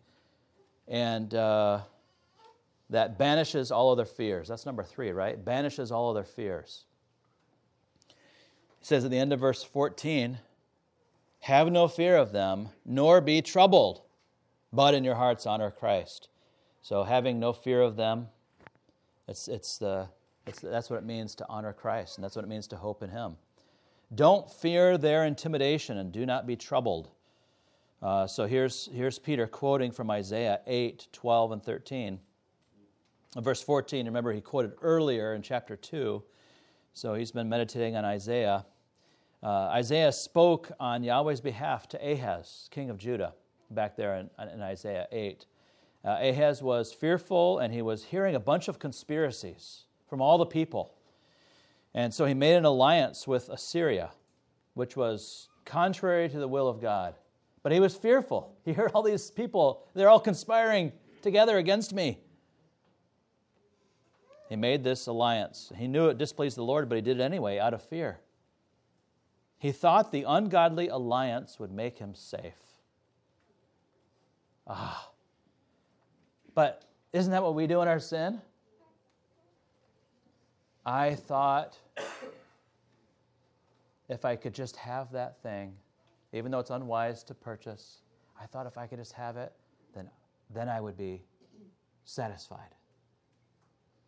and 0.88 1.36
uh, 1.36 1.82
that 2.90 3.20
banishes 3.20 3.72
all 3.72 3.92
other 3.92 4.06
fears. 4.06 4.48
That's 4.48 4.66
number 4.66 4.84
three, 4.84 5.12
right? 5.12 5.38
Banishes 5.46 5.92
all 5.92 6.10
other 6.10 6.24
fears. 6.24 6.86
He 8.80 8.86
says 8.86 9.06
at 9.06 9.12
the 9.12 9.20
end 9.20 9.32
of 9.32 9.40
verse 9.40 9.62
14, 9.62 10.40
Have 11.42 11.72
no 11.72 11.88
fear 11.88 12.18
of 12.18 12.32
them, 12.32 12.70
nor 12.84 13.22
be 13.22 13.44
troubled, 13.44 14.02
but 14.72 14.96
in 14.96 15.04
your 15.04 15.14
hearts 15.14 15.46
honor 15.46 15.70
Christ. 15.70 16.30
So 16.84 17.04
having 17.04 17.40
no 17.40 17.54
fear 17.54 17.82
of 17.82 17.96
them, 17.96 18.28
it's, 19.30 19.48
it's 19.48 19.78
the, 19.78 20.10
it's, 20.46 20.60
that's 20.60 20.90
what 20.90 20.98
it 20.98 21.06
means 21.06 21.34
to 21.36 21.46
honor 21.48 21.72
Christ, 21.72 22.18
and 22.18 22.24
that's 22.24 22.36
what 22.36 22.44
it 22.44 22.50
means 22.50 22.68
to 22.68 22.76
hope 22.76 23.02
in 23.02 23.10
Him. 23.10 23.38
Don't 24.14 24.52
fear 24.52 24.98
their 24.98 25.24
intimidation 25.24 25.98
and 25.98 26.12
do 26.12 26.26
not 26.26 26.46
be 26.46 26.58
troubled. 26.58 27.10
Uh, 28.02 28.28
so 28.28 28.46
here's, 28.46 28.90
here's 28.94 29.18
Peter 29.18 29.48
quoting 29.48 29.94
from 29.94 30.12
Isaiah 30.12 30.60
8, 30.68 31.08
12, 31.14 31.54
and 31.54 31.64
13. 31.64 32.20
verse 33.38 33.64
14, 33.64 34.06
remember 34.06 34.34
he 34.34 34.42
quoted 34.42 34.74
earlier 34.82 35.36
in 35.36 35.42
chapter 35.42 35.78
2, 35.78 36.22
so 36.94 37.14
he's 37.14 37.32
been 37.32 37.48
meditating 37.48 37.96
on 37.96 38.04
Isaiah. 38.04 38.66
Uh, 39.42 39.70
Isaiah 39.72 40.12
spoke 40.12 40.70
on 40.82 41.02
Yahweh's 41.02 41.40
behalf 41.40 41.88
to 41.88 42.12
Ahaz, 42.12 42.68
king 42.72 42.90
of 42.90 42.98
Judah, 42.98 43.34
back 43.72 43.96
there 43.96 44.18
in, 44.18 44.30
in 44.54 44.62
Isaiah 44.62 45.08
8. 45.14 45.46
Uh, 46.04 46.18
Ahaz 46.20 46.62
was 46.62 46.92
fearful 46.92 47.60
and 47.60 47.74
he 47.74 47.82
was 47.82 48.04
hearing 48.04 48.36
a 48.36 48.40
bunch 48.40 48.68
of 48.68 48.78
conspiracies 48.78 49.84
from 50.10 50.22
all 50.22 50.38
the 50.38 50.46
people. 50.46 50.94
And 51.94 52.14
so 52.14 52.26
he 52.26 52.34
made 52.34 52.56
an 52.56 52.66
alliance 52.66 53.28
with 53.28 53.50
Assyria, 53.50 54.12
which 54.74 54.98
was 54.98 55.50
contrary 55.64 56.28
to 56.28 56.40
the 56.40 56.48
will 56.48 56.68
of 56.68 56.82
God. 56.82 57.16
But 57.62 57.72
he 57.72 57.80
was 57.80 57.96
fearful. 57.96 58.58
He 58.66 58.74
heard 58.74 58.92
all 58.94 59.04
these 59.04 59.32
people, 59.32 59.88
they're 59.94 60.10
all 60.10 60.20
conspiring 60.20 60.92
together 61.22 61.58
against 61.58 61.94
me. 61.94 62.20
He 64.50 64.58
made 64.58 64.84
this 64.84 65.08
alliance. 65.08 65.72
He 65.76 65.88
knew 65.88 66.10
it 66.10 66.18
displeased 66.18 66.58
the 66.58 66.64
Lord, 66.64 66.90
but 66.90 66.96
he 66.96 67.02
did 67.02 67.20
it 67.20 67.24
anyway 67.24 67.60
out 67.60 67.74
of 67.74 67.82
fear. 67.82 68.20
He 69.58 69.72
thought 69.72 70.12
the 70.12 70.26
ungodly 70.28 70.90
alliance 70.90 71.60
would 71.60 71.72
make 71.72 72.00
him 72.00 72.14
safe. 72.14 72.60
Ah. 74.68 75.13
But 76.56 76.84
isn't 77.14 77.32
that 77.32 77.42
what 77.42 77.56
we 77.56 77.68
do 77.68 77.82
in 77.82 77.88
our 77.88 78.00
sin? 78.00 78.42
I 80.86 81.16
thought 81.16 81.78
if 84.10 84.26
I 84.26 84.36
could 84.36 84.54
just 84.54 84.76
have 84.76 85.12
that 85.14 85.42
thing, 85.42 85.74
even 86.34 86.52
though 86.52 86.60
it's 86.60 86.70
unwise 86.70 87.24
to 87.24 87.34
purchase, 87.34 88.00
I 88.40 88.46
thought 88.46 88.68
if 88.68 88.78
I 88.78 88.88
could 88.88 89.00
just 89.00 89.14
have 89.14 89.38
it, 89.38 89.54
then, 89.96 90.10
then 90.54 90.68
I 90.68 90.82
would 90.82 90.98
be 90.98 91.24
satisfied. 92.06 92.76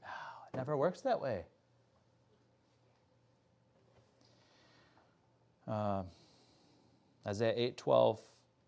No, 0.01 0.09
it 0.53 0.57
never 0.57 0.75
works 0.75 1.01
that 1.01 1.19
way. 1.19 1.45
Uh, 5.67 6.03
Isaiah 7.25 7.53
8, 7.55 7.77
12, 7.77 8.19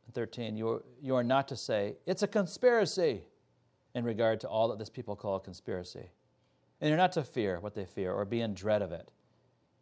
and 0.05 0.15
13, 0.15 0.57
you 0.57 0.69
are, 0.69 0.83
you 1.01 1.15
are 1.15 1.23
not 1.23 1.47
to 1.49 1.55
say, 1.55 1.95
it's 2.07 2.23
a 2.23 2.27
conspiracy 2.27 3.23
in 3.97 4.05
regard 4.05 4.39
to 4.39 4.47
all 4.47 4.67
that 4.67 4.77
this 4.77 4.91
people 4.91 5.15
call 5.15 5.37
a 5.37 5.39
conspiracy. 5.39 6.11
And 6.79 6.87
you're 6.87 6.97
not 6.97 7.13
to 7.13 7.23
fear 7.23 7.59
what 7.59 7.73
they 7.73 7.85
fear 7.85 8.13
or 8.13 8.25
be 8.25 8.41
in 8.41 8.53
dread 8.53 8.83
of 8.83 8.91
it. 8.91 9.11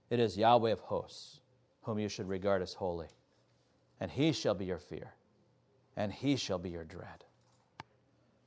It 0.10 0.22
is 0.22 0.38
Yahweh 0.38 0.72
of 0.72 0.80
hosts, 0.80 1.42
whom 1.82 2.00
you 2.00 2.08
should 2.08 2.30
regard 2.30 2.62
as 2.62 2.74
holy. 2.74 3.10
And 4.00 4.10
he 4.10 4.32
shall 4.32 4.54
be 4.54 4.64
your 4.64 4.80
fear, 4.80 5.14
and 5.98 6.14
he 6.14 6.38
shall 6.38 6.58
be 6.58 6.70
your 6.70 6.86
dread. 6.86 7.26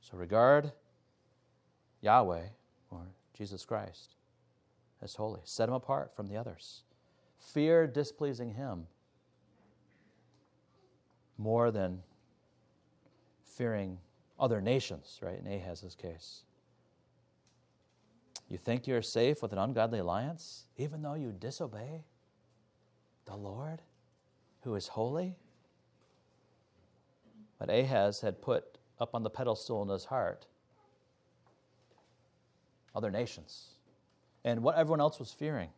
So 0.01 0.17
regard 0.17 0.71
Yahweh, 2.01 2.47
or 2.89 3.05
Jesus 3.37 3.63
Christ, 3.63 4.15
as 5.03 5.13
holy. 5.13 5.41
Set 5.43 5.69
him 5.69 5.75
apart 5.75 6.15
from 6.15 6.25
the 6.25 6.35
others. 6.35 6.81
Fear 7.37 7.85
displeasing 7.87 8.55
him 8.55 8.87
more 11.37 11.69
than 11.69 12.01
fearing 13.43 13.99
other 14.39 14.61
nations, 14.61 15.19
right, 15.21 15.39
in 15.39 15.47
Ahaz's 15.47 15.95
case. 15.95 16.43
You 18.47 18.57
think 18.57 18.87
you're 18.87 19.01
safe 19.01 19.41
with 19.41 19.53
an 19.53 19.59
ungodly 19.59 19.99
alliance, 19.99 20.65
even 20.77 21.01
though 21.01 21.13
you 21.13 21.31
disobey 21.31 22.03
the 23.25 23.35
Lord 23.35 23.81
who 24.61 24.75
is 24.75 24.87
holy? 24.87 25.35
But 27.59 27.69
Ahaz 27.69 28.21
had 28.21 28.41
put 28.41 28.77
up 28.99 29.13
on 29.13 29.23
the 29.23 29.29
pedestal 29.29 29.83
in 29.83 29.89
his 29.89 30.05
heart 30.05 30.47
other 32.95 33.11
nations 33.11 33.75
and 34.43 34.63
what 34.63 34.75
everyone 34.75 34.99
else 34.99 35.19
was 35.19 35.31
fearing. 35.31 35.69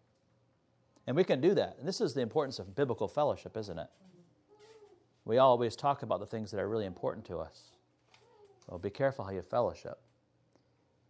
And 1.08 1.16
we 1.16 1.24
can 1.24 1.42
do 1.42 1.54
that. 1.56 1.76
And 1.80 1.88
this 1.88 2.00
is 2.00 2.14
the 2.14 2.22
importance 2.22 2.60
of 2.60 2.76
biblical 2.76 3.08
fellowship, 3.08 3.58
isn't 3.58 3.78
it? 3.78 3.90
We 5.26 5.40
always 5.40 5.76
talk 5.76 6.04
about 6.04 6.20
the 6.20 6.26
things 6.26 6.52
that 6.52 6.60
are 6.60 6.70
really 6.70 6.86
important 6.86 7.26
to 7.26 7.38
us. 7.38 7.72
Well, 8.68 8.80
be 8.80 8.90
careful 8.90 9.26
how 9.26 9.32
you 9.32 9.42
fellowship 9.42 10.00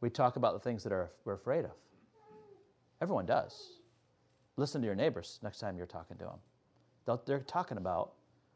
we 0.01 0.09
talk 0.09 0.35
about 0.35 0.53
the 0.53 0.59
things 0.59 0.83
that 0.83 0.91
are, 0.91 1.11
we're 1.23 1.35
afraid 1.35 1.63
of. 1.63 1.71
Everyone 3.01 3.25
does. 3.25 3.73
Listen 4.57 4.81
to 4.81 4.85
your 4.85 4.95
neighbors 4.95 5.39
next 5.41 5.59
time 5.59 5.77
you're 5.77 5.85
talking 5.85 6.17
to 6.17 6.25
them. 6.25 7.19
They're 7.25 7.39
talking 7.39 7.77
about 7.77 8.13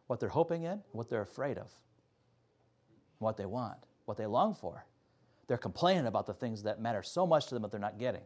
what 0.07 0.19
they're 0.19 0.29
hoping 0.29 0.63
in, 0.63 0.81
what 0.91 1.09
they're 1.09 1.21
afraid 1.21 1.57
of, 1.57 1.71
what 3.19 3.37
they 3.37 3.45
want, 3.45 3.77
what 4.05 4.17
they 4.17 4.25
long 4.25 4.53
for. 4.53 4.85
They're 5.47 5.57
complaining 5.57 6.07
about 6.07 6.25
the 6.25 6.33
things 6.33 6.63
that 6.63 6.81
matter 6.81 7.03
so 7.03 7.25
much 7.25 7.47
to 7.47 7.55
them 7.55 7.61
that 7.61 7.71
they're 7.71 7.79
not 7.79 7.99
getting. 7.99 8.21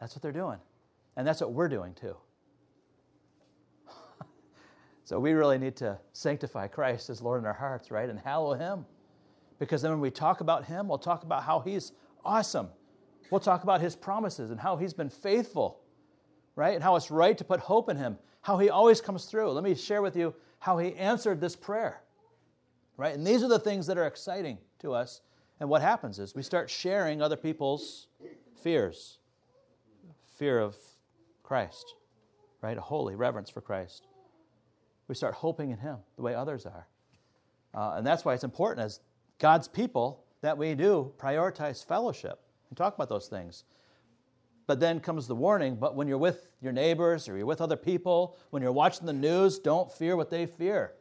That's 0.00 0.14
what 0.14 0.22
they're 0.22 0.32
doing. 0.32 0.58
And 1.16 1.26
that's 1.26 1.40
what 1.40 1.52
we're 1.52 1.68
doing 1.68 1.94
too. 1.94 2.16
so 5.04 5.20
we 5.20 5.32
really 5.32 5.58
need 5.58 5.76
to 5.76 5.98
sanctify 6.12 6.66
Christ 6.68 7.10
as 7.10 7.22
Lord 7.22 7.40
in 7.40 7.46
our 7.46 7.52
hearts, 7.52 7.90
right? 7.90 8.08
And 8.08 8.18
hallow 8.18 8.54
Him. 8.54 8.84
Because 9.64 9.82
then 9.82 9.90
when 9.92 10.00
we 10.00 10.10
talk 10.10 10.40
about 10.40 10.66
him, 10.66 10.88
we'll 10.88 10.98
talk 10.98 11.22
about 11.22 11.42
how 11.42 11.60
he's 11.60 11.92
awesome. 12.24 12.68
We'll 13.30 13.40
talk 13.40 13.62
about 13.62 13.80
his 13.80 13.96
promises 13.96 14.50
and 14.50 14.60
how 14.60 14.76
he's 14.76 14.92
been 14.92 15.08
faithful, 15.08 15.80
right? 16.54 16.74
And 16.74 16.82
how 16.82 16.96
it's 16.96 17.10
right 17.10 17.36
to 17.38 17.44
put 17.44 17.60
hope 17.60 17.88
in 17.88 17.96
him, 17.96 18.18
how 18.42 18.58
he 18.58 18.68
always 18.68 19.00
comes 19.00 19.24
through. 19.24 19.50
Let 19.52 19.64
me 19.64 19.74
share 19.74 20.02
with 20.02 20.16
you 20.16 20.34
how 20.58 20.76
he 20.78 20.94
answered 20.96 21.40
this 21.40 21.56
prayer, 21.56 22.02
right? 22.96 23.14
And 23.14 23.26
these 23.26 23.42
are 23.42 23.48
the 23.48 23.58
things 23.58 23.86
that 23.86 23.96
are 23.96 24.06
exciting 24.06 24.58
to 24.80 24.92
us. 24.92 25.22
And 25.60 25.68
what 25.68 25.82
happens 25.82 26.18
is 26.18 26.34
we 26.34 26.42
start 26.42 26.68
sharing 26.68 27.22
other 27.22 27.36
people's 27.36 28.08
fears 28.62 29.18
fear 30.36 30.58
of 30.58 30.76
Christ, 31.42 31.94
right? 32.60 32.76
A 32.76 32.80
holy 32.80 33.14
reverence 33.14 33.48
for 33.48 33.60
Christ. 33.60 34.06
We 35.08 35.14
start 35.14 35.34
hoping 35.34 35.70
in 35.70 35.78
him 35.78 35.98
the 36.16 36.22
way 36.22 36.34
others 36.34 36.66
are. 36.66 36.86
Uh, 37.74 37.96
and 37.96 38.06
that's 38.06 38.24
why 38.24 38.34
it's 38.34 38.44
important 38.44 38.84
as 38.84 39.00
God's 39.38 39.68
people 39.68 40.24
that 40.40 40.56
we 40.56 40.74
do 40.74 41.12
prioritize 41.18 41.84
fellowship 41.84 42.40
and 42.70 42.76
talk 42.76 42.94
about 42.94 43.08
those 43.08 43.28
things. 43.28 43.64
But 44.66 44.80
then 44.80 45.00
comes 45.00 45.26
the 45.26 45.34
warning, 45.34 45.76
but 45.76 45.94
when 45.94 46.08
you're 46.08 46.18
with 46.18 46.50
your 46.62 46.72
neighbors 46.72 47.28
or 47.28 47.36
you're 47.36 47.46
with 47.46 47.60
other 47.60 47.76
people, 47.76 48.36
when 48.50 48.62
you're 48.62 48.72
watching 48.72 49.06
the 49.06 49.12
news, 49.12 49.58
don't 49.58 49.92
fear 49.92 50.16
what 50.16 50.30
they 50.30 50.46
fear. 50.46 50.92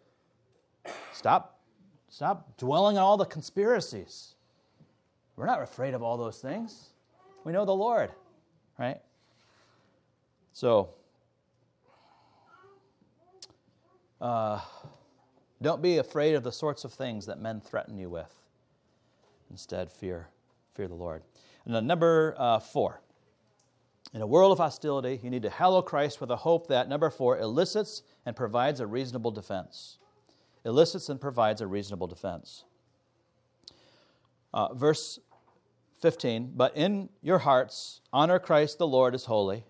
Stop, 1.14 1.60
stop 2.10 2.58
dwelling 2.58 2.98
on 2.98 3.04
all 3.04 3.16
the 3.16 3.26
conspiracies. 3.26 4.36
We're 5.38 5.46
not 5.46 5.62
afraid 5.62 5.94
of 5.94 6.04
all 6.04 6.18
those 6.18 6.40
things. 6.40 6.90
We 7.46 7.54
know 7.54 7.64
the 7.66 7.76
Lord, 7.76 8.12
right? 8.78 9.00
So, 10.52 10.90
Uh, 14.24 14.58
don't 15.64 15.82
be 15.82 15.98
afraid 15.98 16.36
of 16.36 16.44
the 16.44 16.52
sorts 16.52 16.84
of 16.84 16.94
things 16.94 17.26
that 17.26 17.40
men 17.40 17.62
threaten 17.62 17.98
you 17.98 18.10
with. 18.10 18.34
Instead, 19.50 19.92
fear, 19.92 20.28
fear 20.74 20.88
the 20.88 20.94
Lord. 20.94 21.24
And 21.66 21.88
number 21.88 22.36
uh, 22.38 22.60
four. 22.60 23.02
In 24.14 24.22
a 24.22 24.28
world 24.28 24.52
of 24.52 24.60
hostility, 24.60 25.20
you 25.24 25.30
need 25.30 25.42
to 25.42 25.50
hallow 25.50 25.82
Christ 25.82 26.22
with 26.22 26.30
a 26.30 26.36
hope 26.36 26.68
that, 26.68 26.88
number 26.88 27.10
four, 27.10 27.40
elicits 27.40 28.04
and 28.26 28.36
provides 28.36 28.80
a 28.80 28.86
reasonable 28.86 29.32
defense. 29.32 29.98
Elicits 30.66 31.10
and 31.10 31.20
provides 31.20 31.62
a 31.62 31.68
reasonable 31.68 32.08
defense. 32.08 32.64
Uh, 34.54 34.74
verse 34.74 35.20
15, 36.02 36.54
but 36.56 36.76
in 36.78 37.10
your 37.22 37.40
hearts, 37.40 38.02
honor 38.12 38.38
Christ 38.38 38.78
the 38.78 38.86
Lord 38.86 39.16
as 39.16 39.26
holy, 39.26 39.64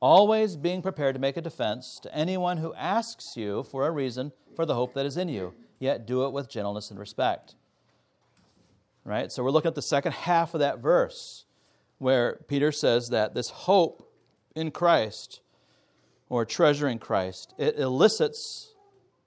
always 0.00 0.54
being 0.54 0.82
prepared 0.82 1.14
to 1.14 1.20
make 1.20 1.36
a 1.36 1.40
defense 1.40 1.98
to 2.02 2.14
anyone 2.14 2.58
who 2.58 2.74
asks 2.74 3.36
you 3.36 3.62
for 3.64 3.86
a 3.86 3.90
reason 3.90 4.32
for 4.54 4.66
the 4.66 4.74
hope 4.74 4.94
that 4.94 5.06
is 5.06 5.16
in 5.16 5.28
you, 5.28 5.54
yet 5.78 6.06
do 6.06 6.24
it 6.24 6.32
with 6.32 6.48
gentleness 6.48 6.90
and 6.90 6.98
respect. 6.98 7.54
Right? 9.04 9.32
So 9.32 9.42
we're 9.42 9.50
looking 9.50 9.68
at 9.68 9.74
the 9.74 9.82
second 9.82 10.12
half 10.12 10.54
of 10.54 10.60
that 10.60 10.78
verse 10.78 11.44
where 11.98 12.40
Peter 12.48 12.72
says 12.72 13.08
that 13.10 13.34
this 13.34 13.50
hope 13.50 14.12
in 14.54 14.70
Christ 14.70 15.40
or 16.28 16.44
treasure 16.44 16.88
in 16.88 16.98
Christ, 16.98 17.54
it 17.58 17.78
elicits 17.78 18.74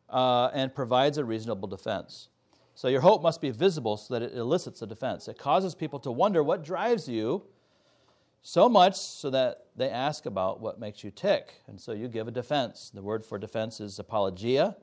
uh, 0.10 0.50
and 0.54 0.74
provides 0.74 1.18
a 1.18 1.26
reasonable 1.26 1.68
defense. 1.68 2.30
So 2.74 2.90
your 2.90 3.02
hope 3.02 3.24
must 3.24 3.42
be 3.42 3.52
visible 3.52 3.96
so 3.96 4.14
that 4.14 4.24
it 4.24 4.34
elicits 4.34 4.82
a 4.82 4.88
defense. 4.88 5.28
It 5.28 5.38
causes 5.38 5.74
people 5.74 6.00
to 6.00 6.12
wonder 6.12 6.44
what 6.44 6.64
drives 6.64 7.08
you 7.08 7.44
so 8.42 8.68
much 8.68 8.96
so 8.96 9.30
that 9.30 9.66
they 9.76 9.90
ask 9.90 10.26
about 10.26 10.60
what 10.60 10.80
makes 10.80 11.04
you 11.04 11.12
tick. 11.12 11.54
And 11.68 11.80
so 11.80 11.94
you 11.94 12.08
give 12.08 12.28
a 12.28 12.32
defense. 12.32 12.92
The 12.94 13.02
word 13.02 13.26
for 13.26 13.40
defense 13.40 13.80
is 13.80 13.98
apologia 13.98 14.76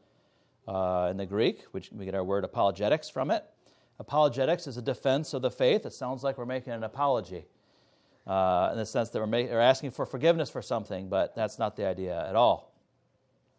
uh, 0.68 1.08
in 1.10 1.16
the 1.16 1.26
Greek, 1.26 1.64
which 1.72 1.90
we 1.92 2.04
get 2.04 2.14
our 2.14 2.24
word 2.24 2.44
apologetics 2.44 3.08
from 3.08 3.30
it. 3.30 3.44
Apologetics 3.98 4.66
is 4.66 4.76
a 4.76 4.82
defense 4.82 5.34
of 5.34 5.42
the 5.42 5.50
faith. 5.50 5.86
It 5.86 5.92
sounds 5.92 6.22
like 6.22 6.38
we're 6.38 6.46
making 6.46 6.72
an 6.72 6.84
apology 6.84 7.44
uh, 8.26 8.70
in 8.72 8.78
the 8.78 8.86
sense 8.86 9.10
that 9.10 9.20
we're, 9.20 9.26
make, 9.26 9.50
we're 9.50 9.60
asking 9.60 9.90
for 9.90 10.06
forgiveness 10.06 10.50
for 10.50 10.62
something, 10.62 11.08
but 11.08 11.34
that's 11.34 11.58
not 11.58 11.76
the 11.76 11.86
idea 11.86 12.26
at 12.28 12.36
all. 12.36 12.72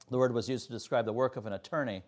The 0.09 0.17
word 0.17 0.33
was 0.33 0.49
used 0.49 0.67
to 0.67 0.73
describe 0.73 1.05
the 1.05 1.13
work 1.13 1.37
of 1.37 1.45
an 1.45 1.53
attorney 1.53 2.03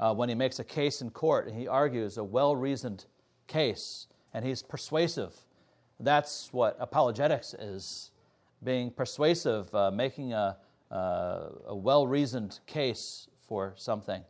uh, 0.00 0.14
when 0.14 0.28
he 0.28 0.34
makes 0.34 0.58
a 0.58 0.64
case 0.64 1.00
in 1.00 1.10
court 1.10 1.46
and 1.46 1.58
he 1.58 1.68
argues 1.68 2.18
a 2.18 2.24
well 2.24 2.56
reasoned 2.56 3.04
case 3.46 4.06
and 4.34 4.44
he's 4.44 4.62
persuasive. 4.62 5.34
That's 6.00 6.52
what 6.52 6.76
apologetics 6.80 7.54
is 7.54 8.10
being 8.64 8.90
persuasive, 8.90 9.74
uh, 9.74 9.90
making 9.90 10.32
a, 10.32 10.56
uh, 10.90 11.48
a 11.66 11.76
well 11.76 12.06
reasoned 12.06 12.60
case 12.66 13.28
for 13.52 13.74
something. 13.76 14.22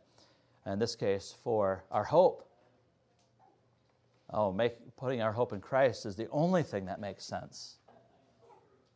In 0.65 0.79
this 0.79 0.97
case, 0.97 1.33
for 1.45 1.85
our 1.91 2.03
hope. 2.03 2.45
Oh, 4.33 4.51
make, 4.51 4.73
putting 4.97 5.21
our 5.21 5.31
hope 5.31 5.53
in 5.53 5.61
Christ 5.61 6.05
is 6.05 6.17
the 6.17 6.27
only 6.29 6.61
thing 6.61 6.83
that 6.87 6.99
makes 6.99 7.23
sense. 7.23 7.77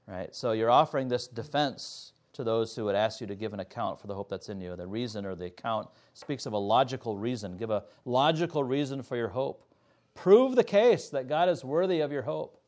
Right? 0.06 0.36
So 0.36 0.52
you're 0.52 0.70
offering 0.70 1.08
this 1.08 1.30
defense 1.30 2.12
to 2.34 2.44
those 2.44 2.76
who 2.76 2.84
would 2.84 2.96
ask 2.96 3.22
you 3.22 3.28
to 3.28 3.36
give 3.36 3.54
an 3.54 3.62
account 3.62 4.02
for 4.02 4.08
the 4.08 4.16
hope 4.16 4.28
that's 4.28 4.50
in 4.50 4.60
you. 4.60 4.76
The 4.76 4.86
reason 4.86 5.26
or 5.26 5.34
the 5.34 5.46
account 5.46 5.88
speaks 6.14 6.46
of 6.46 6.52
a 6.52 6.58
logical 6.58 7.16
reason. 7.18 7.56
Give 7.56 7.72
a 7.72 7.86
logical 8.04 8.66
reason 8.66 9.04
for 9.04 9.16
your 9.16 9.30
hope. 9.30 9.64
Prove 10.14 10.58
the 10.58 10.64
case 10.66 11.08
that 11.08 11.30
God 11.30 11.48
is 11.48 11.64
worthy 11.64 12.02
of 12.02 12.12
your 12.12 12.24
hope. 12.24 12.60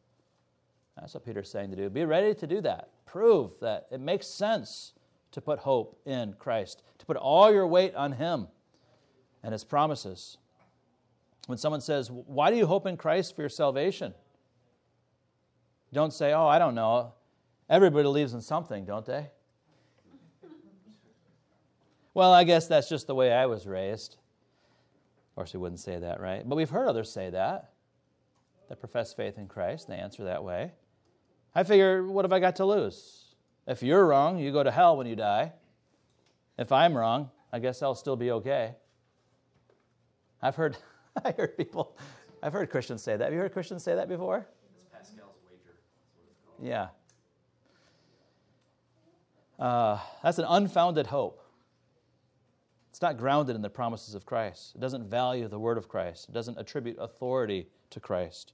That's 0.96 1.14
what 1.14 1.26
Peter's 1.26 1.52
saying 1.52 1.72
to 1.72 1.76
do. 1.76 1.90
Be 1.90 2.06
ready 2.06 2.34
to 2.36 2.48
do 2.48 2.62
that. 2.62 2.88
Prove 3.06 3.52
that 3.60 3.88
it 3.92 4.00
makes 4.00 4.28
sense 4.28 4.94
to 5.32 5.42
put 5.42 5.60
hope 5.60 6.00
in 6.06 6.34
Christ, 6.40 6.84
to 6.98 7.06
put 7.06 7.18
all 7.18 7.52
your 7.52 7.68
weight 7.68 7.96
on 7.96 8.14
Him 8.14 8.48
and 9.44 9.52
His 9.52 9.64
promises. 9.64 10.38
When 11.48 11.58
someone 11.58 11.82
says, 11.82 12.12
Why 12.12 12.52
do 12.52 12.58
you 12.58 12.66
hope 12.66 12.86
in 12.86 12.98
Christ 12.98 13.36
for 13.36 13.42
your 13.42 13.50
salvation? 13.50 14.14
Don't 15.94 16.14
say, 16.14 16.34
Oh, 16.34 16.48
I 16.48 16.60
don't 16.60 16.76
know. 16.76 17.14
Everybody 17.70 18.04
believes 18.04 18.34
in 18.34 18.42
something, 18.42 18.86
don't 18.86 19.06
they? 19.06 19.30
well, 22.14 22.34
I 22.34 22.44
guess 22.44 22.68
that's 22.68 22.90
just 22.90 23.08
the 23.08 23.16
way 23.16 23.32
I 23.32 23.46
was 23.46 23.68
raised. 23.68 24.18
Of 25.32 25.36
course, 25.36 25.54
we 25.54 25.60
wouldn't 25.60 25.80
say 25.80 26.00
that, 26.00 26.20
right? 26.20 26.48
But 26.48 26.56
we've 26.56 26.70
heard 26.70 26.88
others 26.88 27.12
say 27.12 27.30
that, 27.30 27.72
that 28.68 28.80
profess 28.80 29.14
faith 29.14 29.38
in 29.38 29.48
Christ, 29.48 29.88
and 29.88 29.98
they 29.98 30.02
answer 30.02 30.24
that 30.26 30.44
way. 30.44 30.72
I 31.56 31.64
figure, 31.64 32.04
what 32.06 32.26
have 32.26 32.34
I 32.34 32.40
got 32.40 32.58
to 32.58 32.66
lose? 32.66 33.19
If 33.70 33.84
you're 33.84 34.08
wrong, 34.08 34.40
you 34.40 34.52
go 34.52 34.64
to 34.64 34.72
hell 34.72 34.98
when 34.98 35.06
you 35.06 35.16
die. 35.16 35.54
If 36.58 36.72
I'm 36.72 36.98
wrong, 36.98 37.30
I 37.54 37.60
guess 37.60 37.84
I'll 37.84 37.94
still 37.94 38.16
be 38.16 38.32
okay. 38.32 38.74
I've 40.42 40.56
heard 40.56 40.76
I 41.24 41.32
heard 41.32 41.56
people, 41.56 41.96
I've 42.42 42.52
heard 42.52 42.72
Christians 42.72 43.04
say 43.04 43.16
that. 43.16 43.24
Have 43.24 43.32
you 43.34 43.40
heard 43.40 43.54
Christians 43.54 43.84
say 43.84 43.94
that 43.94 44.10
before? 44.10 44.48
It's 44.74 44.84
Pascal's 44.92 45.38
wager. 45.46 45.78
That's 46.02 46.18
what 46.18 46.30
it's 46.32 46.40
called. 46.44 46.68
Yeah. 46.68 46.88
Uh, 49.64 50.00
that's 50.24 50.40
an 50.40 50.46
unfounded 50.50 51.06
hope. 51.06 51.46
It's 52.90 53.04
not 53.04 53.18
grounded 53.18 53.56
in 53.56 53.62
the 53.62 53.70
promises 53.70 54.16
of 54.16 54.26
Christ. 54.26 54.74
It 54.74 54.82
doesn't 54.82 55.08
value 55.08 55.48
the 55.48 55.60
word 55.60 55.78
of 55.78 55.88
Christ. 55.88 56.28
It 56.30 56.32
doesn't 56.32 56.58
attribute 56.58 56.98
authority 57.00 57.68
to 57.92 58.00
Christ. 58.00 58.54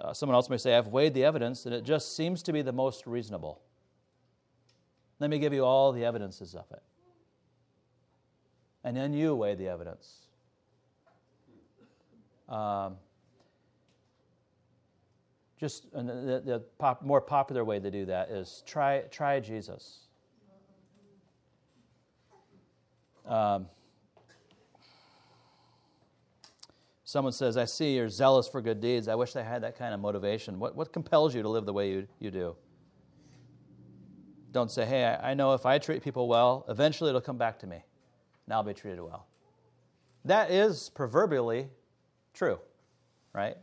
Uh, 0.00 0.12
someone 0.12 0.34
else 0.34 0.50
may 0.50 0.56
say, 0.56 0.76
I've 0.76 0.88
weighed 0.88 1.14
the 1.14 1.22
evidence 1.22 1.64
and 1.66 1.74
it 1.74 1.84
just 1.84 2.16
seems 2.16 2.42
to 2.42 2.52
be 2.52 2.62
the 2.62 2.72
most 2.72 3.06
reasonable. 3.06 3.62
Let 5.20 5.30
me 5.30 5.38
give 5.38 5.52
you 5.52 5.64
all 5.64 5.92
the 5.92 6.04
evidences 6.04 6.54
of 6.54 6.64
it. 6.72 6.82
And 8.82 8.96
then 8.96 9.12
you 9.12 9.36
weigh 9.36 9.54
the 9.54 9.68
evidence. 9.68 10.26
Um, 12.48 12.96
just 15.58 15.92
the, 15.92 16.42
the 16.44 16.62
pop, 16.78 17.02
more 17.02 17.20
popular 17.20 17.64
way 17.64 17.78
to 17.78 17.90
do 17.90 18.06
that 18.06 18.30
is 18.30 18.62
try, 18.66 19.02
try 19.10 19.38
Jesus. 19.40 20.06
Um, 23.26 23.66
someone 27.04 27.34
says, 27.34 27.58
I 27.58 27.66
see 27.66 27.94
you're 27.94 28.08
zealous 28.08 28.48
for 28.48 28.62
good 28.62 28.80
deeds. 28.80 29.06
I 29.06 29.14
wish 29.14 29.36
I 29.36 29.42
had 29.42 29.62
that 29.64 29.76
kind 29.76 29.92
of 29.92 30.00
motivation. 30.00 30.58
What, 30.58 30.74
what 30.74 30.94
compels 30.94 31.34
you 31.34 31.42
to 31.42 31.48
live 31.48 31.66
the 31.66 31.74
way 31.74 31.90
you, 31.90 32.08
you 32.18 32.30
do? 32.30 32.56
Don't 34.52 34.70
say, 34.70 34.84
hey, 34.84 35.04
I, 35.22 35.34
know 35.34 35.54
if 35.54 35.64
I 35.64 35.78
treat 35.78 36.02
people 36.02 36.26
well, 36.26 36.64
eventually 36.68 37.10
it'll 37.10 37.20
come 37.20 37.38
back 37.38 37.58
to 37.60 37.66
me, 37.66 37.76
and 38.46 38.52
I'll 38.52 38.62
be 38.62 38.74
treated 38.74 39.00
well. 39.00 39.26
That 40.24 40.50
is 40.50 40.90
proverbially 40.90 41.68
true, 42.34 42.58
right? 43.32 43.56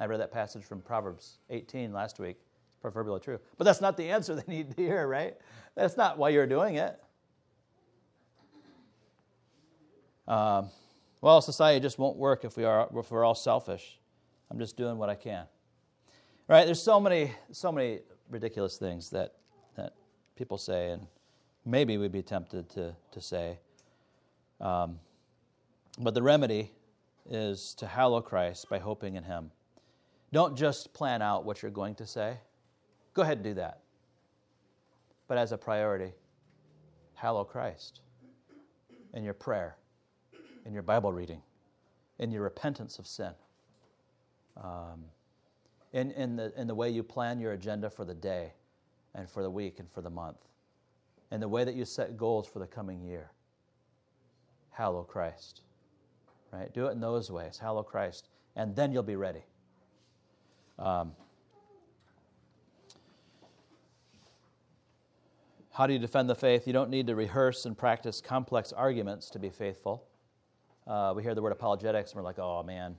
I 0.00 0.06
read 0.06 0.20
that 0.20 0.32
passage 0.32 0.64
from 0.64 0.80
Proverbs 0.80 1.38
18 1.50 1.92
last 1.92 2.18
week. 2.18 2.36
It's 2.66 2.76
proverbially 2.76 3.20
true. 3.20 3.38
But 3.58 3.64
that's 3.64 3.80
not 3.80 3.96
the 3.96 4.10
answer 4.10 4.34
they 4.46 4.52
need 4.52 4.76
to 4.76 4.82
hear, 4.82 5.06
right? 5.06 5.36
That's 5.76 5.96
not 5.96 6.18
why 6.18 6.30
you're 6.30 6.46
doing 6.46 6.76
it. 6.76 7.00
Um, 10.26 10.70
well, 11.20 11.40
society 11.40 11.80
just 11.80 11.98
won't 11.98 12.16
work 12.16 12.44
if 12.44 12.56
we 12.56 12.64
are 12.64 12.88
if 12.96 13.10
we're 13.10 13.24
all 13.24 13.34
selfish. 13.34 13.98
I'm 14.50 14.58
just 14.58 14.76
doing 14.76 14.98
what 14.98 15.10
I 15.10 15.14
can. 15.14 15.46
Right? 16.48 16.64
There's 16.64 16.82
so 16.82 16.98
many 16.98 17.32
so 17.52 17.70
many 17.70 18.00
ridiculous 18.30 18.76
things 18.76 19.10
that 19.10 19.34
people 20.36 20.58
say, 20.58 20.90
and 20.90 21.06
maybe 21.64 21.96
we'd 21.98 22.12
be 22.12 22.22
tempted 22.22 22.68
to 22.70 22.94
to 23.12 23.20
say. 23.20 23.58
Um, 24.60 24.98
but 25.98 26.14
the 26.14 26.22
remedy 26.22 26.72
is 27.28 27.74
to 27.74 27.86
hallow 27.86 28.20
Christ 28.20 28.68
by 28.68 28.78
hoping 28.78 29.16
in 29.16 29.24
Him. 29.24 29.50
Don't 30.32 30.56
just 30.56 30.92
plan 30.92 31.22
out 31.22 31.44
what 31.44 31.62
you're 31.62 31.70
going 31.70 31.94
to 31.96 32.06
say. 32.06 32.38
Go 33.14 33.22
ahead 33.22 33.38
and 33.38 33.44
do 33.44 33.54
that. 33.54 33.80
But 35.28 35.38
as 35.38 35.52
a 35.52 35.58
priority, 35.58 36.12
hallow 37.14 37.44
Christ 37.44 38.00
in 39.14 39.22
your 39.22 39.34
prayer, 39.34 39.76
in 40.66 40.72
your 40.74 40.82
Bible 40.82 41.12
reading, 41.12 41.40
in 42.18 42.30
your 42.30 42.42
repentance 42.42 42.98
of 42.98 43.06
sin, 43.06 43.32
um, 44.56 45.04
in, 45.92 46.10
in, 46.12 46.36
the, 46.36 46.52
in 46.60 46.66
the 46.66 46.74
way 46.74 46.90
you 46.90 47.02
plan 47.02 47.38
your 47.38 47.52
agenda 47.52 47.88
for 47.88 48.04
the 48.04 48.14
day 48.14 48.52
and 49.14 49.28
for 49.28 49.42
the 49.42 49.50
week 49.50 49.78
and 49.78 49.90
for 49.90 50.00
the 50.00 50.10
month, 50.10 50.38
and 51.30 51.42
the 51.42 51.48
way 51.48 51.64
that 51.64 51.74
you 51.74 51.84
set 51.84 52.16
goals 52.16 52.46
for 52.46 52.58
the 52.58 52.66
coming 52.66 53.02
year. 53.02 53.30
Hallow 54.70 55.02
Christ 55.02 55.62
right? 56.54 56.72
Do 56.72 56.86
it 56.86 56.92
in 56.92 57.00
those 57.00 57.30
ways. 57.30 57.58
Hallow 57.58 57.82
Christ. 57.82 58.28
And 58.56 58.74
then 58.76 58.92
you'll 58.92 59.02
be 59.02 59.16
ready. 59.16 59.44
Um, 60.78 61.12
how 65.72 65.86
do 65.86 65.92
you 65.92 65.98
defend 65.98 66.30
the 66.30 66.34
faith? 66.34 66.66
You 66.66 66.72
don't 66.72 66.90
need 66.90 67.08
to 67.08 67.16
rehearse 67.16 67.66
and 67.66 67.76
practice 67.76 68.20
complex 68.20 68.72
arguments 68.72 69.30
to 69.30 69.38
be 69.38 69.50
faithful. 69.50 70.04
Uh, 70.86 71.12
we 71.16 71.22
hear 71.22 71.34
the 71.34 71.42
word 71.42 71.52
apologetics 71.52 72.12
and 72.12 72.20
we're 72.20 72.24
like, 72.24 72.38
oh 72.38 72.62
man, 72.62 72.96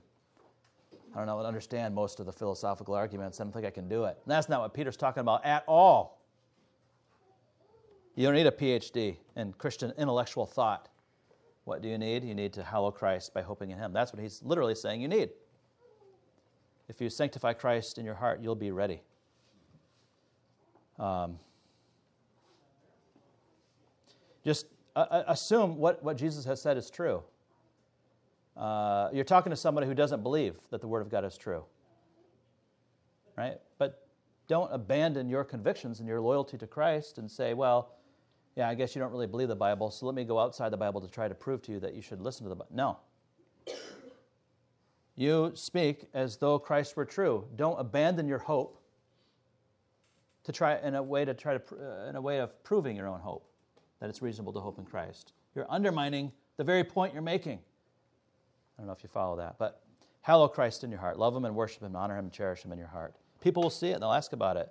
I 1.16 1.20
don't 1.20 1.28
know, 1.28 1.40
understand 1.40 1.94
most 1.94 2.20
of 2.20 2.26
the 2.26 2.32
philosophical 2.32 2.94
arguments. 2.94 3.40
I 3.40 3.44
don't 3.44 3.52
think 3.52 3.64
I 3.64 3.70
can 3.70 3.88
do 3.88 4.04
it. 4.04 4.18
And 4.22 4.30
that's 4.30 4.50
not 4.50 4.60
what 4.60 4.74
Peter's 4.74 4.98
talking 4.98 5.22
about 5.22 5.46
at 5.46 5.64
all. 5.66 6.20
You 8.16 8.26
don't 8.26 8.34
need 8.34 8.46
a 8.46 8.50
PhD 8.50 9.16
in 9.34 9.54
Christian 9.54 9.94
intellectual 9.96 10.44
thought. 10.44 10.90
What 11.64 11.80
do 11.80 11.88
you 11.88 11.96
need? 11.96 12.22
You 12.22 12.34
need 12.34 12.52
to 12.52 12.62
hallow 12.62 12.90
Christ 12.90 13.32
by 13.32 13.40
hoping 13.40 13.70
in 13.70 13.78
Him. 13.78 13.94
That's 13.94 14.12
what 14.12 14.20
he's 14.20 14.42
literally 14.42 14.74
saying 14.74 15.00
you 15.00 15.08
need. 15.08 15.30
If 16.86 17.00
you 17.00 17.08
sanctify 17.08 17.54
Christ 17.54 17.96
in 17.96 18.04
your 18.04 18.14
heart, 18.14 18.40
you'll 18.42 18.54
be 18.54 18.70
ready. 18.70 19.00
Um, 20.98 21.38
just 24.44 24.66
uh, 24.94 25.06
uh, 25.10 25.24
assume 25.28 25.78
what, 25.78 26.02
what 26.04 26.18
Jesus 26.18 26.44
has 26.44 26.60
said 26.60 26.76
is 26.76 26.90
true. 26.90 27.22
Uh, 28.56 29.10
you're 29.12 29.24
talking 29.24 29.50
to 29.50 29.56
somebody 29.56 29.86
who 29.86 29.94
doesn't 29.94 30.22
believe 30.22 30.54
that 30.70 30.80
the 30.80 30.88
Word 30.88 31.02
of 31.02 31.10
God 31.10 31.24
is 31.24 31.36
true. 31.36 31.64
Right? 33.36 33.58
But 33.78 34.06
don't 34.48 34.72
abandon 34.72 35.28
your 35.28 35.44
convictions 35.44 36.00
and 36.00 36.08
your 36.08 36.20
loyalty 36.20 36.56
to 36.58 36.66
Christ 36.66 37.18
and 37.18 37.30
say, 37.30 37.52
well, 37.52 37.92
yeah, 38.56 38.68
I 38.68 38.74
guess 38.74 38.96
you 38.96 39.02
don't 39.02 39.12
really 39.12 39.26
believe 39.26 39.48
the 39.48 39.56
Bible, 39.56 39.90
so 39.90 40.06
let 40.06 40.14
me 40.14 40.24
go 40.24 40.38
outside 40.38 40.70
the 40.70 40.78
Bible 40.78 41.00
to 41.02 41.08
try 41.08 41.28
to 41.28 41.34
prove 41.34 41.60
to 41.62 41.72
you 41.72 41.80
that 41.80 41.94
you 41.94 42.00
should 42.00 42.22
listen 42.22 42.44
to 42.44 42.48
the 42.48 42.54
Bible. 42.54 42.70
No. 42.72 42.98
You 45.16 45.52
speak 45.54 46.08
as 46.14 46.36
though 46.36 46.58
Christ 46.58 46.96
were 46.96 47.04
true. 47.04 47.44
Don't 47.56 47.78
abandon 47.78 48.28
your 48.28 48.38
hope 48.38 48.80
to 50.44 50.52
try 50.52 50.78
in 50.78 50.94
a 50.94 51.02
way 51.02 51.24
to 51.24 51.34
try 51.34 51.58
to 51.58 51.62
uh, 51.74 52.08
in 52.08 52.16
a 52.16 52.20
way 52.20 52.38
of 52.38 52.62
proving 52.62 52.96
your 52.96 53.08
own 53.08 53.18
hope 53.20 53.50
that 54.00 54.08
it's 54.08 54.22
reasonable 54.22 54.52
to 54.52 54.60
hope 54.60 54.78
in 54.78 54.84
Christ. 54.84 55.32
You're 55.54 55.66
undermining 55.70 56.32
the 56.56 56.64
very 56.64 56.84
point 56.84 57.12
you're 57.12 57.22
making. 57.22 57.58
I 58.76 58.82
don't 58.82 58.86
know 58.86 58.92
if 58.92 59.02
you 59.02 59.08
follow 59.08 59.36
that, 59.36 59.56
but 59.58 59.82
hallow 60.20 60.48
Christ 60.48 60.84
in 60.84 60.90
your 60.90 61.00
heart. 61.00 61.18
Love 61.18 61.34
him 61.34 61.44
and 61.44 61.54
worship 61.54 61.82
him, 61.82 61.96
honor 61.96 62.18
him 62.18 62.26
and 62.26 62.32
cherish 62.32 62.64
him 62.64 62.72
in 62.72 62.78
your 62.78 62.88
heart. 62.88 63.14
People 63.40 63.62
will 63.62 63.70
see 63.70 63.88
it 63.88 63.94
and 63.94 64.02
they'll 64.02 64.12
ask 64.12 64.32
about 64.32 64.56
it. 64.56 64.68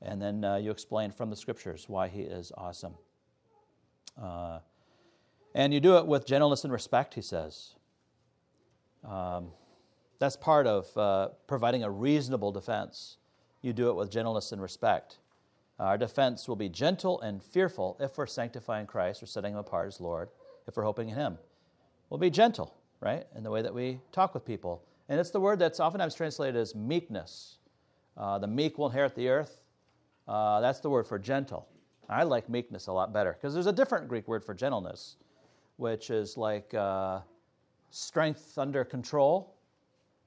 And 0.00 0.22
then 0.22 0.44
uh, 0.44 0.56
you 0.56 0.70
explain 0.70 1.10
from 1.10 1.30
the 1.30 1.36
scriptures 1.36 1.88
why 1.88 2.08
he 2.08 2.22
is 2.22 2.52
awesome. 2.56 2.94
Uh, 4.20 4.60
and 5.54 5.74
you 5.74 5.80
do 5.80 5.96
it 5.96 6.06
with 6.06 6.26
gentleness 6.26 6.64
and 6.64 6.72
respect, 6.72 7.14
he 7.14 7.22
says. 7.22 7.74
Um, 9.04 9.48
that's 10.18 10.36
part 10.36 10.66
of 10.66 10.96
uh, 10.96 11.28
providing 11.46 11.82
a 11.82 11.90
reasonable 11.90 12.52
defense. 12.52 13.16
You 13.62 13.72
do 13.72 13.90
it 13.90 13.94
with 13.94 14.10
gentleness 14.10 14.52
and 14.52 14.62
respect. 14.62 15.18
Our 15.78 15.96
defense 15.96 16.48
will 16.48 16.56
be 16.56 16.68
gentle 16.68 17.20
and 17.20 17.42
fearful 17.42 17.96
if 18.00 18.18
we're 18.18 18.26
sanctifying 18.26 18.86
Christ 18.86 19.22
or 19.22 19.26
setting 19.26 19.52
him 19.52 19.58
apart 19.58 19.86
as 19.88 20.00
Lord, 20.00 20.28
if 20.66 20.76
we're 20.76 20.82
hoping 20.82 21.08
in 21.08 21.14
him. 21.14 21.38
We'll 22.10 22.18
be 22.18 22.30
gentle, 22.30 22.74
right, 23.00 23.26
in 23.36 23.42
the 23.42 23.50
way 23.50 23.62
that 23.62 23.72
we 23.72 24.00
talk 24.12 24.34
with 24.34 24.44
people. 24.44 24.82
And 25.08 25.18
it's 25.18 25.30
the 25.30 25.40
word 25.40 25.58
that's 25.58 25.80
oftentimes 25.80 26.14
translated 26.14 26.56
as 26.56 26.74
meekness. 26.74 27.58
Uh, 28.16 28.38
the 28.38 28.46
meek 28.46 28.78
will 28.78 28.86
inherit 28.86 29.14
the 29.14 29.28
earth. 29.28 29.62
Uh, 30.26 30.60
that's 30.60 30.80
the 30.80 30.90
word 30.90 31.06
for 31.06 31.18
gentle. 31.18 31.66
I 32.08 32.22
like 32.22 32.48
meekness 32.48 32.86
a 32.86 32.92
lot 32.92 33.12
better 33.12 33.32
because 33.32 33.54
there's 33.54 33.66
a 33.66 33.72
different 33.72 34.08
Greek 34.08 34.26
word 34.28 34.44
for 34.44 34.54
gentleness, 34.54 35.16
which 35.76 36.10
is 36.10 36.36
like 36.36 36.72
uh, 36.74 37.20
strength 37.90 38.58
under 38.58 38.84
control. 38.84 39.54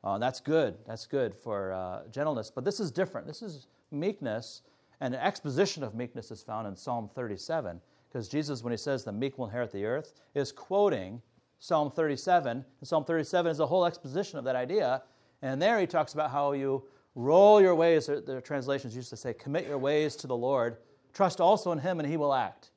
Uh, 0.03 0.17
that's 0.17 0.39
good. 0.39 0.78
That's 0.88 1.05
good 1.05 1.36
for 1.36 1.74
uh, 1.74 2.01
gentleness. 2.11 2.51
But 2.53 2.63
this 2.63 2.80
is 2.80 2.91
different. 2.91 3.28
This 3.28 3.41
is 3.41 3.67
meekness 3.91 4.61
and 5.01 5.15
an 5.15 5.19
exposition 5.19 5.84
of 5.84 5.95
meekness 5.95 6.30
is 6.30 6.43
found 6.43 6.67
in 6.67 6.76
Psalm 6.76 7.09
37, 7.13 7.82
because 8.07 8.30
Jesus, 8.30 8.63
when 8.63 8.72
he 8.72 8.78
says 8.78 9.03
the 9.03 9.11
meek 9.11 9.38
will 9.38 9.45
inherit 9.45 9.72
the 9.72 9.84
earth, 9.84 10.13
is 10.36 10.51
quoting 10.51 11.22
Psalm 11.62 11.91
37. 11.91 12.66
And 12.80 12.88
Psalm 12.88 13.05
37 13.05 13.51
is 13.51 13.59
a 13.59 13.68
whole 13.68 13.86
exposition 13.86 14.39
of 14.39 14.45
that 14.45 14.55
idea. 14.55 15.03
And 15.43 15.62
there 15.62 15.80
he 15.80 15.86
talks 15.86 16.14
about 16.14 16.32
how 16.32 16.53
you 16.53 16.84
roll 17.14 17.62
your 17.62 17.76
ways, 17.76 18.07
the 18.07 18.41
translations 18.43 18.95
used 18.95 19.12
to 19.12 19.18
say, 19.18 19.34
commit 19.34 19.68
your 19.68 19.78
ways 19.78 20.16
to 20.18 20.28
the 20.28 20.36
Lord, 20.36 20.78
trust 21.14 21.39
also 21.39 21.72
in 21.72 21.78
him, 21.78 21.99
and 21.99 22.09
he 22.09 22.18
will 22.18 22.34
act. 22.34 22.72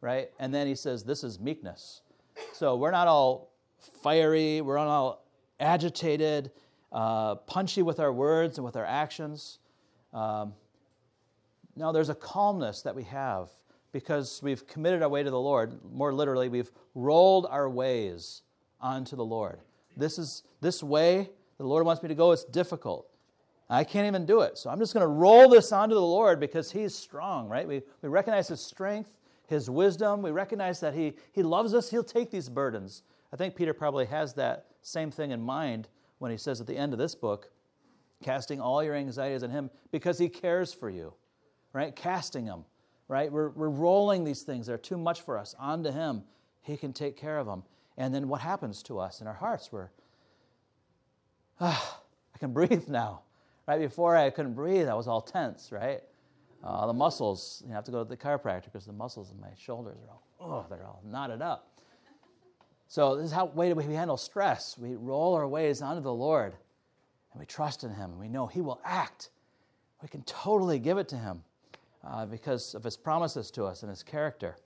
Right? 0.00 0.30
And 0.38 0.54
then 0.54 0.68
he 0.68 0.76
says, 0.76 1.02
this 1.02 1.24
is 1.24 1.40
meekness. 1.40 2.02
So 2.52 2.76
we're 2.76 2.92
not 2.92 3.08
all 3.08 3.50
fiery, 4.00 4.60
we're 4.60 4.76
not 4.76 4.86
all 4.86 5.26
agitated, 5.58 6.52
uh, 6.92 7.34
punchy 7.34 7.82
with 7.82 7.98
our 7.98 8.12
words 8.12 8.58
and 8.58 8.64
with 8.64 8.76
our 8.76 8.86
actions. 8.86 9.58
Um, 10.14 10.54
no, 11.74 11.92
there's 11.92 12.10
a 12.10 12.14
calmness 12.14 12.82
that 12.82 12.94
we 12.94 13.02
have 13.04 13.50
because 13.92 14.40
we've 14.42 14.66
committed 14.66 15.02
our 15.02 15.08
way 15.08 15.22
to 15.22 15.30
the 15.30 15.40
Lord. 15.40 15.78
More 15.92 16.12
literally, 16.12 16.48
we've 16.48 16.70
rolled 16.94 17.46
our 17.50 17.68
ways 17.68 18.42
onto 18.80 19.16
the 19.16 19.24
Lord. 19.24 19.60
This 19.96 20.18
is 20.18 20.42
this 20.60 20.82
way 20.82 21.30
the 21.58 21.66
Lord 21.66 21.84
wants 21.84 22.02
me 22.02 22.08
to 22.08 22.14
go. 22.14 22.32
It's 22.32 22.44
difficult. 22.44 23.06
I 23.68 23.84
can't 23.84 24.06
even 24.06 24.26
do 24.26 24.40
it. 24.40 24.58
So 24.58 24.70
I'm 24.70 24.78
just 24.78 24.94
going 24.94 25.02
to 25.02 25.08
roll 25.08 25.48
this 25.48 25.70
onto 25.70 25.94
the 25.94 26.00
Lord 26.00 26.40
because 26.40 26.72
He's 26.72 26.94
strong, 26.94 27.48
right? 27.48 27.66
We, 27.68 27.82
we 28.02 28.08
recognize 28.08 28.48
His 28.48 28.60
strength, 28.60 29.10
His 29.46 29.70
wisdom. 29.70 30.22
We 30.22 30.30
recognize 30.30 30.80
that 30.80 30.94
he, 30.94 31.14
he 31.32 31.42
loves 31.42 31.74
us. 31.74 31.90
He'll 31.90 32.02
take 32.02 32.30
these 32.30 32.48
burdens. 32.48 33.02
I 33.32 33.36
think 33.36 33.54
Peter 33.54 33.72
probably 33.72 34.06
has 34.06 34.34
that 34.34 34.66
same 34.82 35.10
thing 35.10 35.30
in 35.30 35.40
mind 35.40 35.88
when 36.18 36.30
he 36.30 36.36
says 36.36 36.60
at 36.60 36.66
the 36.66 36.76
end 36.76 36.92
of 36.92 36.98
this 36.98 37.14
book, 37.14 37.50
casting 38.22 38.60
all 38.60 38.82
your 38.82 38.94
anxieties 38.94 39.42
on 39.42 39.50
Him 39.50 39.70
because 39.92 40.18
He 40.18 40.28
cares 40.28 40.72
for 40.72 40.90
you 40.90 41.14
right? 41.72 41.94
Casting 41.94 42.44
them, 42.44 42.64
right? 43.10 43.30
We're, 43.30 43.48
we're 43.50 43.68
rolling 43.68 44.22
these 44.22 44.42
things 44.42 44.68
that 44.68 44.72
are 44.72 44.78
too 44.78 44.96
much 44.96 45.22
for 45.22 45.36
us 45.36 45.56
onto 45.58 45.90
Him. 45.90 46.22
He 46.62 46.76
can 46.76 46.92
take 46.92 47.16
care 47.16 47.38
of 47.38 47.46
them. 47.46 47.64
And 47.98 48.14
then 48.14 48.28
what 48.28 48.40
happens 48.40 48.84
to 48.84 49.00
us 49.00 49.20
in 49.20 49.26
our 49.26 49.34
hearts? 49.34 49.72
We're, 49.72 49.90
ah, 51.60 52.00
I 52.34 52.38
can 52.38 52.52
breathe 52.52 52.86
now. 52.86 53.22
Right 53.66 53.80
before 53.80 54.16
I 54.16 54.30
couldn't 54.30 54.54
breathe, 54.54 54.86
I 54.86 54.94
was 54.94 55.08
all 55.08 55.20
tense, 55.20 55.72
right? 55.72 56.00
Uh, 56.62 56.86
the 56.86 56.92
muscles, 56.92 57.64
you 57.66 57.74
have 57.74 57.82
to 57.84 57.90
go 57.90 58.04
to 58.04 58.08
the 58.08 58.16
chiropractor 58.16 58.66
because 58.66 58.86
the 58.86 58.92
muscles 58.92 59.32
in 59.32 59.40
my 59.40 59.50
shoulders 59.58 59.96
are 60.06 60.10
all, 60.10 60.22
oh, 60.40 60.66
they're 60.70 60.86
all 60.86 61.02
knotted 61.04 61.42
up. 61.42 61.66
So 62.86 63.16
this 63.16 63.26
is 63.26 63.32
how 63.32 63.46
way 63.46 63.72
we 63.72 63.92
handle 63.92 64.16
stress. 64.16 64.78
We 64.78 64.94
roll 64.94 65.34
our 65.34 65.48
ways 65.48 65.82
onto 65.82 66.00
the 66.00 66.12
Lord 66.12 66.54
and 67.32 67.40
we 67.40 67.46
trust 67.46 67.82
in 67.82 67.92
Him. 67.92 68.18
We 68.20 68.28
know 68.28 68.46
He 68.46 68.60
will 68.60 68.80
act. 68.84 69.30
We 70.00 70.08
can 70.08 70.22
totally 70.22 70.78
give 70.78 70.96
it 70.98 71.08
to 71.08 71.16
Him 71.16 71.42
uh, 72.04 72.26
because 72.26 72.74
of 72.74 72.84
his 72.84 72.96
promises 72.96 73.50
to 73.52 73.64
us 73.64 73.82
and 73.82 73.90
his 73.90 74.02
character. 74.02 74.56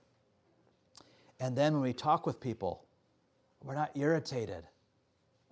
And 1.39 1.55
then 1.55 1.73
when 1.73 1.81
we 1.81 1.93
talk 1.93 2.25
with 2.25 2.39
people, 2.39 2.85
we're 3.63 3.75
not 3.75 3.91
irritated. 3.95 4.63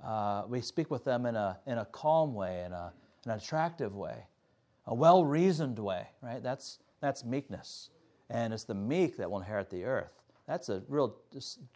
Uh, 0.04 0.44
we 0.48 0.62
speak 0.62 0.90
with 0.92 1.04
them 1.04 1.26
in 1.26 1.36
a, 1.36 1.58
in 1.66 1.78
a 1.78 1.86
calm 1.86 2.34
way, 2.34 2.64
in 2.66 2.72
a, 2.72 2.94
an 3.26 3.32
attractive 3.32 3.96
way, 3.96 4.26
a 4.88 4.94
well 4.94 5.24
reasoned 5.24 5.80
way, 5.80 6.08
right? 6.22 6.42
That's, 6.42 6.80
that's 7.02 7.24
meekness. 7.24 7.90
And 8.30 8.54
it's 8.54 8.64
the 8.64 8.74
meek 8.74 9.18
that 9.18 9.30
will 9.30 9.40
inherit 9.40 9.70
the 9.70 9.84
earth. 9.84 10.14
That's 10.48 10.70
a 10.70 10.84
real 10.88 11.18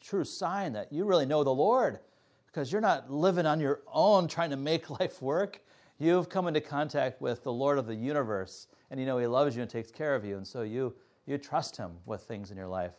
true 0.01 0.23
sign 0.23 0.73
that 0.73 0.91
you 0.91 1.05
really 1.05 1.25
know 1.25 1.43
the 1.43 1.53
Lord 1.53 1.99
because 2.47 2.71
you're 2.71 2.81
not 2.81 3.11
living 3.11 3.45
on 3.45 3.59
your 3.59 3.81
own 3.91 4.27
trying 4.27 4.49
to 4.49 4.57
make 4.57 4.89
life 4.99 5.21
work. 5.21 5.61
You've 5.99 6.29
come 6.29 6.47
into 6.47 6.61
contact 6.61 7.21
with 7.21 7.43
the 7.43 7.51
Lord 7.51 7.77
of 7.77 7.87
the 7.87 7.95
universe 7.95 8.67
and 8.89 8.99
you 8.99 9.05
know 9.05 9.17
He 9.17 9.27
loves 9.27 9.55
you 9.55 9.61
and 9.61 9.69
takes 9.69 9.91
care 9.91 10.15
of 10.15 10.25
you, 10.25 10.37
and 10.37 10.47
so 10.47 10.61
you 10.61 10.93
you 11.25 11.37
trust 11.37 11.77
Him 11.77 11.91
with 12.05 12.21
things 12.21 12.51
in 12.51 12.57
your 12.57 12.67
life, 12.67 12.93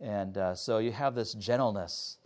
and 0.00 0.36
uh, 0.38 0.54
so 0.54 0.78
you 0.78 0.92
have 0.92 1.14
this 1.14 1.34
gentleness. 1.34 2.18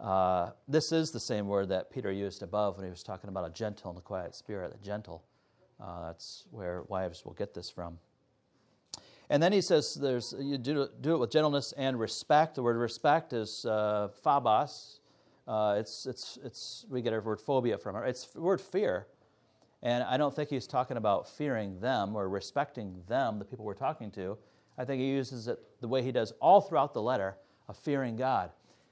Uh, 0.00 0.50
this 0.66 0.90
is 0.90 1.12
the 1.12 1.20
same 1.20 1.46
word 1.46 1.68
that 1.68 1.90
Peter 1.90 2.10
used 2.10 2.42
above 2.42 2.76
when 2.76 2.84
he 2.84 2.90
was 2.90 3.04
talking 3.04 3.28
about 3.28 3.46
a 3.46 3.50
gentle 3.50 3.90
and 3.90 3.98
a 3.98 4.02
quiet 4.02 4.34
spirit. 4.34 4.72
The 4.72 4.84
gentle, 4.84 5.22
uh, 5.80 6.08
that's 6.08 6.44
where 6.50 6.82
wives 6.88 7.24
will 7.24 7.34
get 7.34 7.54
this 7.54 7.70
from. 7.70 7.98
And 9.30 9.42
then 9.42 9.52
he 9.52 9.60
says, 9.60 9.94
"There's 9.94 10.34
you 10.38 10.58
do, 10.58 10.88
do 11.00 11.14
it 11.14 11.18
with 11.18 11.30
gentleness 11.30 11.72
and 11.78 11.98
respect." 11.98 12.56
The 12.56 12.62
word 12.62 12.76
respect 12.76 13.32
is 13.32 13.64
uh, 13.64 14.08
phobos. 14.22 15.00
Uh, 15.46 15.76
it's 15.78 16.06
it's 16.06 16.38
it's 16.44 16.86
we 16.90 17.00
get 17.00 17.12
our 17.12 17.20
word 17.20 17.40
phobia 17.40 17.78
from 17.78 17.96
it. 17.96 18.08
It's 18.08 18.26
the 18.26 18.40
word 18.40 18.60
fear. 18.60 19.06
And 19.82 20.04
I 20.04 20.16
don't 20.16 20.34
think 20.34 20.48
he's 20.48 20.66
talking 20.66 20.96
about 20.96 21.28
fearing 21.28 21.80
them 21.80 22.14
or 22.14 22.28
respecting 22.28 23.02
them, 23.08 23.38
the 23.38 23.44
people 23.44 23.64
we're 23.64 23.74
talking 23.74 24.10
to. 24.12 24.38
I 24.78 24.84
think 24.84 25.00
he 25.00 25.08
uses 25.08 25.48
it 25.48 25.58
the 25.80 25.88
way 25.88 26.02
he 26.02 26.12
does 26.12 26.32
all 26.40 26.60
throughout 26.60 26.94
the 26.94 27.02
letter 27.02 27.36
of 27.68 27.76
fearing 27.76 28.16
God. 28.16 28.50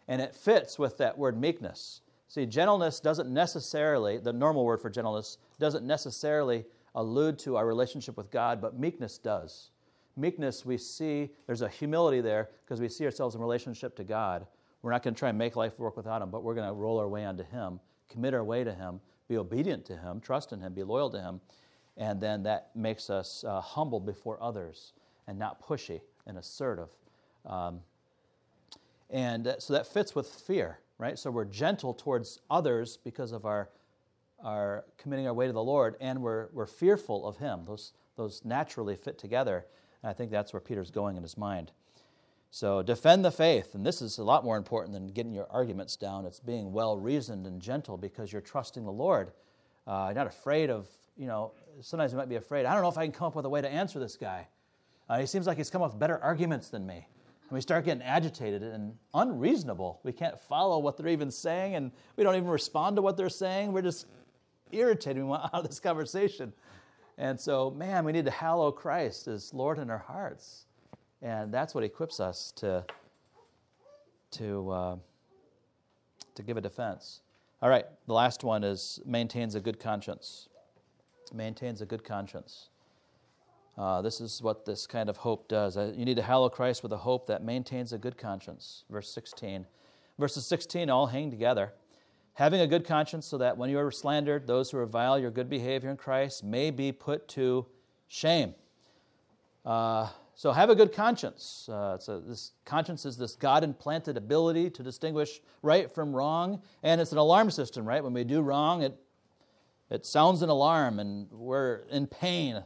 And 0.09 0.21
it 0.21 0.35
fits 0.35 0.79
with 0.79 0.99
that 0.99 1.17
word 1.17 1.41
meekness. 1.41 2.01
See, 2.27 2.47
gentleness 2.47 3.01
doesn't 3.01 3.29
necessarily, 3.33 4.19
the 4.19 4.33
normal 4.33 4.65
word 4.65 4.81
for 4.81 4.91
gentleness, 4.91 5.39
doesn't 5.59 5.87
necessarily 5.87 6.65
allude 6.95 7.39
to 7.41 7.57
our 7.57 7.67
relationship 7.67 8.17
with 8.17 8.31
God, 8.31 8.61
but 8.61 8.79
meekness 8.79 9.19
does. 9.19 9.71
Meekness, 10.17 10.65
we 10.65 10.77
see 10.77 11.31
there's 11.47 11.63
a 11.63 11.69
humility 11.69 12.21
there 12.21 12.51
because 12.65 12.81
we 12.81 12.89
see 12.89 13.05
ourselves 13.05 13.35
in 13.35 13.41
relationship 13.41 13.97
to 13.97 14.05
God. 14.05 14.47
We're 14.83 14.91
not 14.91 15.03
going 15.03 15.15
to 15.15 15.19
try 15.19 15.29
and 15.29 15.39
make 15.39 15.57
life 15.57 15.79
work 15.79 15.97
without 15.97 16.23
Him, 16.23 16.31
but 16.31 16.43
we're 16.43 16.55
going 16.55 16.69
to 16.69 16.75
roll 16.75 16.99
our 16.99 17.09
way 17.09 17.25
onto 17.25 17.45
Him, 17.45 17.81
commit 18.09 18.35
our 18.35 18.45
way 18.45 18.65
to 18.65 18.73
Him, 18.73 19.01
be 19.31 19.39
obedient 19.39 19.87
to 19.87 19.97
Him, 19.97 20.21
trust 20.21 20.53
in 20.53 20.61
Him, 20.61 20.75
be 20.75 20.83
loyal 20.83 21.09
to 21.11 21.21
Him. 21.21 21.41
And 21.97 22.21
then 22.21 22.43
that 22.43 22.71
makes 22.75 23.09
us 23.09 23.45
uh, 23.47 23.61
humble 23.61 24.01
before 24.01 24.43
others 24.43 24.93
and 25.29 25.39
not 25.39 25.65
pushy 25.65 26.01
and 26.27 26.37
assertive. 26.37 26.89
Um, 27.47 27.81
and 29.09 29.47
uh, 29.47 29.59
so 29.61 29.73
that 29.73 29.87
fits 29.87 30.15
with 30.15 30.27
fear, 30.27 30.81
right? 30.99 31.19
So 31.19 31.31
we're 31.31 31.45
gentle 31.45 31.95
towards 31.95 32.41
others 32.51 32.97
because 32.97 33.31
of 33.31 33.47
our, 33.47 33.71
our 34.43 34.85
committing 34.99 35.29
our 35.29 35.35
way 35.35 35.47
to 35.47 35.53
the 35.53 35.63
Lord, 35.63 35.97
and 36.01 36.21
we're, 36.21 36.49
we're 36.53 36.67
fearful 36.67 37.25
of 37.25 37.37
Him. 37.37 37.61
Those, 37.67 37.93
those 38.17 38.43
naturally 38.45 38.97
fit 38.97 39.17
together. 39.17 39.65
And 40.03 40.11
I 40.11 40.13
think 40.13 40.33
that's 40.33 40.53
where 40.53 40.61
Peter's 40.61 40.91
going 40.91 41.17
in 41.17 41.23
his 41.23 41.39
mind. 41.39 41.71
So 42.51 42.83
defend 42.83 43.25
the 43.25 43.31
faith. 43.31 43.75
And 43.75 43.87
this 43.87 44.03
is 44.03 44.19
a 44.19 44.25
lot 44.25 44.45
more 44.45 44.57
important 44.57 44.93
than 44.93 45.07
getting 45.09 45.33
your 45.33 45.47
arguments 45.51 45.97
down. 45.97 46.27
It's 46.27 46.41
being 46.41 46.73
well 46.73 46.97
reasoned 46.97 47.47
and 47.47 47.63
gentle 47.63 47.97
because 47.97 48.33
you're 48.33 48.43
trusting 48.43 48.85
the 48.85 48.91
Lord. 48.91 49.33
Uh, 49.87 50.07
you're 50.09 50.15
not 50.15 50.27
afraid 50.27 50.69
of, 50.69 50.89
you 51.17 51.27
know, 51.27 51.53
sometimes 51.81 52.13
you 52.13 52.19
might 52.19 52.29
be 52.29 52.37
afraid. 52.37 52.67
I 52.67 52.75
don't 52.75 52.83
know 52.83 52.89
if 52.89 52.99
I 52.99 53.05
can 53.05 53.13
come 53.13 53.29
up 53.29 53.37
with 53.37 53.47
a 53.47 53.49
way 53.49 53.61
to 53.61 53.69
answer 53.69 54.01
this 54.01 54.17
guy. 54.17 54.49
Uh, 55.09 55.19
he 55.19 55.27
seems 55.27 55.47
like 55.47 55.57
he's 55.59 55.71
come 55.71 55.83
up 55.83 55.93
with 55.93 56.01
better 56.01 56.19
arguments 56.23 56.69
than 56.69 56.87
me. 56.87 56.95
And 56.97 57.57
we 57.57 57.61
start 57.61 57.85
getting 57.85 58.03
agitated 58.03 58.63
and 58.63 58.95
unreasonable. 59.15 60.01
We 60.03 60.13
can't 60.13 60.39
follow 60.39 60.79
what 60.79 60.97
they're 60.97 61.09
even 61.09 61.33
saying, 61.33 61.75
and 61.75 61.91
we 62.17 62.23
don't 62.23 62.37
even 62.37 62.49
respond 62.49 62.95
to 62.97 63.03
what 63.03 63.17
they're 63.17 63.29
saying. 63.29 63.73
We're 63.73 63.83
just 63.83 64.07
irritated. 64.71 65.23
We 65.23 65.29
want 65.29 65.45
out 65.53 65.65
of 65.65 65.69
this 65.69 65.81
conversation. 65.81 66.53
And 67.19 67.39
so, 67.39 67.71
man, 67.71 68.05
we 68.05 68.13
need 68.13 68.25
to 68.25 68.31
hallow 68.31 68.71
Christ 68.71 69.27
as 69.27 69.53
Lord 69.53 69.79
in 69.79 69.91
our 69.91 69.99
hearts. 69.99 70.67
And 71.23 71.53
that's 71.53 71.75
what 71.75 71.85
equips 71.85 72.19
us 72.21 72.53
to, 72.57 72.85
to, 74.33 74.71
uh, 74.71 74.97
to 76.35 76.43
give 76.43 76.57
a 76.57 76.61
defense. 76.61 77.21
All 77.63 77.69
right, 77.69 77.85
the 78.07 78.15
last 78.15 78.43
one 78.43 78.65
is 78.65 79.01
maintains 79.05 79.55
a 79.55 79.61
good 79.61 79.79
conscience. 79.79 80.49
Maintains 81.33 81.83
a 81.83 81.87
good 81.87 82.05
conscience. 82.05 82.71
Uh, 83.77 84.03
this 84.03 84.21
is 84.21 84.43
what 84.43 84.65
this 84.65 84.87
kind 84.87 85.09
of 85.09 85.19
hope 85.19 85.47
does. 85.49 85.77
Uh, 85.77 85.93
you 85.95 86.05
need 86.05 86.17
to 86.17 86.23
hallow 86.23 86.49
Christ 86.49 86.83
with 86.83 86.93
a 86.93 86.97
hope 86.97 87.27
that 87.27 87.45
maintains 87.45 87.93
a 87.93 87.99
good 87.99 88.17
conscience. 88.17 88.85
Verse 88.91 89.11
16. 89.11 89.67
Verses 90.19 90.47
16 90.47 90.91
all 90.91 91.07
hang 91.07 91.31
together. 91.31 91.73
Having 92.35 92.61
a 92.61 92.67
good 92.67 92.87
conscience, 92.87 93.27
so 93.27 93.39
that 93.39 93.57
when 93.57 93.71
you 93.71 93.79
are 93.79 93.91
slandered, 93.91 94.47
those 94.47 94.71
who 94.71 94.79
revile 94.79 95.19
your 95.19 95.31
good 95.31 95.51
behavior 95.51 95.91
in 95.91 95.97
Christ 95.97 96.43
may 96.45 96.71
be 96.71 96.93
put 96.93 97.29
to 97.29 97.67
shame. 98.09 98.55
Uh, 99.65 100.09
so 100.35 100.53
have 100.53 100.71
a 100.71 100.75
good 100.75 100.93
conscience. 100.93 101.69
Uh, 101.71 101.99
a, 102.09 102.21
this 102.21 102.53
conscience 102.65 103.05
is 103.05 103.17
this 103.17 103.37
God 103.37 103.63
implanted 103.65 104.17
ability 104.17 104.71
to 104.71 104.83
distinguish 104.83 105.41
right 105.63 105.91
from 105.91 106.15
wrong, 106.15 106.63
and 106.83 107.01
it's 107.01 107.13
an 107.13 107.19
alarm 107.19 107.51
system, 107.51 107.85
right? 107.85 108.03
When 108.03 108.13
we 108.13 108.25
do 108.25 108.41
wrong, 108.41 108.83
it 108.83 108.99
it 109.91 110.07
sounds 110.07 110.43
an 110.43 110.49
alarm, 110.49 111.01
and 111.01 111.29
we're 111.33 111.83
in 111.91 112.07
pain. 112.07 112.63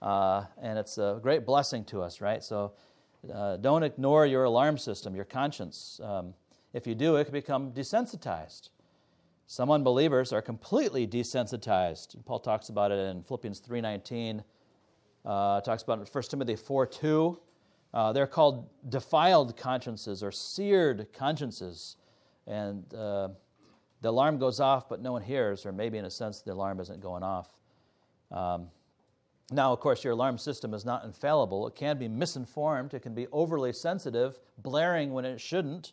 Uh, 0.00 0.44
and 0.62 0.78
it's 0.78 0.98
a 0.98 1.18
great 1.22 1.44
blessing 1.44 1.84
to 1.84 2.00
us, 2.00 2.20
right? 2.20 2.42
So 2.42 2.72
uh, 3.32 3.56
don't 3.56 3.82
ignore 3.82 4.24
your 4.24 4.44
alarm 4.44 4.78
system, 4.78 5.14
your 5.14 5.24
conscience. 5.24 6.00
Um, 6.02 6.32
if 6.72 6.86
you 6.86 6.94
do, 6.94 7.16
it 7.16 7.24
can 7.24 7.32
become 7.32 7.72
desensitized. 7.72 8.70
Some 9.46 9.70
unbelievers 9.70 10.32
are 10.32 10.40
completely 10.40 11.06
desensitized. 11.08 12.24
Paul 12.24 12.38
talks 12.38 12.68
about 12.68 12.92
it 12.92 12.98
in 13.10 13.24
Philippians 13.24 13.60
3.19, 13.60 14.44
uh, 15.24 15.60
talks 15.60 15.82
about 15.82 15.98
in 15.98 16.06
1 16.06 16.22
Timothy 16.24 16.54
4.2. 16.54 17.38
Uh, 17.92 18.12
they're 18.12 18.26
called 18.26 18.68
defiled 18.88 19.56
consciences 19.56 20.22
or 20.22 20.30
seared 20.30 21.12
consciences. 21.12 21.96
And 22.46 22.92
uh, 22.94 23.28
the 24.00 24.08
alarm 24.08 24.38
goes 24.38 24.60
off, 24.60 24.88
but 24.88 25.00
no 25.02 25.12
one 25.12 25.22
hears, 25.22 25.66
or 25.66 25.72
maybe 25.72 25.98
in 25.98 26.04
a 26.04 26.10
sense 26.10 26.40
the 26.40 26.52
alarm 26.52 26.80
isn't 26.80 27.00
going 27.00 27.22
off. 27.22 27.48
Um, 28.30 28.68
now, 29.52 29.72
of 29.72 29.80
course, 29.80 30.04
your 30.04 30.12
alarm 30.12 30.38
system 30.38 30.72
is 30.74 30.84
not 30.84 31.04
infallible. 31.04 31.66
It 31.66 31.74
can 31.74 31.98
be 31.98 32.06
misinformed. 32.06 32.94
It 32.94 33.02
can 33.02 33.14
be 33.14 33.26
overly 33.32 33.72
sensitive, 33.72 34.38
blaring 34.58 35.12
when 35.12 35.24
it 35.24 35.40
shouldn't. 35.40 35.92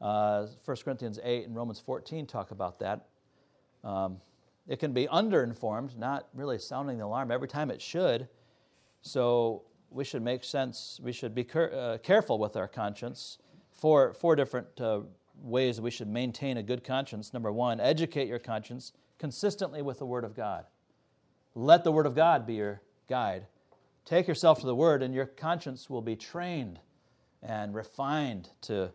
Uh, 0.00 0.46
1 0.64 0.76
Corinthians 0.82 1.20
8 1.22 1.46
and 1.46 1.54
Romans 1.54 1.78
14 1.78 2.26
talk 2.26 2.50
about 2.50 2.78
that. 2.80 3.06
Um, 3.84 4.16
it 4.68 4.78
can 4.78 4.92
be 4.92 5.06
underinformed, 5.06 5.96
not 5.96 6.28
really 6.34 6.58
sounding 6.58 6.98
the 6.98 7.04
alarm 7.04 7.30
every 7.30 7.48
time 7.48 7.70
it 7.70 7.82
should. 7.82 8.28
So 9.00 9.62
we 9.90 10.04
should 10.04 10.22
make 10.22 10.44
sense. 10.44 11.00
We 11.02 11.12
should 11.12 11.34
be 11.34 11.46
uh, 11.54 11.98
careful 12.02 12.38
with 12.38 12.56
our 12.56 12.68
conscience. 12.68 13.38
Four, 13.70 14.14
four 14.14 14.36
different 14.36 14.80
uh, 14.80 15.00
ways 15.42 15.80
we 15.80 15.90
should 15.90 16.08
maintain 16.08 16.56
a 16.56 16.62
good 16.62 16.84
conscience. 16.84 17.32
Number 17.32 17.50
one, 17.50 17.80
educate 17.80 18.28
your 18.28 18.38
conscience 18.38 18.92
consistently 19.18 19.82
with 19.82 19.98
the 19.98 20.06
Word 20.06 20.24
of 20.24 20.34
God. 20.34 20.66
Let 21.54 21.84
the 21.84 21.92
Word 21.92 22.06
of 22.06 22.14
God 22.14 22.46
be 22.46 22.54
your 22.54 22.80
guide. 23.08 23.46
Take 24.04 24.26
yourself 24.26 24.60
to 24.60 24.66
the 24.66 24.74
Word, 24.74 25.02
and 25.02 25.14
your 25.14 25.26
conscience 25.26 25.90
will 25.90 26.00
be 26.00 26.16
trained 26.16 26.80
and 27.42 27.74
refined 27.74 28.50
to, 28.62 28.92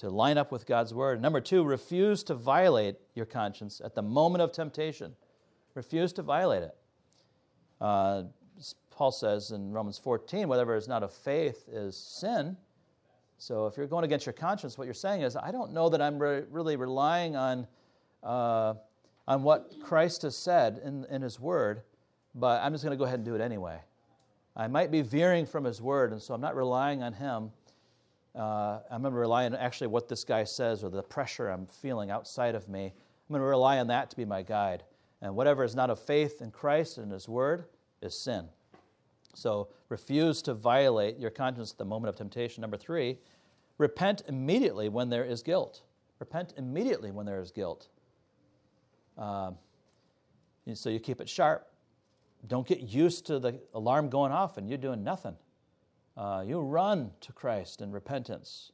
to 0.00 0.10
line 0.10 0.38
up 0.38 0.52
with 0.52 0.66
God's 0.66 0.92
Word. 0.92 1.22
Number 1.22 1.40
two, 1.40 1.64
refuse 1.64 2.22
to 2.24 2.34
violate 2.34 2.96
your 3.14 3.26
conscience 3.26 3.80
at 3.84 3.94
the 3.94 4.02
moment 4.02 4.42
of 4.42 4.52
temptation. 4.52 5.14
Refuse 5.74 6.12
to 6.14 6.22
violate 6.22 6.62
it. 6.62 6.76
Uh, 7.80 8.24
Paul 8.90 9.12
says 9.12 9.50
in 9.52 9.72
Romans 9.72 9.98
14, 9.98 10.48
whatever 10.48 10.76
is 10.76 10.88
not 10.88 11.02
of 11.02 11.12
faith 11.12 11.64
is 11.68 11.96
sin. 11.96 12.56
So 13.38 13.66
if 13.66 13.76
you're 13.76 13.86
going 13.86 14.04
against 14.04 14.26
your 14.26 14.34
conscience, 14.34 14.76
what 14.76 14.84
you're 14.84 14.92
saying 14.92 15.22
is, 15.22 15.36
I 15.36 15.50
don't 15.50 15.72
know 15.72 15.88
that 15.88 16.02
I'm 16.02 16.18
re- 16.18 16.42
really 16.50 16.76
relying 16.76 17.36
on, 17.36 17.66
uh, 18.22 18.74
on 19.26 19.42
what 19.42 19.72
Christ 19.82 20.22
has 20.22 20.36
said 20.36 20.80
in, 20.84 21.06
in 21.10 21.22
His 21.22 21.40
Word 21.40 21.82
but 22.34 22.62
I'm 22.62 22.72
just 22.72 22.84
going 22.84 22.96
to 22.96 22.98
go 22.98 23.04
ahead 23.04 23.18
and 23.18 23.24
do 23.24 23.34
it 23.34 23.40
anyway. 23.40 23.80
I 24.56 24.66
might 24.66 24.90
be 24.90 25.02
veering 25.02 25.46
from 25.46 25.64
his 25.64 25.80
word, 25.80 26.12
and 26.12 26.20
so 26.20 26.34
I'm 26.34 26.40
not 26.40 26.56
relying 26.56 27.02
on 27.02 27.12
him. 27.12 27.50
Uh, 28.34 28.80
I'm 28.90 29.02
going 29.02 29.12
to 29.12 29.18
rely 29.18 29.44
on 29.46 29.54
actually 29.54 29.88
what 29.88 30.08
this 30.08 30.24
guy 30.24 30.44
says 30.44 30.84
or 30.84 30.90
the 30.90 31.02
pressure 31.02 31.48
I'm 31.48 31.66
feeling 31.66 32.10
outside 32.10 32.54
of 32.54 32.68
me. 32.68 32.86
I'm 32.86 33.32
going 33.32 33.40
to 33.40 33.46
rely 33.46 33.78
on 33.78 33.88
that 33.88 34.10
to 34.10 34.16
be 34.16 34.24
my 34.24 34.42
guide. 34.42 34.84
And 35.22 35.34
whatever 35.34 35.64
is 35.64 35.74
not 35.74 35.90
of 35.90 35.98
faith 35.98 36.40
in 36.40 36.50
Christ 36.50 36.98
and 36.98 37.10
his 37.10 37.28
word 37.28 37.64
is 38.00 38.18
sin. 38.18 38.48
So 39.34 39.68
refuse 39.88 40.42
to 40.42 40.54
violate 40.54 41.18
your 41.18 41.30
conscience 41.30 41.72
at 41.72 41.78
the 41.78 41.84
moment 41.84 42.08
of 42.08 42.16
temptation. 42.16 42.62
Number 42.62 42.76
three, 42.76 43.18
repent 43.78 44.22
immediately 44.28 44.88
when 44.88 45.08
there 45.08 45.24
is 45.24 45.42
guilt. 45.42 45.82
Repent 46.18 46.54
immediately 46.56 47.10
when 47.10 47.26
there 47.26 47.40
is 47.40 47.50
guilt. 47.50 47.88
Um, 49.18 49.56
so 50.74 50.88
you 50.88 51.00
keep 51.00 51.20
it 51.20 51.28
sharp 51.28 51.70
don't 52.46 52.66
get 52.66 52.80
used 52.80 53.26
to 53.26 53.38
the 53.38 53.60
alarm 53.74 54.08
going 54.08 54.32
off 54.32 54.56
and 54.56 54.68
you're 54.68 54.78
doing 54.78 55.04
nothing. 55.04 55.36
Uh, 56.16 56.44
you 56.46 56.60
run 56.60 57.10
to 57.20 57.32
Christ 57.32 57.80
in 57.80 57.92
repentance. 57.92 58.72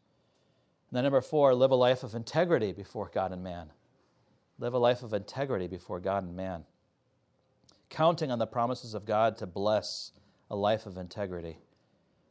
And 0.91 0.97
then, 0.97 1.05
number 1.05 1.21
four, 1.21 1.55
live 1.55 1.71
a 1.71 1.77
life 1.77 2.03
of 2.03 2.15
integrity 2.15 2.73
before 2.73 3.11
God 3.13 3.33
and 3.33 3.43
man. 3.43 3.71
Live 4.59 4.75
a 4.75 4.79
life 4.79 5.03
of 5.03 5.13
integrity 5.13 5.67
before 5.67 6.01
God 6.01 6.25
and 6.25 6.35
man. 6.35 6.65
Counting 7.91 8.31
on 8.31 8.39
the 8.39 8.47
promises 8.47 8.95
of 8.95 9.05
God 9.05 9.37
to 9.39 9.47
bless 9.47 10.13
a 10.51 10.57
life 10.57 10.87
of 10.87 10.97
integrity. 10.97 11.59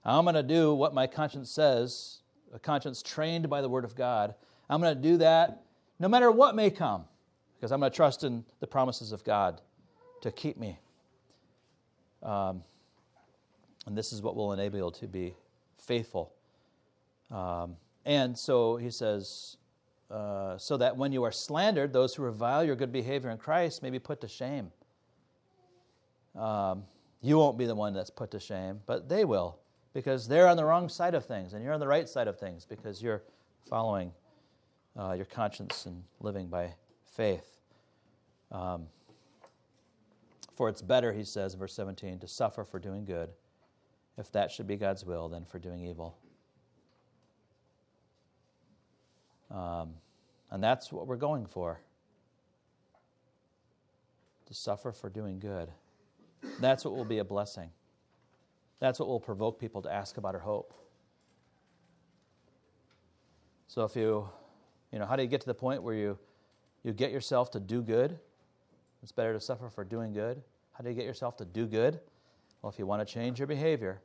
I'm 0.04 0.26
going 0.26 0.36
to 0.36 0.44
do 0.44 0.74
what 0.74 0.94
my 0.94 1.08
conscience 1.08 1.50
says, 1.50 2.20
a 2.54 2.60
conscience 2.60 3.02
trained 3.02 3.50
by 3.50 3.62
the 3.62 3.70
Word 3.70 3.86
of 3.86 3.96
God. 3.96 4.36
I'm 4.70 4.82
going 4.82 4.96
to 4.96 5.02
do 5.02 5.18
that 5.18 5.64
no 6.00 6.08
matter 6.08 6.32
what 6.32 6.56
may 6.56 6.70
come, 6.70 7.06
because 7.56 7.72
I'm 7.72 7.80
going 7.80 7.92
to 7.92 7.96
trust 7.96 8.24
in 8.24 8.44
the 8.60 8.68
promises 8.68 9.12
of 9.12 9.24
God 9.24 9.62
to 10.22 10.32
keep 10.32 10.58
me 10.58 10.80
um, 12.22 12.64
and 13.86 13.98
this 13.98 14.12
is 14.12 14.22
what 14.22 14.36
will 14.36 14.54
enable 14.54 14.78
you 14.78 14.92
to 14.92 15.08
be 15.08 15.34
faithful. 15.78 16.34
Um, 17.32 17.76
and 18.06 18.38
so 18.38 18.78
he 18.78 18.90
says, 18.90 19.58
uh, 20.12 20.58
so 20.58 20.78
that 20.78 20.96
when 20.96 21.12
you 21.12 21.24
are 21.24 21.32
slandered, 21.32 21.92
those 21.92 22.14
who 22.14 22.24
revile 22.24 22.64
your 22.64 22.76
good 22.76 22.92
behavior 22.92 23.30
in 23.32 23.38
Christ 23.38 23.82
may 23.82 23.90
be 23.90 24.00
put 24.00 24.22
to 24.22 24.28
shame. 24.28 24.72
Um, 26.36 26.84
you 27.22 27.38
won't 27.38 27.58
be 27.58 27.66
the 27.66 27.76
one 27.76 27.94
that's 27.94 28.10
put 28.10 28.30
to 28.32 28.40
shame, 28.40 28.80
but 28.86 29.10
they 29.10 29.26
will, 29.26 29.58
because 29.94 30.28
they're 30.28 30.48
on 30.48 30.58
the 30.58 30.66
wrong 30.66 30.90
side 30.90 31.16
of 31.16 31.26
things, 31.26 31.54
and 31.54 31.64
you're 31.64 31.74
on 31.74 31.80
the 31.80 31.88
right 31.88 32.08
side 32.08 32.28
of 32.28 32.38
things 32.38 32.66
because 32.66 33.02
you're 33.02 33.24
following 33.68 34.12
uh, 35.00 35.14
your 35.14 35.26
conscience 35.26 35.88
and 35.88 36.04
living 36.20 36.48
by 36.48 36.72
faith. 37.04 37.62
Um, 38.52 38.86
for 40.56 40.70
it's 40.70 40.82
better, 40.82 41.12
he 41.12 41.24
says 41.24 41.54
in 41.54 41.60
verse 41.60 41.74
17, 41.74 42.20
to 42.20 42.28
suffer 42.28 42.64
for 42.64 42.80
doing 42.80 43.06
good, 43.06 43.30
if 44.18 44.32
that 44.32 44.52
should 44.52 44.68
be 44.68 44.78
God's 44.78 45.06
will, 45.06 45.30
than 45.30 45.46
for 45.46 45.60
doing 45.60 45.86
evil. 45.86 46.18
Um, 49.52 49.94
and 50.52 50.64
that's 50.64 50.92
what 50.92 51.08
we're 51.08 51.18
going 51.18 51.46
for 51.46 51.80
to 54.46 54.54
suffer 54.54 54.92
for 54.92 55.10
doing 55.10 55.40
good. 55.40 55.70
That's 56.60 56.86
what 56.86 56.96
will 56.96 57.06
be 57.06 57.18
a 57.18 57.24
blessing. 57.24 57.70
That's 58.80 59.00
what 59.00 59.08
will 59.08 59.20
provoke 59.20 59.60
people 59.60 59.82
to 59.82 59.92
ask 59.92 60.18
about 60.18 60.36
our 60.36 60.42
hope. 60.42 60.74
So 63.68 63.84
if 63.84 63.96
you, 63.96 64.30
you 64.92 65.00
know, 65.00 65.06
how 65.06 65.16
do 65.16 65.24
you 65.24 65.28
get 65.28 65.42
to 65.42 65.48
the 65.48 65.56
point 65.56 65.82
where 65.82 65.96
you, 65.96 66.18
you 66.84 66.94
get 66.94 67.12
yourself 67.12 67.52
to 67.52 67.60
do 67.60 67.82
good? 67.82 68.20
It's 69.02 69.12
better 69.12 69.34
to 69.34 69.40
suffer 69.40 69.70
for 69.70 69.84
doing 69.84 70.14
good. 70.14 70.42
How 70.74 70.84
do 70.84 70.90
you 70.90 70.96
get 70.96 71.06
yourself 71.06 71.38
to 71.38 71.46
do 71.46 71.66
good? 71.66 72.00
Well, 72.66 72.72
if 72.72 72.80
you 72.80 72.88
want 72.88 73.08
to 73.08 73.14
change 73.14 73.38
your 73.38 73.46
behavior, 73.46 74.02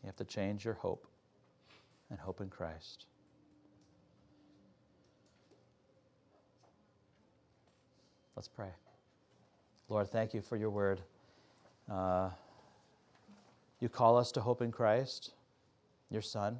you 0.00 0.06
have 0.06 0.14
to 0.14 0.24
change 0.24 0.64
your 0.64 0.74
hope 0.74 1.08
and 2.08 2.16
hope 2.20 2.40
in 2.40 2.50
Christ. 2.50 3.06
Let's 8.36 8.46
pray. 8.46 8.68
Lord, 9.88 10.08
thank 10.08 10.34
you 10.34 10.40
for 10.40 10.56
your 10.56 10.70
word. 10.70 11.00
Uh, 11.90 12.30
You 13.80 13.88
call 13.88 14.16
us 14.16 14.30
to 14.32 14.40
hope 14.40 14.62
in 14.62 14.70
Christ, 14.70 15.32
your 16.10 16.22
Son. 16.22 16.58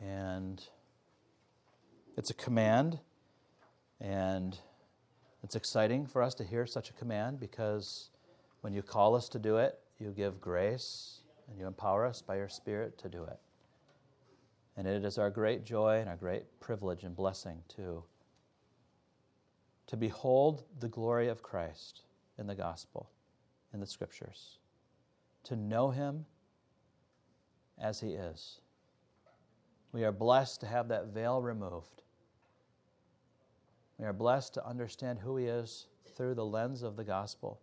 And 0.00 0.64
it's 2.16 2.30
a 2.30 2.34
command, 2.34 2.98
and 4.00 4.58
it's 5.42 5.54
exciting 5.54 6.06
for 6.06 6.22
us 6.22 6.32
to 6.36 6.44
hear 6.44 6.64
such 6.64 6.88
a 6.88 6.94
command 6.94 7.38
because 7.38 8.08
when 8.66 8.74
you 8.74 8.82
call 8.82 9.14
us 9.14 9.28
to 9.28 9.38
do 9.38 9.58
it, 9.58 9.78
you 10.00 10.10
give 10.10 10.40
grace 10.40 11.20
and 11.48 11.56
you 11.56 11.68
empower 11.68 12.04
us 12.04 12.20
by 12.20 12.34
your 12.34 12.48
Spirit 12.48 12.98
to 12.98 13.08
do 13.08 13.22
it. 13.22 13.38
And 14.76 14.88
it 14.88 15.04
is 15.04 15.18
our 15.18 15.30
great 15.30 15.64
joy 15.64 16.00
and 16.00 16.08
our 16.08 16.16
great 16.16 16.42
privilege 16.58 17.04
and 17.04 17.14
blessing 17.14 17.62
to, 17.76 18.02
to 19.86 19.96
behold 19.96 20.64
the 20.80 20.88
glory 20.88 21.28
of 21.28 21.44
Christ 21.44 22.02
in 22.40 22.48
the 22.48 22.56
gospel, 22.56 23.08
in 23.72 23.78
the 23.78 23.86
scriptures, 23.86 24.58
to 25.44 25.54
know 25.54 25.90
him 25.90 26.26
as 27.80 28.00
he 28.00 28.14
is. 28.14 28.62
We 29.92 30.02
are 30.02 30.10
blessed 30.10 30.58
to 30.62 30.66
have 30.66 30.88
that 30.88 31.14
veil 31.14 31.40
removed. 31.40 32.02
We 33.96 34.06
are 34.06 34.12
blessed 34.12 34.54
to 34.54 34.66
understand 34.66 35.20
who 35.20 35.36
he 35.36 35.46
is 35.46 35.86
through 36.16 36.34
the 36.34 36.44
lens 36.44 36.82
of 36.82 36.96
the 36.96 37.04
gospel. 37.04 37.60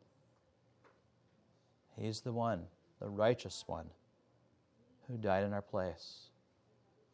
He's 1.98 2.22
the 2.22 2.34
one, 2.34 2.64
the 3.00 3.10
righteous 3.10 3.64
one, 3.68 3.88
who 5.08 5.18
died 5.18 5.44
in 5.44 5.54
our 5.54 5.62
place 5.62 6.30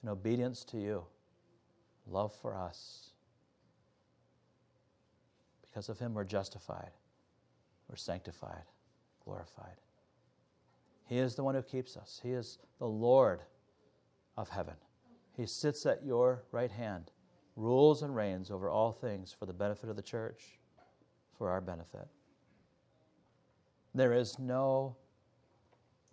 in 0.04 0.10
obedience 0.10 0.64
to 0.66 0.78
you, 0.78 1.04
love 2.08 2.34
for 2.34 2.56
us. 2.56 3.12
Because 5.62 5.90
of 5.90 6.00
him, 6.00 6.14
we're 6.14 6.24
justified, 6.24 6.92
we're 7.90 7.96
sanctified, 7.96 8.64
glorified. 9.24 9.76
He 11.06 11.18
is 11.18 11.36
the 11.36 11.44
one 11.44 11.56
who 11.56 11.62
keeps 11.62 11.98
us, 11.98 12.20
He 12.24 12.32
is 12.32 12.60
the 12.78 12.88
Lord 12.88 13.42
of 14.38 14.50
heaven. 14.50 14.76
He 15.36 15.46
sits 15.46 15.86
at 15.86 16.06
your 16.06 16.44
right 16.52 16.72
hand, 16.72 17.12
rules 17.56 18.04
and 18.04 18.16
reigns 18.16 18.52
over 18.52 18.70
all 18.70 18.92
things 18.92 19.36
for 19.38 19.46
the 19.46 19.54
benefit 19.54 19.90
of 19.90 19.96
the 19.96 20.02
church, 20.02 20.60
for 21.38 21.50
our 21.50 21.62
benefit. 21.62 22.08
There 24.00 24.14
is 24.14 24.40
no 24.40 24.96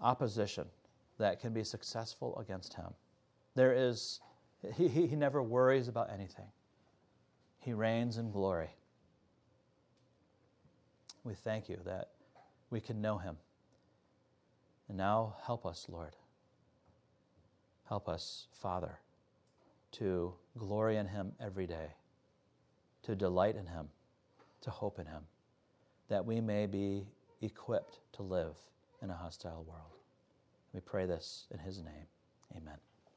opposition 0.00 0.66
that 1.18 1.40
can 1.40 1.52
be 1.52 1.62
successful 1.62 2.36
against 2.36 2.74
him. 2.74 2.88
There 3.54 3.72
is, 3.72 4.18
he, 4.74 4.88
he, 4.88 5.06
he 5.06 5.14
never 5.14 5.40
worries 5.40 5.86
about 5.86 6.10
anything. 6.12 6.48
He 7.60 7.72
reigns 7.74 8.18
in 8.18 8.32
glory. 8.32 8.70
We 11.22 11.34
thank 11.34 11.68
you 11.68 11.78
that 11.84 12.08
we 12.70 12.80
can 12.80 13.00
know 13.00 13.18
him. 13.18 13.36
And 14.88 14.98
now 14.98 15.36
help 15.44 15.64
us, 15.64 15.86
Lord. 15.88 16.16
Help 17.88 18.08
us, 18.08 18.48
Father, 18.60 18.98
to 19.92 20.34
glory 20.58 20.96
in 20.96 21.06
him 21.06 21.34
every 21.40 21.68
day, 21.68 21.94
to 23.04 23.14
delight 23.14 23.54
in 23.54 23.68
him, 23.68 23.86
to 24.62 24.70
hope 24.70 24.98
in 24.98 25.06
him, 25.06 25.22
that 26.08 26.26
we 26.26 26.40
may 26.40 26.66
be 26.66 27.06
equipped 27.42 28.00
to 28.12 28.22
live 28.22 28.54
in 29.02 29.10
a 29.10 29.14
hostile 29.14 29.64
world. 29.68 29.92
We 30.72 30.80
pray 30.80 31.06
this 31.06 31.46
in 31.50 31.58
his 31.58 31.78
name. 31.78 32.06
Amen. 32.56 32.78